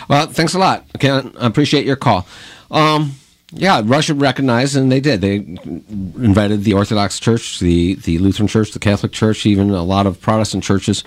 well, 0.07 0.27
thanks 0.27 0.53
a 0.53 0.59
lot. 0.59 0.85
Ken, 0.99 1.33
I 1.39 1.47
appreciate 1.47 1.85
your 1.85 1.95
call. 1.95 2.27
Um, 2.69 3.13
yeah, 3.51 3.81
Russia 3.83 4.13
recognized, 4.13 4.75
and 4.75 4.91
they 4.91 4.99
did. 4.99 5.21
They 5.21 5.35
invited 5.35 6.63
the 6.63 6.73
Orthodox 6.73 7.19
Church, 7.19 7.59
the, 7.59 7.95
the 7.95 8.19
Lutheran 8.19 8.47
Church, 8.47 8.71
the 8.71 8.79
Catholic 8.79 9.13
Church, 9.13 9.45
even 9.45 9.71
a 9.71 9.83
lot 9.83 10.05
of 10.05 10.21
Protestant 10.21 10.63
churches, 10.63 11.03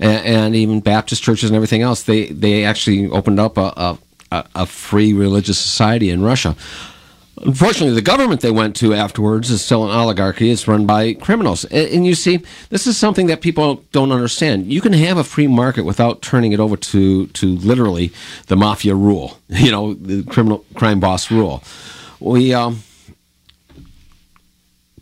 and, 0.00 0.26
and 0.26 0.56
even 0.56 0.80
Baptist 0.80 1.22
churches 1.22 1.48
and 1.48 1.56
everything 1.56 1.82
else. 1.82 2.02
They 2.02 2.26
they 2.26 2.64
actually 2.64 3.08
opened 3.08 3.38
up 3.38 3.56
a, 3.56 3.96
a, 4.32 4.44
a 4.54 4.66
free 4.66 5.12
religious 5.12 5.58
society 5.58 6.10
in 6.10 6.22
Russia. 6.22 6.56
Unfortunately, 7.42 7.94
the 7.94 8.02
government 8.02 8.42
they 8.42 8.50
went 8.50 8.76
to 8.76 8.94
afterwards 8.94 9.50
is 9.50 9.62
still 9.64 9.84
an 9.84 9.90
oligarchy. 9.90 10.50
It's 10.50 10.68
run 10.68 10.86
by 10.86 11.14
criminals. 11.14 11.64
And, 11.66 12.06
you 12.06 12.14
see, 12.14 12.40
this 12.70 12.86
is 12.86 12.96
something 12.96 13.26
that 13.26 13.40
people 13.40 13.84
don't 13.90 14.12
understand. 14.12 14.72
You 14.72 14.80
can 14.80 14.92
have 14.92 15.18
a 15.18 15.24
free 15.24 15.48
market 15.48 15.84
without 15.84 16.22
turning 16.22 16.52
it 16.52 16.60
over 16.60 16.76
to, 16.76 17.26
to 17.26 17.46
literally 17.46 18.12
the 18.46 18.56
mafia 18.56 18.94
rule, 18.94 19.38
you 19.48 19.72
know, 19.72 19.94
the 19.94 20.22
criminal 20.24 20.64
crime 20.74 21.00
boss 21.00 21.30
rule. 21.30 21.62
We, 22.20 22.54
um, 22.54 22.82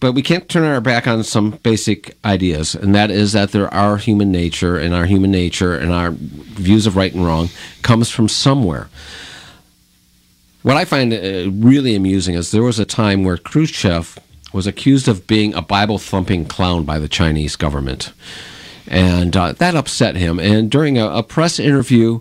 but 0.00 0.12
we 0.14 0.22
can't 0.22 0.48
turn 0.48 0.64
our 0.64 0.80
back 0.80 1.06
on 1.06 1.22
some 1.22 1.52
basic 1.62 2.16
ideas, 2.24 2.74
and 2.74 2.92
that 2.94 3.12
is 3.12 3.34
that 3.34 3.52
there 3.52 3.72
are 3.72 3.98
human 3.98 4.32
nature, 4.32 4.76
and 4.76 4.94
our 4.94 5.04
human 5.04 5.30
nature 5.30 5.76
and 5.76 5.92
our 5.92 6.10
views 6.10 6.88
of 6.88 6.96
right 6.96 7.14
and 7.14 7.24
wrong 7.24 7.50
comes 7.82 8.10
from 8.10 8.28
somewhere. 8.28 8.88
What 10.62 10.76
I 10.76 10.84
find 10.84 11.12
uh, 11.12 11.50
really 11.50 11.96
amusing 11.96 12.36
is 12.36 12.52
there 12.52 12.62
was 12.62 12.78
a 12.78 12.84
time 12.84 13.24
where 13.24 13.36
Khrushchev 13.36 14.16
was 14.52 14.66
accused 14.66 15.08
of 15.08 15.26
being 15.26 15.54
a 15.54 15.62
Bible 15.62 15.98
thumping 15.98 16.44
clown 16.44 16.84
by 16.84 17.00
the 17.00 17.08
Chinese 17.08 17.56
government. 17.56 18.12
And 18.86 19.36
uh, 19.36 19.52
that 19.52 19.74
upset 19.74 20.14
him. 20.14 20.38
And 20.38 20.70
during 20.70 20.98
a, 20.98 21.08
a 21.08 21.22
press 21.24 21.58
interview, 21.58 22.20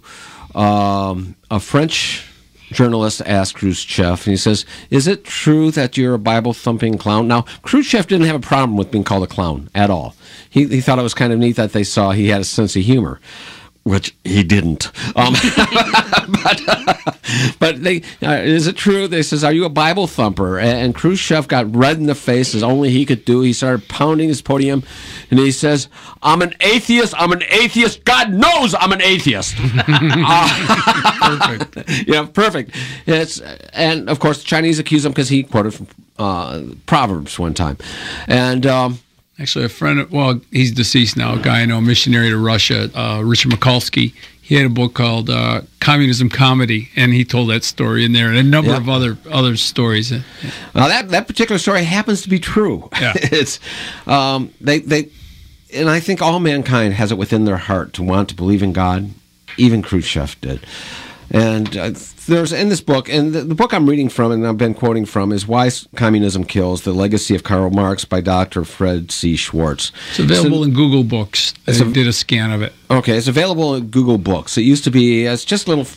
um, 0.56 1.36
a 1.52 1.60
French 1.60 2.26
journalist 2.72 3.22
asked 3.26 3.56
Khrushchev, 3.56 4.26
and 4.26 4.32
he 4.32 4.38
says, 4.38 4.66
Is 4.90 5.06
it 5.06 5.24
true 5.24 5.70
that 5.72 5.98
you're 5.98 6.16
a 6.16 6.20
Bible 6.20 6.54
thumping 6.54 6.98
clown? 6.98 7.28
Now, 7.28 7.42
Khrushchev 7.62 8.08
didn't 8.08 8.28
have 8.28 8.38
a 8.38 8.40
problem 8.40 8.76
with 8.76 8.90
being 8.90 9.04
called 9.04 9.24
a 9.24 9.28
clown 9.28 9.70
at 9.76 9.92
all. 9.92 10.16
He, 10.50 10.66
he 10.66 10.82
thought 10.82 10.98
it 10.98 11.04
was 11.04 11.14
kind 11.14 11.34
of 11.34 11.38
neat 11.38 11.58
that 11.58 11.74
they 11.74 11.84
saw 11.84 12.12
he 12.12 12.30
had 12.30 12.42
a 12.42 12.46
sense 12.46 12.76
of 12.76 12.84
humor 12.84 13.20
which 13.84 14.16
he 14.24 14.44
didn't. 14.44 14.92
Um, 15.16 15.34
but 16.44 16.62
but 17.60 17.84
they, 17.84 18.04
uh, 18.22 18.42
is 18.44 18.68
it 18.68 18.76
true? 18.76 19.08
They 19.08 19.24
says, 19.24 19.44
"Are 19.44 19.52
you 19.52 19.66
a 19.66 19.70
Bible 19.70 20.08
thumper?" 20.08 20.60
And, 20.60 20.80
and 20.80 20.96
Khrushchev 20.96 21.48
got 21.48 21.76
red 21.76 21.98
in 21.98 22.06
the 22.06 22.16
face 22.16 22.54
as 22.54 22.62
only 22.62 22.92
he 22.92 23.06
could 23.06 23.26
do. 23.26 23.42
He 23.42 23.54
started 23.54 23.88
pounding 23.88 24.30
his 24.30 24.42
podium, 24.42 24.84
and 25.32 25.40
he 25.40 25.52
says, 25.52 25.88
"I'm 26.22 26.42
an 26.42 26.54
atheist. 26.62 27.14
I'm 27.18 27.32
an 27.32 27.44
atheist. 27.50 28.06
God 28.06 28.32
knows 28.32 28.76
I'm 28.76 28.92
an 28.92 29.02
atheist." 29.02 29.56
perfect. 31.22 31.90
yeah, 32.08 32.26
perfect. 32.26 32.76
It's 33.08 33.40
and 33.40 34.10
of 34.10 34.20
course 34.20 34.40
the 34.40 34.46
Chinese 34.46 34.78
accuse 34.80 35.06
him 35.06 35.12
because 35.12 35.30
he 35.30 35.44
quoted 35.44 35.74
from 35.74 35.88
uh, 36.20 36.62
Proverbs 36.86 37.40
one 37.40 37.54
time, 37.54 37.78
and. 38.28 38.66
Um, 38.66 39.00
Actually, 39.42 39.66
a 39.66 39.70
friend, 39.70 40.00
of, 40.00 40.12
well, 40.12 40.40
he's 40.52 40.72
deceased 40.72 41.18
now, 41.18 41.34
a 41.34 41.40
guy 41.40 41.62
I 41.62 41.66
know, 41.66 41.80
a 41.80 41.82
missionary 41.82 42.30
to 42.30 42.38
Russia, 42.38 42.92
uh, 42.94 43.24
Richard 43.24 43.52
Mikulski. 43.52 44.14
He 44.44 44.54
had 44.54 44.68
a 44.68 44.70
book 44.70 44.94
called 44.94 45.32
uh, 45.32 45.62
Communism 45.80 46.30
Comedy, 46.30 46.90
and 46.96 47.12
he 47.12 47.26
told 47.26 47.50
that 47.50 47.64
story 47.64 48.06
in 48.06 48.12
there, 48.14 48.28
and 48.28 48.38
a 48.38 48.44
number 48.44 48.70
Yeah. 48.70 48.78
of 48.78 48.88
other 48.88 49.18
other 49.32 49.56
stories. 49.58 50.12
Well, 50.12 50.90
that 50.90 51.10
that 51.10 51.26
particular 51.26 51.58
story 51.58 51.84
happens 51.86 52.22
to 52.22 52.30
be 52.30 52.38
true. 52.38 52.88
Yeah. 53.02 53.14
it's 53.16 53.60
um, 54.06 54.52
they 54.62 54.80
they, 54.80 55.10
and 55.74 55.90
I 55.90 56.00
think 56.00 56.22
all 56.22 56.40
mankind 56.40 56.94
has 56.94 57.12
it 57.12 57.18
within 57.18 57.46
their 57.46 57.58
heart 57.58 57.94
to 57.94 58.04
want 58.04 58.30
to 58.30 58.36
believe 58.36 58.62
in 58.62 58.74
God. 58.74 59.10
Even 59.58 59.82
Khrushchev 59.82 60.40
did. 60.42 60.60
And 61.34 61.78
uh, 61.78 61.92
there's 62.28 62.52
in 62.52 62.68
this 62.68 62.82
book, 62.82 63.08
and 63.08 63.32
the, 63.32 63.42
the 63.42 63.56
book 63.56 63.74
I'm 63.74 63.90
reading 63.90 64.10
from, 64.10 64.34
and 64.34 64.46
I've 64.46 64.58
been 64.58 64.74
quoting 64.74 65.06
from, 65.06 65.32
is 65.32 65.48
"Why 65.48 65.70
Communism 65.96 66.44
Kills: 66.44 66.82
The 66.82 66.92
Legacy 66.92 67.36
of 67.36 67.44
Karl 67.44 67.70
Marx" 67.70 68.04
by 68.04 68.20
Dr. 68.20 68.66
Fred 68.66 69.12
C. 69.12 69.38
Schwarz. 69.38 69.94
It's 70.10 70.20
available 70.20 70.64
in 70.66 70.74
Google 70.74 71.06
Books. 71.06 71.54
They 71.66 71.72
It's 71.72 71.82
a- 71.82 71.86
did 71.86 72.08
a 72.08 72.12
scan 72.14 72.52
of 72.52 72.62
it. 72.62 72.74
Okay, 72.90 73.18
it's 73.18 73.30
available 73.30 73.76
in 73.76 73.88
Google 73.88 74.18
Books. 74.18 74.58
It 74.58 74.64
used 74.64 74.84
to 74.84 74.92
be 74.92 75.26
as 75.26 75.46
just 75.46 75.68
a 75.68 75.70
little 75.70 75.88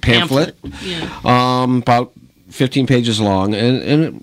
pamphlet, 0.00 0.56
Yeah. 0.82 1.10
um, 1.24 1.78
about 1.78 2.12
15 2.50 2.86
pages 2.86 3.18
long, 3.20 3.52
and 3.52 3.82
and 3.82 4.04
it, 4.04 4.14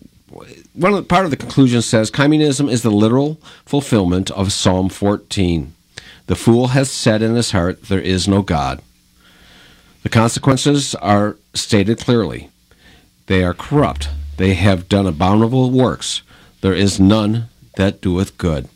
one 0.74 0.94
of 0.94 0.98
the, 0.98 1.04
part 1.04 1.26
of 1.26 1.32
the 1.32 1.38
conclusion 1.38 1.82
says 1.82 2.10
communism 2.10 2.70
is 2.70 2.82
the 2.82 2.92
literal 2.92 3.42
fulfillment 3.66 4.32
of 4.32 4.54
Psalm 4.54 4.88
14. 4.88 5.74
The 6.28 6.36
fool 6.36 6.68
has 6.68 6.90
said 6.90 7.22
in 7.22 7.36
his 7.36 7.52
heart, 7.52 7.84
"There 7.90 8.00
is 8.00 8.26
no 8.26 8.42
God." 8.42 8.82
The 10.04 10.10
consequences 10.10 10.96
are 10.96 11.38
stated 11.54 12.00
clearly. 12.00 12.50
They 13.28 13.44
are 13.44 13.54
corrupt. 13.54 14.10
They 14.38 14.56
have 14.56 14.90
done 14.90 15.06
abominable 15.06 15.70
works. 15.70 16.24
There 16.62 16.74
is 16.74 17.00
none 17.00 17.48
that 17.76 18.02
doeth 18.02 18.38
good. 18.38 18.68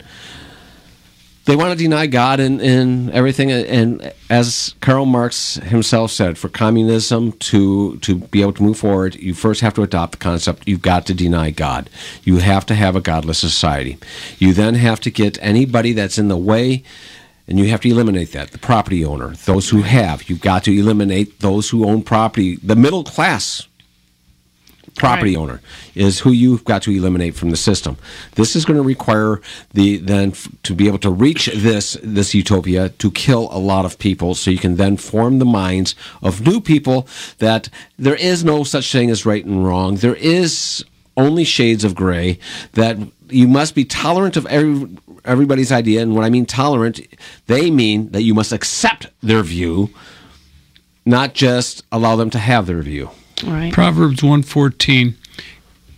They 1.46 1.56
want 1.56 1.78
to 1.78 1.78
deny 1.78 2.08
God 2.08 2.40
and 2.40 3.12
everything. 3.12 3.52
And 3.52 4.12
as 4.32 4.74
Karl 4.82 5.06
Marx 5.06 5.56
himself 5.56 6.10
said, 6.10 6.40
for 6.40 6.50
communism 6.50 7.34
to, 7.34 7.98
to 7.98 8.16
be 8.16 8.42
able 8.42 8.54
to 8.54 8.64
move 8.64 8.80
forward, 8.80 9.16
you 9.16 9.36
first 9.36 9.62
have 9.62 9.76
to 9.76 9.84
adopt 9.84 10.14
the 10.14 10.18
concept 10.18 10.68
you've 10.68 10.82
got 10.82 11.06
to 11.06 11.14
deny 11.14 11.52
God. 11.52 11.88
You 12.24 12.38
have 12.38 12.66
to 12.68 12.76
have 12.76 12.96
a 12.96 13.02
godless 13.02 13.38
society. 13.38 14.00
You 14.40 14.54
then 14.54 14.74
have 14.74 15.00
to 15.02 15.12
get 15.12 15.38
anybody 15.40 15.94
that's 15.94 16.18
in 16.18 16.30
the 16.30 16.38
way 16.38 16.84
and 17.48 17.60
you 17.60 17.66
have 17.70 17.82
to 17.82 17.90
eliminate 17.90 18.32
that. 18.32 18.52
The 18.52 18.58
property 18.58 19.04
owner 19.06 19.30
those 19.46 19.70
who 19.70 19.82
have. 19.84 20.30
You've 20.30 20.42
got 20.42 20.64
to 20.66 20.72
eliminate 20.78 21.40
those 21.40 21.70
who 21.70 21.88
own 21.88 22.02
property. 22.04 22.58
The 22.58 22.76
middle 22.76 23.04
class 23.04 23.68
property 24.96 25.36
Right. 25.36 25.42
owner 25.42 25.62
is 25.94 26.20
who 26.20 26.32
you've 26.32 26.64
got 26.64 26.82
to 26.84 26.92
eliminate 26.92 27.36
from 27.36 27.50
the 27.50 27.58
system. 27.58 27.98
This 28.36 28.56
is 28.56 28.64
going 28.64 28.78
to 28.78 28.84
require 28.84 29.42
the 29.74 29.98
then 29.98 30.30
f- 30.32 30.48
to 30.64 30.74
be 30.74 30.88
able 30.88 31.00
to 31.00 31.10
reach 31.10 31.48
this 31.54 31.98
this 32.02 32.34
utopia 32.34 32.90
to 32.90 33.12
kill 33.12 33.50
a 33.52 33.60
lot 33.60 33.84
of 33.86 34.00
people 34.00 34.36
so 34.36 34.52
you 34.52 34.58
can 34.58 34.78
then 34.78 34.96
form 34.96 35.40
the 35.40 35.46
minds 35.46 35.96
of 36.22 36.46
new 36.48 36.62
people 36.62 37.08
that 37.40 37.68
there 38.00 38.16
is 38.16 38.46
no 38.46 38.64
such 38.64 38.90
thing 38.90 39.10
as 39.10 39.26
right 39.26 39.44
and 39.46 39.66
wrong. 39.66 39.96
There 39.98 40.16
is 40.16 40.86
only 41.18 41.44
shades 41.44 41.84
of 41.84 41.94
gray 41.96 42.40
that 42.74 42.98
you 43.30 43.48
must 43.48 43.76
be 43.76 43.86
tolerant 43.86 44.38
of 44.38 44.46
every 44.48 44.88
everybody's 45.24 45.72
idea 45.72 46.02
and 46.02 46.16
when 46.16 46.24
i 46.24 46.30
mean 46.30 46.46
tolerant 46.46 47.00
they 47.48 47.72
mean 47.72 48.10
that 48.12 48.22
you 48.22 48.34
must 48.34 48.52
accept 48.52 49.08
their 49.22 49.42
view 49.44 49.90
not 51.06 51.34
just 51.34 51.84
allow 51.92 52.16
them 52.16 52.30
to 52.30 52.40
have 52.40 52.66
their 52.68 52.82
view 52.82 53.10
Right. 53.44 53.74
Proverbs 53.74 54.24
114. 54.24 55.16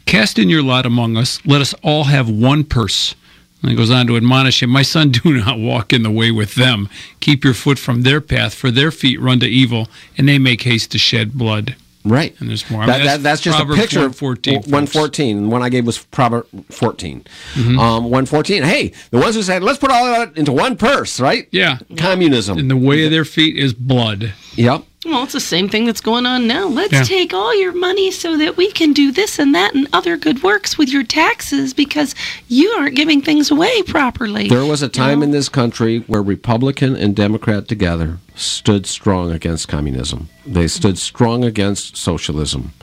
Cast 0.05 0.39
in 0.39 0.49
your 0.49 0.63
lot 0.63 0.85
among 0.85 1.17
us. 1.17 1.45
Let 1.45 1.61
us 1.61 1.73
all 1.83 2.05
have 2.05 2.29
one 2.29 2.63
purse. 2.63 3.15
And 3.61 3.71
it 3.71 3.75
goes 3.75 3.91
on 3.91 4.07
to 4.07 4.17
admonish 4.17 4.63
him, 4.63 4.69
My 4.69 4.81
son, 4.81 5.11
do 5.23 5.37
not 5.37 5.59
walk 5.59 5.93
in 5.93 6.03
the 6.03 6.11
way 6.11 6.31
with 6.31 6.55
them. 6.55 6.89
Keep 7.19 7.43
your 7.43 7.53
foot 7.53 7.77
from 7.79 8.01
their 8.01 8.21
path, 8.21 8.53
for 8.53 8.71
their 8.71 8.91
feet 8.91 9.19
run 9.21 9.39
to 9.41 9.47
evil, 9.47 9.87
and 10.17 10.27
they 10.27 10.39
make 10.39 10.63
haste 10.63 10.91
to 10.91 10.97
shed 10.97 11.33
blood. 11.33 11.75
Right. 12.07 12.39
And 12.39 12.49
there's 12.49 12.69
more. 12.69 12.83
I 12.83 12.87
mean, 12.87 13.05
that, 13.05 13.23
that's 13.23 13.41
just 13.41 13.57
Proverbs 13.57 13.79
a 13.79 13.81
picture. 13.81 13.99
114. 13.99 14.55
of 14.57 14.63
114. 14.65 15.37
And 15.37 15.51
one 15.51 15.61
I 15.61 15.69
gave 15.69 15.85
was 15.85 15.97
Proverb 15.97 16.47
14. 16.71 17.25
Mm-hmm. 17.53 17.79
Um, 17.79 18.03
114. 18.05 18.63
Hey, 18.63 18.93
the 19.11 19.19
ones 19.19 19.35
who 19.35 19.43
said, 19.43 19.63
let's 19.63 19.79
put 19.79 19.91
all 19.91 20.05
of 20.05 20.15
that 20.33 20.37
into 20.37 20.51
one 20.51 20.77
purse, 20.77 21.19
right? 21.19 21.47
Yeah. 21.51 21.79
Communism. 21.97 22.57
And 22.57 22.69
the 22.71 22.77
way 22.77 23.05
of 23.05 23.11
their 23.11 23.25
feet 23.25 23.57
is 23.57 23.73
blood. 23.73 24.33
yep. 24.55 24.83
Well, 25.07 25.23
it's 25.23 25.31
the 25.31 25.39
same 25.39 25.69
thing 25.69 25.85
that's 25.85 26.01
going 26.01 26.25
on 26.25 26.47
now. 26.47 26.67
Let's 26.67 26.91
Yeah. 26.91 27.03
take 27.03 27.33
all 27.33 27.57
your 27.57 27.71
money 27.71 28.11
so 28.11 28.35
that 28.37 28.57
we 28.57 28.69
can 28.71 28.91
do 28.91 29.09
this 29.09 29.39
and 29.39 29.55
that 29.55 29.73
and 29.73 29.87
other 29.93 30.17
good 30.17 30.43
works 30.43 30.77
with 30.77 30.89
your 30.89 31.03
taxes 31.03 31.73
because 31.73 32.13
you 32.49 32.69
aren't 32.71 32.95
giving 32.95 33.21
things 33.21 33.49
away 33.49 33.83
properly. 33.83 34.49
There 34.49 34.65
was 34.65 34.81
a 34.81 34.89
time 34.89 35.19
know? 35.19 35.25
in 35.25 35.31
this 35.31 35.47
country 35.47 35.99
where 36.07 36.21
Republican 36.21 36.97
and 36.97 37.15
Democrat 37.15 37.69
together 37.69 38.17
stood 38.35 38.85
strong 38.85 39.31
against 39.31 39.69
communism. 39.69 40.27
They 40.45 40.67
stood 40.67 40.97
strong 40.97 41.45
against 41.45 41.95
socialism. 41.95 42.73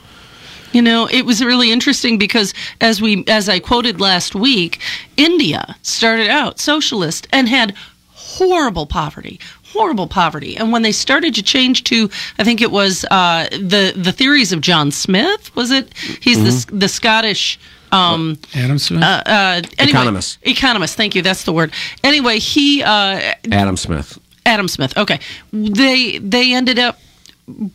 You 0.73 0.81
know, 0.81 1.07
it 1.11 1.25
was 1.27 1.43
really 1.43 1.71
interesting 1.71 2.17
because 2.17 2.53
as 2.81 3.01
we 3.03 3.23
as 3.27 3.47
I 3.47 3.59
quoted 3.59 4.01
last 4.01 4.33
week, 4.33 4.79
India 5.15 5.75
started 5.83 6.27
out 6.27 6.59
socialist 6.59 7.27
and 7.31 7.47
had 7.47 7.75
horrible 8.13 8.85
poverty, 8.85 9.39
horrible 9.75 10.07
poverty. 10.07 10.57
And 10.57 10.71
when 10.71 10.81
they 10.81 10.91
started 10.91 11.35
to 11.35 11.43
change 11.43 11.83
to 11.85 12.09
I 12.39 12.43
think 12.43 12.61
it 12.61 12.71
was 12.71 13.05
uh, 13.11 13.47
the 13.51 13.93
the 13.95 14.11
theories 14.11 14.51
of 14.51 14.61
John 14.61 14.91
Smith, 14.91 15.55
was 15.55 15.71
it? 15.71 15.93
He's 16.21 16.39
the 16.67 16.77
the 16.81 16.87
Scottish 16.87 17.59
um 17.91 18.37
Adam 18.53 18.79
Smith? 18.79 19.03
uh, 19.03 19.21
uh, 19.25 19.61
anyway, 19.77 19.99
Economist. 19.99 20.39
Economist, 20.41 20.95
thank 20.97 21.15
you. 21.15 21.21
That's 21.21 21.43
the 21.43 21.53
word. 21.53 21.71
Anyway, 22.03 22.39
he 22.39 22.81
uh, 22.83 23.35
Adam 23.51 23.77
Smith. 23.77 24.19
Adam 24.45 24.67
Smith. 24.67 24.97
Okay, 24.97 25.19
they 25.51 26.19
they 26.19 26.53
ended 26.53 26.79
up 26.79 26.99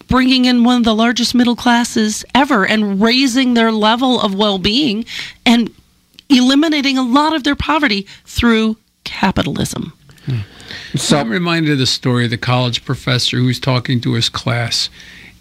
bringing 0.09 0.46
in 0.46 0.64
one 0.64 0.78
of 0.78 0.84
the 0.84 0.94
largest 0.94 1.34
middle 1.34 1.57
classes 1.57 2.24
ever 2.34 2.66
and 2.66 3.01
raising 3.01 3.55
their 3.55 3.70
level 3.70 4.20
of 4.20 4.34
well-being 4.34 5.05
and 5.46 5.70
eliminating 6.28 6.98
a 6.98 7.03
lot 7.03 7.34
of 7.34 7.44
their 7.44 7.55
poverty 7.57 8.07
through 8.24 8.76
capitalism. 9.05 9.92
So, 10.96 11.18
I'm 11.18 11.30
reminded 11.30 11.72
of 11.72 11.78
the 11.78 11.86
story 11.86 12.24
of 12.24 12.30
the 12.30 12.38
college 12.38 12.84
professor 12.84 13.38
who 13.38 13.46
was 13.46 13.60
talking 13.60 14.00
to 14.02 14.14
his 14.14 14.28
class, 14.28 14.90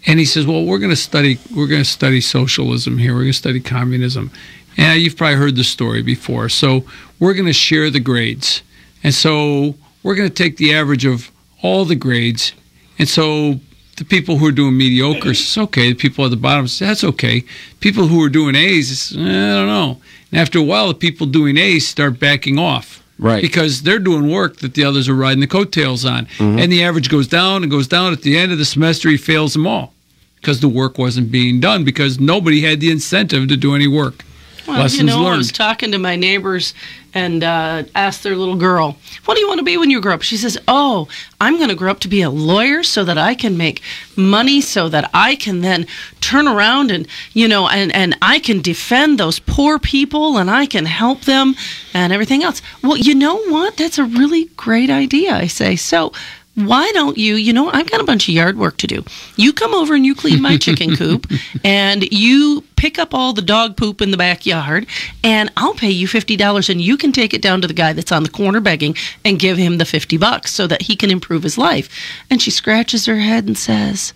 and 0.06 0.18
he 0.18 0.24
says, 0.24 0.46
"Well, 0.46 0.64
we're 0.64 0.78
going 0.78 0.90
to 0.90 0.96
study 0.96 1.38
we're 1.54 1.66
going 1.66 1.82
to 1.82 1.88
study 1.88 2.20
socialism 2.20 2.98
here. 2.98 3.14
We're 3.14 3.22
going 3.22 3.32
to 3.32 3.38
study 3.38 3.60
communism." 3.60 4.30
And 4.76 5.00
you've 5.00 5.16
probably 5.16 5.36
heard 5.36 5.56
the 5.56 5.64
story 5.64 6.02
before. 6.02 6.48
So 6.48 6.84
we're 7.18 7.34
going 7.34 7.46
to 7.46 7.52
share 7.52 7.90
the 7.90 8.00
grades, 8.00 8.62
and 9.02 9.12
so 9.12 9.74
we're 10.02 10.14
going 10.14 10.28
to 10.28 10.34
take 10.34 10.56
the 10.56 10.74
average 10.74 11.04
of 11.04 11.30
all 11.62 11.84
the 11.84 11.96
grades, 11.96 12.52
and 12.98 13.08
so 13.08 13.60
the 14.00 14.04
people 14.06 14.38
who 14.38 14.46
are 14.46 14.52
doing 14.52 14.78
mediocre 14.78 15.30
it's 15.30 15.58
okay. 15.58 15.90
The 15.90 15.94
people 15.94 16.24
at 16.24 16.30
the 16.30 16.36
bottom 16.38 16.66
that's 16.66 17.04
okay. 17.04 17.44
People 17.80 18.06
who 18.06 18.24
are 18.24 18.30
doing 18.30 18.54
A's, 18.54 19.14
eh, 19.14 19.20
I 19.20 19.22
don't 19.22 19.66
know. 19.66 20.00
And 20.32 20.40
after 20.40 20.58
a 20.58 20.62
while, 20.62 20.88
the 20.88 20.94
people 20.94 21.26
doing 21.26 21.58
A's 21.58 21.86
start 21.86 22.18
backing 22.18 22.58
off. 22.58 22.99
Right. 23.20 23.42
Because 23.42 23.82
they're 23.82 23.98
doing 23.98 24.30
work 24.30 24.56
that 24.56 24.74
the 24.74 24.84
others 24.84 25.08
are 25.08 25.14
riding 25.14 25.40
the 25.40 25.46
coattails 25.46 26.04
on. 26.06 26.24
Mm-hmm. 26.26 26.58
And 26.58 26.72
the 26.72 26.82
average 26.82 27.10
goes 27.10 27.28
down 27.28 27.62
and 27.62 27.70
goes 27.70 27.86
down. 27.86 28.12
At 28.12 28.22
the 28.22 28.38
end 28.38 28.50
of 28.50 28.58
the 28.58 28.64
semester, 28.64 29.10
he 29.10 29.18
fails 29.18 29.52
them 29.52 29.66
all 29.66 29.92
because 30.36 30.60
the 30.60 30.68
work 30.68 30.96
wasn't 30.96 31.30
being 31.30 31.60
done 31.60 31.84
because 31.84 32.18
nobody 32.18 32.62
had 32.62 32.80
the 32.80 32.90
incentive 32.90 33.46
to 33.48 33.56
do 33.56 33.74
any 33.74 33.86
work. 33.86 34.24
Well, 34.66 34.76
you 34.76 34.82
Lessons 34.82 35.06
know, 35.06 35.26
I 35.26 35.36
was 35.36 35.52
talking 35.52 35.92
to 35.92 35.98
my 35.98 36.16
neighbors 36.16 36.74
and 37.12 37.42
uh, 37.42 37.84
asked 37.94 38.22
their 38.22 38.36
little 38.36 38.56
girl, 38.56 38.96
"What 39.24 39.34
do 39.34 39.40
you 39.40 39.48
want 39.48 39.58
to 39.58 39.64
be 39.64 39.76
when 39.76 39.90
you 39.90 40.00
grow 40.00 40.14
up?" 40.14 40.22
She 40.22 40.36
says, 40.36 40.58
"Oh, 40.68 41.08
I'm 41.40 41.56
going 41.56 41.68
to 41.68 41.74
grow 41.74 41.90
up 41.90 42.00
to 42.00 42.08
be 42.08 42.22
a 42.22 42.30
lawyer 42.30 42.82
so 42.82 43.04
that 43.04 43.18
I 43.18 43.34
can 43.34 43.56
make 43.56 43.82
money, 44.16 44.60
so 44.60 44.88
that 44.88 45.10
I 45.12 45.34
can 45.36 45.60
then 45.60 45.86
turn 46.20 46.46
around 46.46 46.90
and 46.90 47.06
you 47.32 47.48
know, 47.48 47.68
and 47.68 47.94
and 47.94 48.16
I 48.22 48.38
can 48.38 48.60
defend 48.60 49.18
those 49.18 49.38
poor 49.40 49.78
people 49.78 50.38
and 50.38 50.50
I 50.50 50.66
can 50.66 50.86
help 50.86 51.22
them 51.22 51.56
and 51.94 52.12
everything 52.12 52.42
else." 52.42 52.62
Well, 52.82 52.96
you 52.96 53.14
know 53.14 53.36
what? 53.44 53.76
That's 53.76 53.98
a 53.98 54.04
really 54.04 54.46
great 54.56 54.90
idea. 54.90 55.34
I 55.34 55.46
say 55.46 55.76
so. 55.76 56.12
Why 56.56 56.90
don't 56.92 57.16
you? 57.16 57.36
You 57.36 57.52
know, 57.52 57.70
I've 57.70 57.88
got 57.90 58.00
a 58.00 58.04
bunch 58.04 58.28
of 58.28 58.34
yard 58.34 58.58
work 58.58 58.76
to 58.78 58.86
do. 58.86 59.04
You 59.36 59.52
come 59.52 59.72
over 59.72 59.94
and 59.94 60.04
you 60.04 60.14
clean 60.14 60.42
my 60.42 60.56
chicken 60.58 60.96
coop, 60.96 61.26
and 61.64 62.02
you 62.12 62.64
pick 62.76 62.98
up 62.98 63.14
all 63.14 63.32
the 63.32 63.40
dog 63.40 63.76
poop 63.76 64.02
in 64.02 64.10
the 64.10 64.16
backyard, 64.16 64.86
and 65.22 65.50
I'll 65.56 65.74
pay 65.74 65.90
you 65.90 66.08
fifty 66.08 66.36
dollars, 66.36 66.68
and 66.68 66.80
you 66.80 66.96
can 66.96 67.12
take 67.12 67.32
it 67.32 67.40
down 67.40 67.60
to 67.62 67.68
the 67.68 67.72
guy 67.74 67.92
that's 67.92 68.12
on 68.12 68.24
the 68.24 68.28
corner 68.30 68.60
begging 68.60 68.96
and 69.24 69.38
give 69.38 69.56
him 69.58 69.78
the 69.78 69.84
fifty 69.84 70.16
bucks 70.16 70.52
so 70.52 70.66
that 70.66 70.82
he 70.82 70.96
can 70.96 71.10
improve 71.10 71.44
his 71.44 71.56
life. 71.56 71.88
And 72.28 72.42
she 72.42 72.50
scratches 72.50 73.06
her 73.06 73.18
head 73.20 73.46
and 73.46 73.56
says, 73.56 74.12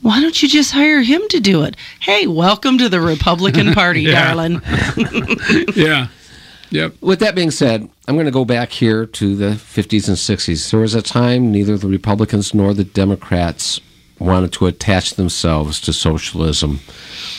"Why 0.00 0.20
don't 0.20 0.42
you 0.42 0.48
just 0.48 0.72
hire 0.72 1.02
him 1.02 1.22
to 1.30 1.38
do 1.38 1.62
it?" 1.64 1.76
Hey, 2.00 2.26
welcome 2.26 2.78
to 2.78 2.88
the 2.88 3.00
Republican 3.00 3.72
Party, 3.74 4.02
Yeah. 4.04 4.24
darling. 4.28 4.62
Yeah. 5.76 6.08
Yep. 6.76 6.94
with 7.00 7.20
that 7.20 7.34
being 7.34 7.50
said, 7.50 7.88
I'm 8.06 8.14
going 8.16 8.26
to 8.26 8.30
go 8.32 8.44
back 8.44 8.70
here 8.70 9.06
to 9.06 9.34
the 9.36 9.50
50s 9.52 10.08
and 10.08 10.16
60s. 10.16 10.70
There 10.70 10.80
was 10.80 10.94
a 10.94 11.02
time 11.02 11.50
neither 11.50 11.76
the 11.78 11.88
Republicans 11.88 12.52
nor 12.54 12.74
the 12.74 12.84
Democrats 12.84 13.80
wanted 14.18 14.52
to 14.54 14.66
attach 14.66 15.14
themselves 15.14 15.80
to 15.82 15.92
socialism 15.92 16.80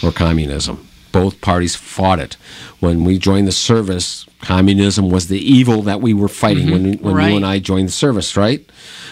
or 0.04 0.12
communism. 0.12 0.88
Both 1.12 1.42
parties 1.42 1.76
fought 1.76 2.20
it. 2.20 2.36
When 2.80 3.04
we 3.04 3.18
joined 3.18 3.48
the 3.48 3.52
service, 3.52 4.26
communism 4.42 5.10
was 5.10 5.28
the 5.28 5.40
evil 5.40 5.82
that 5.84 6.02
we 6.02 6.14
were 6.14 6.28
fighting 6.28 6.70
when, 6.70 6.94
when 7.00 7.16
Right. 7.16 7.30
you 7.30 7.36
and 7.38 7.46
I 7.46 7.60
joined 7.60 7.88
the 7.88 7.94
service, 7.94 8.36
right? 8.38 8.68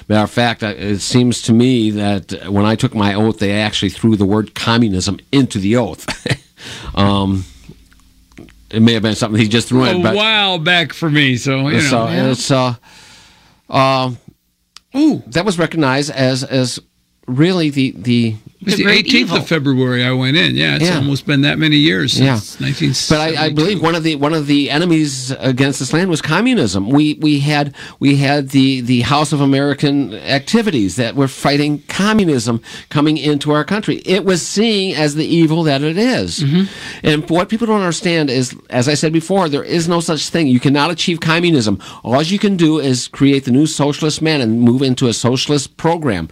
Matter 0.07 0.23
of 0.23 0.29
fact, 0.31 0.61
it 0.61 0.99
seems 1.01 1.41
to 1.43 1.53
me 1.53 1.89
that 1.91 2.51
when 2.51 2.65
I 2.65 2.75
took 2.75 2.93
my 2.93 3.13
oath, 3.15 3.39
they 3.39 3.53
actually 3.53 3.89
threw 3.89 4.15
the 4.15 4.25
word 4.25 4.53
communism 4.53 5.19
into 5.31 5.57
the 5.57 5.75
oath. 5.77 6.05
um, 6.95 7.45
it 8.75 8.81
may 8.81 8.93
have 8.93 9.03
been 9.03 9.15
something 9.15 9.39
he 9.39 9.47
just 9.47 9.69
threw 9.69 9.85
in, 9.85 10.01
A 10.01 10.03
but 10.03 10.15
while 10.15 10.59
back 10.59 10.91
for 10.91 11.09
me. 11.09 11.37
So, 11.37 11.69
you 11.69 11.77
know. 11.77 11.79
so 11.79 12.07
it's 12.07 12.51
uh, 12.51 12.75
um, 13.69 14.17
ooh, 14.95 15.23
that 15.27 15.45
was 15.45 15.57
recognized 15.57 16.11
as 16.11 16.43
as 16.43 16.79
really 17.27 17.69
the 17.69 17.91
the 17.91 18.35
was 18.65 18.77
the 18.77 18.83
great 18.83 19.05
18th 19.05 19.13
evil. 19.13 19.37
of 19.37 19.47
February 19.47 20.03
I 20.03 20.11
went 20.11 20.37
in. 20.37 20.55
Yeah, 20.55 20.75
it's 20.75 20.85
Yeah. 20.85 20.97
almost 20.97 21.25
been 21.25 21.41
that 21.41 21.57
many 21.59 21.77
years 21.77 22.19
Yeah. 22.19 22.35
since 22.35 22.59
19. 22.59 22.93
But 23.09 23.19
I, 23.37 23.45
I 23.45 23.49
believe 23.49 23.81
one 23.81 23.95
of 23.95 24.03
the 24.03 24.15
one 24.15 24.33
of 24.33 24.47
the 24.47 24.69
enemies 24.69 25.31
against 25.39 25.79
this 25.79 25.93
land 25.93 26.09
was 26.09 26.21
communism. 26.21 26.89
We 26.89 27.15
we 27.15 27.39
had 27.39 27.73
we 27.99 28.17
had 28.17 28.49
the 28.49 28.81
the 28.81 29.01
House 29.01 29.31
of 29.33 29.41
American 29.41 30.13
activities 30.13 30.95
that 30.97 31.15
were 31.15 31.27
fighting 31.27 31.83
communism 31.87 32.61
coming 32.89 33.17
into 33.17 33.51
our 33.51 33.63
country. 33.63 34.01
It 34.05 34.25
was 34.25 34.41
seen 34.45 34.95
as 34.95 35.15
the 35.15 35.25
evil 35.25 35.63
that 35.63 35.81
it 35.81 35.97
is. 35.97 36.39
Mm-hmm. 36.39 36.63
And 37.03 37.29
what 37.29 37.49
people 37.49 37.67
don't 37.67 37.81
understand 37.81 38.29
is, 38.29 38.55
as 38.69 38.87
I 38.87 38.93
said 38.95 39.13
before, 39.13 39.49
there 39.49 39.63
is 39.63 39.87
no 39.87 39.99
such 39.99 40.29
thing. 40.29 40.47
You 40.47 40.59
cannot 40.59 40.91
achieve 40.91 41.19
communism. 41.19 41.79
All 42.03 42.21
you 42.21 42.39
can 42.39 42.55
do 42.57 42.79
is 42.79 43.07
create 43.07 43.45
the 43.45 43.51
new 43.51 43.65
socialist 43.67 44.21
man 44.21 44.41
and 44.41 44.61
move 44.61 44.81
into 44.81 45.07
a 45.07 45.13
socialist 45.13 45.77
program. 45.77 46.29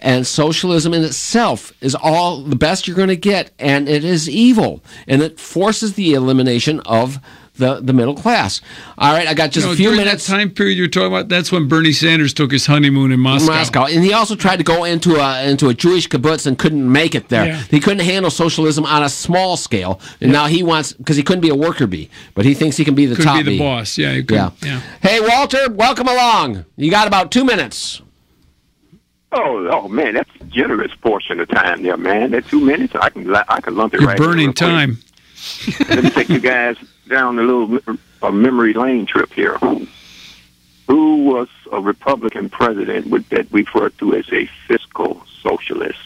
And 0.00 0.26
socialism 0.26 0.94
in 0.94 1.04
itself 1.04 1.72
is 1.80 1.94
all 1.94 2.42
the 2.42 2.56
best 2.56 2.86
you're 2.86 2.96
going 2.96 3.08
to 3.08 3.16
get, 3.16 3.50
and 3.58 3.88
it 3.88 4.04
is 4.04 4.28
evil, 4.28 4.82
and 5.06 5.22
it 5.22 5.38
forces 5.38 5.94
the 5.94 6.14
elimination 6.14 6.80
of 6.80 7.18
the, 7.58 7.80
the 7.80 7.94
middle 7.94 8.14
class. 8.14 8.60
All 8.98 9.14
right, 9.14 9.26
I 9.26 9.32
got 9.32 9.50
just 9.50 9.64
You 9.64 9.70
know, 9.70 9.72
a 9.72 9.76
few 9.76 9.84
during 9.90 10.04
minutes. 10.04 10.26
that 10.26 10.36
time 10.36 10.50
period 10.50 10.76
you're 10.76 10.88
talking 10.88 11.06
about, 11.06 11.28
that's 11.30 11.50
when 11.50 11.68
Bernie 11.68 11.92
Sanders 11.92 12.34
took 12.34 12.52
his 12.52 12.66
honeymoon 12.66 13.12
in 13.12 13.20
Moscow. 13.20 13.50
Moscow, 13.52 13.84
and 13.86 14.04
he 14.04 14.12
also 14.12 14.34
tried 14.36 14.56
to 14.58 14.62
go 14.64 14.84
into 14.84 15.16
a 15.16 15.42
into 15.48 15.68
a 15.70 15.74
Jewish 15.74 16.06
kibbutz 16.06 16.46
and 16.46 16.58
couldn't 16.58 16.90
make 16.90 17.14
it 17.14 17.30
there. 17.30 17.46
Yeah. 17.46 17.62
He 17.70 17.80
couldn't 17.80 18.04
handle 18.04 18.30
socialism 18.30 18.84
on 18.84 19.02
a 19.02 19.08
small 19.08 19.56
scale, 19.56 20.00
and 20.20 20.32
now 20.32 20.46
he 20.48 20.62
wants 20.62 20.92
because 20.92 21.16
he 21.16 21.22
couldn't 21.22 21.40
be 21.42 21.48
a 21.48 21.54
worker 21.54 21.86
bee, 21.86 22.10
but 22.34 22.44
he 22.44 22.52
thinks 22.52 22.76
he 22.76 22.84
can 22.84 22.94
be 22.94 23.06
the 23.06 23.16
Could 23.16 23.24
top 23.24 23.38
be 23.38 23.42
the 23.44 23.50
bee. 23.52 23.58
boss. 23.58 23.96
Yeah, 23.96 24.20
Yeah. 24.28 24.50
yeah. 24.62 24.80
Hey, 25.00 25.20
Walter, 25.20 25.70
welcome 25.70 26.08
along. 26.08 26.66
You 26.76 26.90
got 26.90 27.06
about 27.06 27.30
two 27.30 27.44
minutes. 27.46 28.02
Oh, 29.38 29.68
oh 29.70 29.88
man, 29.88 30.14
that's 30.14 30.30
a 30.40 30.44
generous 30.44 30.94
portion 30.94 31.40
of 31.40 31.48
time 31.48 31.82
there, 31.82 31.96
man. 31.96 32.30
That 32.30 32.46
two 32.46 32.60
minutes, 32.60 32.94
I 32.94 33.10
can 33.10 33.34
I 33.34 33.60
can 33.60 33.74
lump 33.76 33.94
it 33.94 34.00
You're 34.00 34.08
right. 34.08 34.18
burning 34.18 34.46
real 34.46 34.52
time. 34.54 34.98
Let 35.88 36.04
me 36.04 36.10
take 36.10 36.28
you 36.28 36.40
guys 36.40 36.76
down 37.08 37.38
a 37.38 37.42
little 37.42 37.98
a 38.22 38.32
memory 38.32 38.72
lane 38.72 39.04
trip 39.06 39.32
here. 39.32 39.58
Who 40.88 41.24
was 41.24 41.48
a 41.72 41.80
Republican 41.80 42.48
president 42.48 43.08
with, 43.08 43.28
that 43.30 43.50
we 43.50 43.62
refer 43.62 43.90
to 43.90 44.14
as 44.14 44.24
a 44.32 44.46
fiscal 44.68 45.22
socialist? 45.42 45.98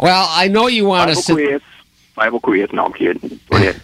Well, 0.00 0.26
I 0.30 0.48
know 0.48 0.66
you 0.68 0.84
want 0.86 1.08
to 1.10 1.14
Bible 1.14 1.22
sit. 1.22 1.34
quiz. 1.34 1.62
Bible 2.14 2.40
quiz. 2.40 2.72
No, 2.72 2.84
I'm 2.86 2.92
kidding. 2.92 3.40
Go 3.50 3.56
ahead. 3.56 3.80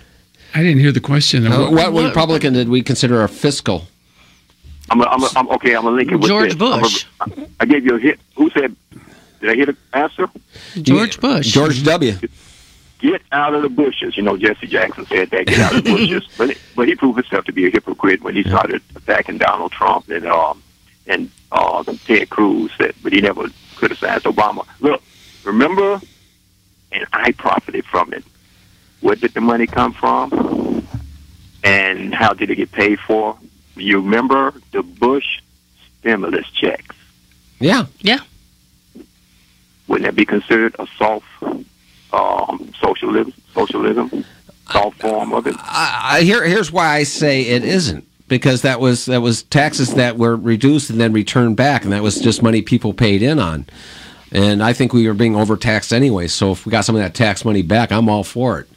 I 0.54 0.62
didn't 0.62 0.80
hear 0.80 0.92
the 0.92 1.00
question. 1.00 1.46
Uh, 1.46 1.70
what 1.70 1.92
What- 1.92 2.04
Republican 2.04 2.54
did 2.54 2.68
we 2.68 2.82
consider 2.82 3.22
a 3.22 3.28
fiscal? 3.28 3.88
I'm, 4.90 5.00
a, 5.00 5.04
I'm, 5.04 5.22
a, 5.22 5.28
I'm 5.36 5.48
okay. 5.50 5.74
I'm 5.74 5.82
gonna 5.84 5.96
link 5.96 6.10
it 6.12 6.16
with 6.16 6.28
George 6.28 6.54
this. 6.54 6.62
I'm 6.62 6.80
Bush. 6.80 7.06
I 7.60 7.64
gave 7.66 7.84
you 7.84 7.96
a 7.96 7.98
hit. 7.98 8.20
Who 8.36 8.50
said? 8.50 8.74
Did 9.40 9.50
I 9.50 9.54
hit 9.54 9.68
an 9.68 9.76
answer? 9.92 10.28
George 10.80 11.20
Bush. 11.20 11.46
George 11.46 11.82
W. 11.84 12.14
Get 13.00 13.22
out 13.30 13.54
of 13.54 13.62
the 13.62 13.68
bushes. 13.68 14.16
You 14.16 14.24
know, 14.24 14.36
Jesse 14.36 14.66
Jackson 14.66 15.06
said 15.06 15.30
that. 15.30 15.46
Get 15.46 15.60
out 15.60 15.74
of 15.76 15.84
the 15.84 15.90
bushes. 15.90 16.26
But 16.38 16.56
but 16.74 16.88
he 16.88 16.94
proved 16.94 17.18
himself 17.18 17.44
to 17.46 17.52
be 17.52 17.66
a 17.66 17.70
hypocrite 17.70 18.22
when 18.22 18.34
he 18.34 18.42
started 18.42 18.82
attacking 18.96 19.38
Donald 19.38 19.72
Trump 19.72 20.08
and 20.08 20.26
um 20.26 20.62
and 21.06 21.30
uh 21.52 21.84
Ted 22.06 22.30
Cruz. 22.30 22.72
That, 22.78 22.94
but 23.02 23.12
he 23.12 23.20
never 23.20 23.48
criticized 23.76 24.24
Obama. 24.24 24.66
Look, 24.80 25.02
remember, 25.44 26.00
and 26.92 27.06
I 27.12 27.32
profited 27.32 27.84
from 27.84 28.12
it. 28.12 28.24
Where 29.00 29.14
did 29.16 29.34
the 29.34 29.40
money 29.40 29.66
come 29.66 29.92
from? 29.92 30.86
And 31.62 32.14
how 32.14 32.32
did 32.32 32.50
it 32.50 32.56
get 32.56 32.72
paid 32.72 32.98
for? 33.00 33.36
You 33.78 34.00
remember 34.00 34.54
the 34.72 34.82
Bush 34.82 35.40
stimulus 36.00 36.48
checks? 36.50 36.96
Yeah. 37.60 37.86
Yeah. 38.00 38.20
Wouldn't 39.86 40.06
that 40.06 40.16
be 40.16 40.26
considered 40.26 40.76
a 40.78 40.86
soft 40.98 41.26
um, 42.12 42.72
socialism? 42.80 43.32
Socialism, 43.54 44.24
soft 44.70 45.00
form 45.00 45.32
of 45.32 45.46
it. 45.46 45.56
I, 45.58 46.18
I, 46.18 46.20
here, 46.22 46.44
here's 46.44 46.70
why 46.70 46.94
I 46.94 47.02
say 47.02 47.42
it 47.42 47.64
isn't. 47.64 48.06
Because 48.28 48.60
that 48.60 48.78
was 48.78 49.06
that 49.06 49.22
was 49.22 49.42
taxes 49.44 49.94
that 49.94 50.18
were 50.18 50.36
reduced 50.36 50.90
and 50.90 51.00
then 51.00 51.14
returned 51.14 51.56
back, 51.56 51.84
and 51.84 51.92
that 51.94 52.02
was 52.02 52.20
just 52.20 52.42
money 52.42 52.60
people 52.60 52.92
paid 52.92 53.22
in 53.22 53.38
on. 53.38 53.64
And 54.30 54.62
I 54.62 54.74
think 54.74 54.92
we 54.92 55.08
were 55.08 55.14
being 55.14 55.34
overtaxed 55.34 55.94
anyway. 55.94 56.26
So 56.26 56.52
if 56.52 56.66
we 56.66 56.70
got 56.70 56.84
some 56.84 56.94
of 56.94 57.00
that 57.00 57.14
tax 57.14 57.42
money 57.42 57.62
back, 57.62 57.90
I'm 57.90 58.10
all 58.10 58.24
for 58.24 58.60
it. 58.60 58.68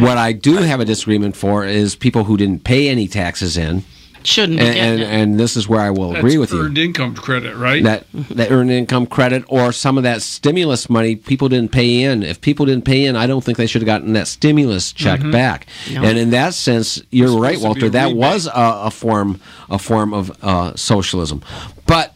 What 0.00 0.18
I 0.18 0.32
do 0.32 0.56
have 0.56 0.80
a 0.80 0.84
disagreement 0.84 1.36
for 1.36 1.64
is 1.64 1.94
people 1.94 2.24
who 2.24 2.36
didn't 2.36 2.64
pay 2.64 2.88
any 2.88 3.06
taxes 3.06 3.56
in, 3.56 3.84
Shouldn't 4.26 4.58
be 4.58 4.64
and 4.66 4.74
getting 4.74 4.90
and, 4.92 5.00
it. 5.02 5.06
and 5.06 5.40
this 5.40 5.56
is 5.56 5.68
where 5.68 5.80
I 5.80 5.90
will 5.90 6.08
That's 6.10 6.18
agree 6.18 6.36
with 6.38 6.52
you. 6.52 6.60
earned 6.62 6.78
income 6.78 7.14
credit, 7.14 7.54
right? 7.56 7.82
that 7.84 8.06
that 8.30 8.50
earned 8.50 8.70
income 8.70 9.06
credit 9.06 9.44
or 9.48 9.72
some 9.72 9.96
of 9.96 10.02
that 10.04 10.20
stimulus 10.22 10.90
money 10.90 11.16
people 11.16 11.48
didn't 11.48 11.72
pay 11.72 12.02
in. 12.02 12.22
If 12.22 12.40
people 12.40 12.66
didn't 12.66 12.84
pay 12.84 13.04
in, 13.06 13.14
I 13.16 13.26
don't 13.26 13.42
think 13.44 13.56
they 13.58 13.66
should 13.66 13.82
have 13.82 13.86
gotten 13.86 14.12
that 14.14 14.26
stimulus 14.26 14.92
check 14.92 15.20
back. 15.30 15.66
No. 15.92 16.02
And 16.02 16.18
in 16.18 16.30
that 16.30 16.54
sense, 16.54 17.00
you're 17.10 17.28
It's 17.28 17.36
right, 17.36 17.58
supposed 17.58 17.80
to 17.80 17.90
be 17.90 17.96
Walter. 17.98 18.06
a 18.06 18.10
That 18.10 18.16
was 18.16 18.46
a, 18.46 18.52
a 18.54 18.90
form 18.90 19.40
a 19.70 19.78
form 19.78 20.12
of 20.12 20.30
uh, 20.42 20.74
socialism. 20.76 21.42
But 21.86 22.12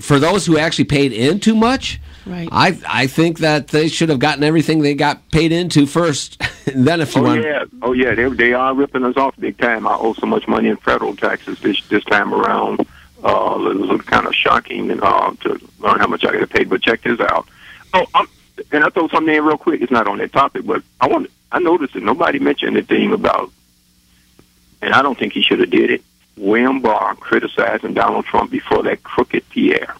for 0.00 0.18
those 0.18 0.46
who 0.46 0.58
actually 0.58 0.84
paid 0.86 1.12
in 1.12 1.40
too 1.40 1.54
much. 1.54 2.00
Right. 2.26 2.48
I 2.52 2.78
I 2.88 3.06
think 3.08 3.38
that 3.38 3.68
they 3.68 3.88
should 3.88 4.08
have 4.08 4.18
gotten 4.20 4.44
everything 4.44 4.80
they 4.80 4.94
got 4.94 5.28
paid 5.30 5.50
into 5.52 5.86
first. 5.86 6.40
and 6.72 6.86
then 6.86 7.00
if 7.00 7.14
you 7.14 7.20
Oh 7.22 7.24
want, 7.24 7.42
yeah, 7.42 7.64
oh 7.82 7.92
yeah, 7.92 8.14
they 8.14 8.28
they 8.28 8.52
are 8.52 8.74
ripping 8.74 9.04
us 9.04 9.16
off 9.16 9.34
big 9.38 9.58
time. 9.58 9.86
I 9.86 9.94
owe 9.96 10.12
so 10.14 10.26
much 10.26 10.46
money 10.46 10.68
in 10.68 10.76
federal 10.76 11.16
taxes 11.16 11.58
this 11.60 11.80
this 11.88 12.04
time 12.04 12.32
around. 12.32 12.80
Uh, 13.24 13.70
it 13.70 13.76
was 13.78 14.00
kind 14.02 14.26
of 14.26 14.34
shocking 14.34 14.90
and 14.90 15.02
uh, 15.02 15.32
to 15.42 15.50
learn 15.78 15.98
how 16.00 16.06
much 16.08 16.24
I 16.24 16.32
got 16.38 16.50
paid. 16.50 16.68
But 16.68 16.82
check 16.82 17.02
this 17.02 17.20
out. 17.20 17.46
Oh, 17.94 18.06
I'm, 18.14 18.26
and 18.72 18.84
I 18.84 18.88
throw 18.90 19.08
something 19.08 19.32
in 19.34 19.44
real 19.44 19.58
quick. 19.58 19.80
It's 19.80 19.92
not 19.92 20.08
on 20.08 20.18
that 20.18 20.32
topic, 20.32 20.64
but 20.64 20.82
I 21.00 21.06
want 21.08 21.30
I 21.50 21.58
noticed 21.58 21.94
that 21.94 22.02
nobody 22.02 22.38
mentioned 22.38 22.76
the 22.76 22.82
thing 22.82 23.12
about, 23.12 23.50
and 24.80 24.94
I 24.94 25.02
don't 25.02 25.18
think 25.18 25.32
he 25.32 25.42
should 25.42 25.60
have 25.60 25.70
did 25.70 25.90
it. 25.90 26.02
William 26.36 26.80
Barr 26.80 27.14
criticizing 27.16 27.94
Donald 27.94 28.24
Trump 28.24 28.50
before 28.50 28.82
that 28.84 29.02
crooked 29.02 29.48
Pierre. 29.50 29.94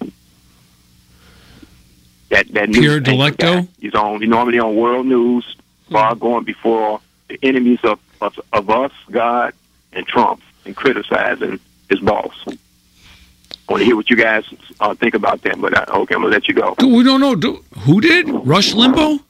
That 2.32 2.48
that 2.54 2.70
news 2.70 2.78
Pierre 2.78 2.96
anchor 2.96 3.10
Delecto? 3.10 3.68
He's 3.78 3.94
on. 3.94 4.20
He's 4.20 4.28
normally 4.28 4.58
on 4.58 4.74
World 4.74 5.06
News. 5.06 5.56
Barr 5.90 6.14
going 6.14 6.44
before 6.44 7.00
the 7.28 7.38
enemies 7.42 7.80
of, 7.84 8.00
of 8.22 8.40
of 8.54 8.70
us, 8.70 8.92
God, 9.10 9.52
and 9.92 10.06
Trump, 10.06 10.40
and 10.64 10.74
criticizing 10.74 11.60
his 11.90 12.00
boss. 12.00 12.32
I 12.48 12.56
want 13.68 13.82
to 13.82 13.84
hear 13.84 13.96
what 13.96 14.08
you 14.08 14.16
guys 14.16 14.44
uh, 14.80 14.94
think 14.94 15.12
about 15.14 15.42
that, 15.42 15.60
but 15.60 15.76
I, 15.76 15.82
okay, 15.82 16.14
I'm 16.14 16.22
gonna 16.22 16.32
let 16.32 16.48
you 16.48 16.54
go. 16.54 16.74
we 16.80 17.04
don't 17.04 17.20
know. 17.20 17.34
Do, 17.34 17.62
who 17.80 18.00
did? 18.00 18.26
Rush 18.30 18.72
Limbaugh? 18.72 19.14
Oops. 19.16 19.24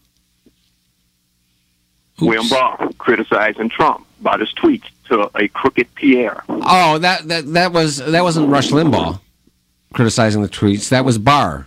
William 2.20 2.48
Barr 2.48 2.88
criticizing 2.98 3.68
Trump 3.68 4.06
about 4.20 4.38
his 4.38 4.52
tweets 4.54 4.86
to 5.08 5.28
a 5.34 5.48
crooked 5.48 5.92
Pierre. 5.96 6.44
oh 6.48 6.98
that 6.98 7.26
that 7.26 7.52
that 7.52 7.72
was 7.72 7.96
that 7.96 8.22
wasn't 8.22 8.48
Rush 8.48 8.68
Limbaugh 8.68 9.18
criticizing 9.92 10.42
the 10.42 10.48
tweets. 10.48 10.88
That 10.88 11.04
was 11.04 11.18
Barr. 11.18 11.66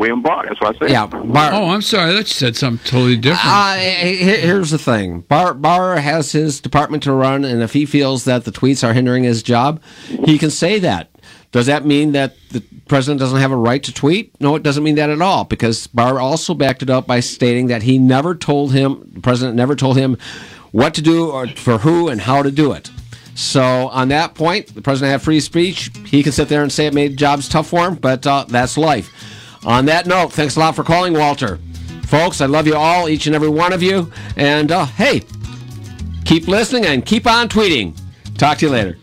William 0.00 0.22
Barr, 0.22 0.46
that's 0.48 0.58
what 0.62 0.74
I 0.74 0.78
said. 0.78 0.90
Yeah, 0.90 1.06
Barr. 1.06 1.50
Oh, 1.52 1.68
I'm 1.68 1.82
sorry. 1.82 2.10
I 2.10 2.14
thought 2.14 2.18
you 2.20 2.34
said 2.34 2.56
something 2.56 2.84
totally 2.90 3.16
different. 3.16 3.46
Uh, 3.46 3.74
he- 3.74 4.16
he- 4.16 4.24
here's 4.38 4.70
the 4.70 4.78
thing. 4.78 5.20
Barr, 5.28 5.52
Barr 5.52 5.96
has 5.98 6.32
his 6.32 6.58
department 6.58 7.02
to 7.02 7.12
run, 7.12 7.44
and 7.44 7.62
if 7.62 7.74
he 7.74 7.84
feels 7.84 8.24
that 8.24 8.44
the 8.44 8.50
tweets 8.50 8.82
are 8.82 8.94
hindering 8.94 9.24
his 9.24 9.42
job, 9.42 9.78
he 10.24 10.38
can 10.38 10.50
say 10.50 10.78
that. 10.78 11.10
Does 11.52 11.66
that 11.66 11.84
mean 11.84 12.12
that 12.12 12.34
the 12.50 12.62
president 12.88 13.20
doesn't 13.20 13.40
have 13.40 13.52
a 13.52 13.56
right 13.56 13.82
to 13.82 13.92
tweet? 13.92 14.32
No, 14.40 14.54
it 14.56 14.62
doesn't 14.62 14.82
mean 14.84 14.94
that 14.94 15.10
at 15.10 15.20
all, 15.20 15.44
because 15.44 15.86
Barr 15.88 16.18
also 16.18 16.54
backed 16.54 16.82
it 16.82 16.88
up 16.88 17.06
by 17.06 17.20
stating 17.20 17.66
that 17.66 17.82
he 17.82 17.98
never 17.98 18.34
told 18.34 18.72
him, 18.72 19.06
the 19.12 19.20
president 19.20 19.54
never 19.56 19.76
told 19.76 19.98
him 19.98 20.16
what 20.70 20.94
to 20.94 21.02
do 21.02 21.28
or 21.28 21.46
for 21.48 21.76
who 21.78 22.08
and 22.08 22.22
how 22.22 22.42
to 22.42 22.50
do 22.50 22.72
it. 22.72 22.90
So 23.34 23.88
on 23.88 24.08
that 24.08 24.34
point, 24.34 24.74
the 24.74 24.80
president 24.82 25.12
had 25.12 25.20
free 25.22 25.40
speech. 25.40 25.90
He 26.06 26.22
can 26.22 26.32
sit 26.32 26.48
there 26.48 26.62
and 26.62 26.72
say 26.72 26.86
it 26.86 26.94
made 26.94 27.16
jobs 27.18 27.48
tough 27.50 27.68
for 27.68 27.86
him, 27.88 27.96
but 27.96 28.26
uh, 28.26 28.44
that's 28.48 28.78
life. 28.78 29.10
On 29.64 29.84
that 29.86 30.06
note, 30.06 30.32
thanks 30.32 30.56
a 30.56 30.60
lot 30.60 30.74
for 30.74 30.84
calling, 30.84 31.12
Walter. 31.12 31.58
Folks, 32.04 32.40
I 32.40 32.46
love 32.46 32.66
you 32.66 32.74
all, 32.74 33.08
each 33.08 33.26
and 33.26 33.36
every 33.36 33.48
one 33.48 33.72
of 33.72 33.82
you. 33.82 34.10
And 34.36 34.72
uh, 34.72 34.86
hey, 34.86 35.22
keep 36.24 36.48
listening 36.48 36.86
and 36.86 37.04
keep 37.04 37.26
on 37.26 37.48
tweeting. 37.48 37.96
Talk 38.36 38.58
to 38.58 38.66
you 38.66 38.72
later. 38.72 38.96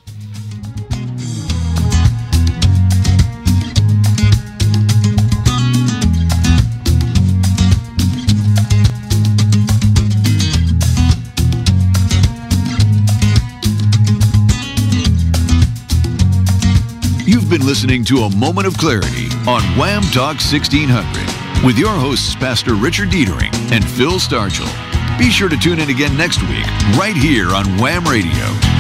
You've 17.26 17.50
been 17.50 17.66
listening 17.66 18.04
to 18.06 18.24
A 18.24 18.36
Moment 18.36 18.68
of 18.68 18.78
Clarity 18.78 19.27
on 19.48 19.62
WAAM 19.78 20.04
Talk 20.12 20.36
1600 20.44 21.64
with 21.64 21.78
your 21.78 21.94
hosts, 21.94 22.36
Pastor 22.36 22.76
Richard 22.76 23.10
Dietering 23.10 23.54
and 23.72 23.88
Phil 23.90 24.20
Stargell. 24.20 24.68
Be 25.18 25.30
sure 25.30 25.48
to 25.48 25.58
tune 25.58 25.80
in 25.80 25.90
again 25.90 26.18
next 26.18 26.42
week, 26.50 26.68
right 26.98 27.16
here 27.16 27.56
on 27.56 27.64
WAAM 27.80 28.06
Radio. 28.06 28.77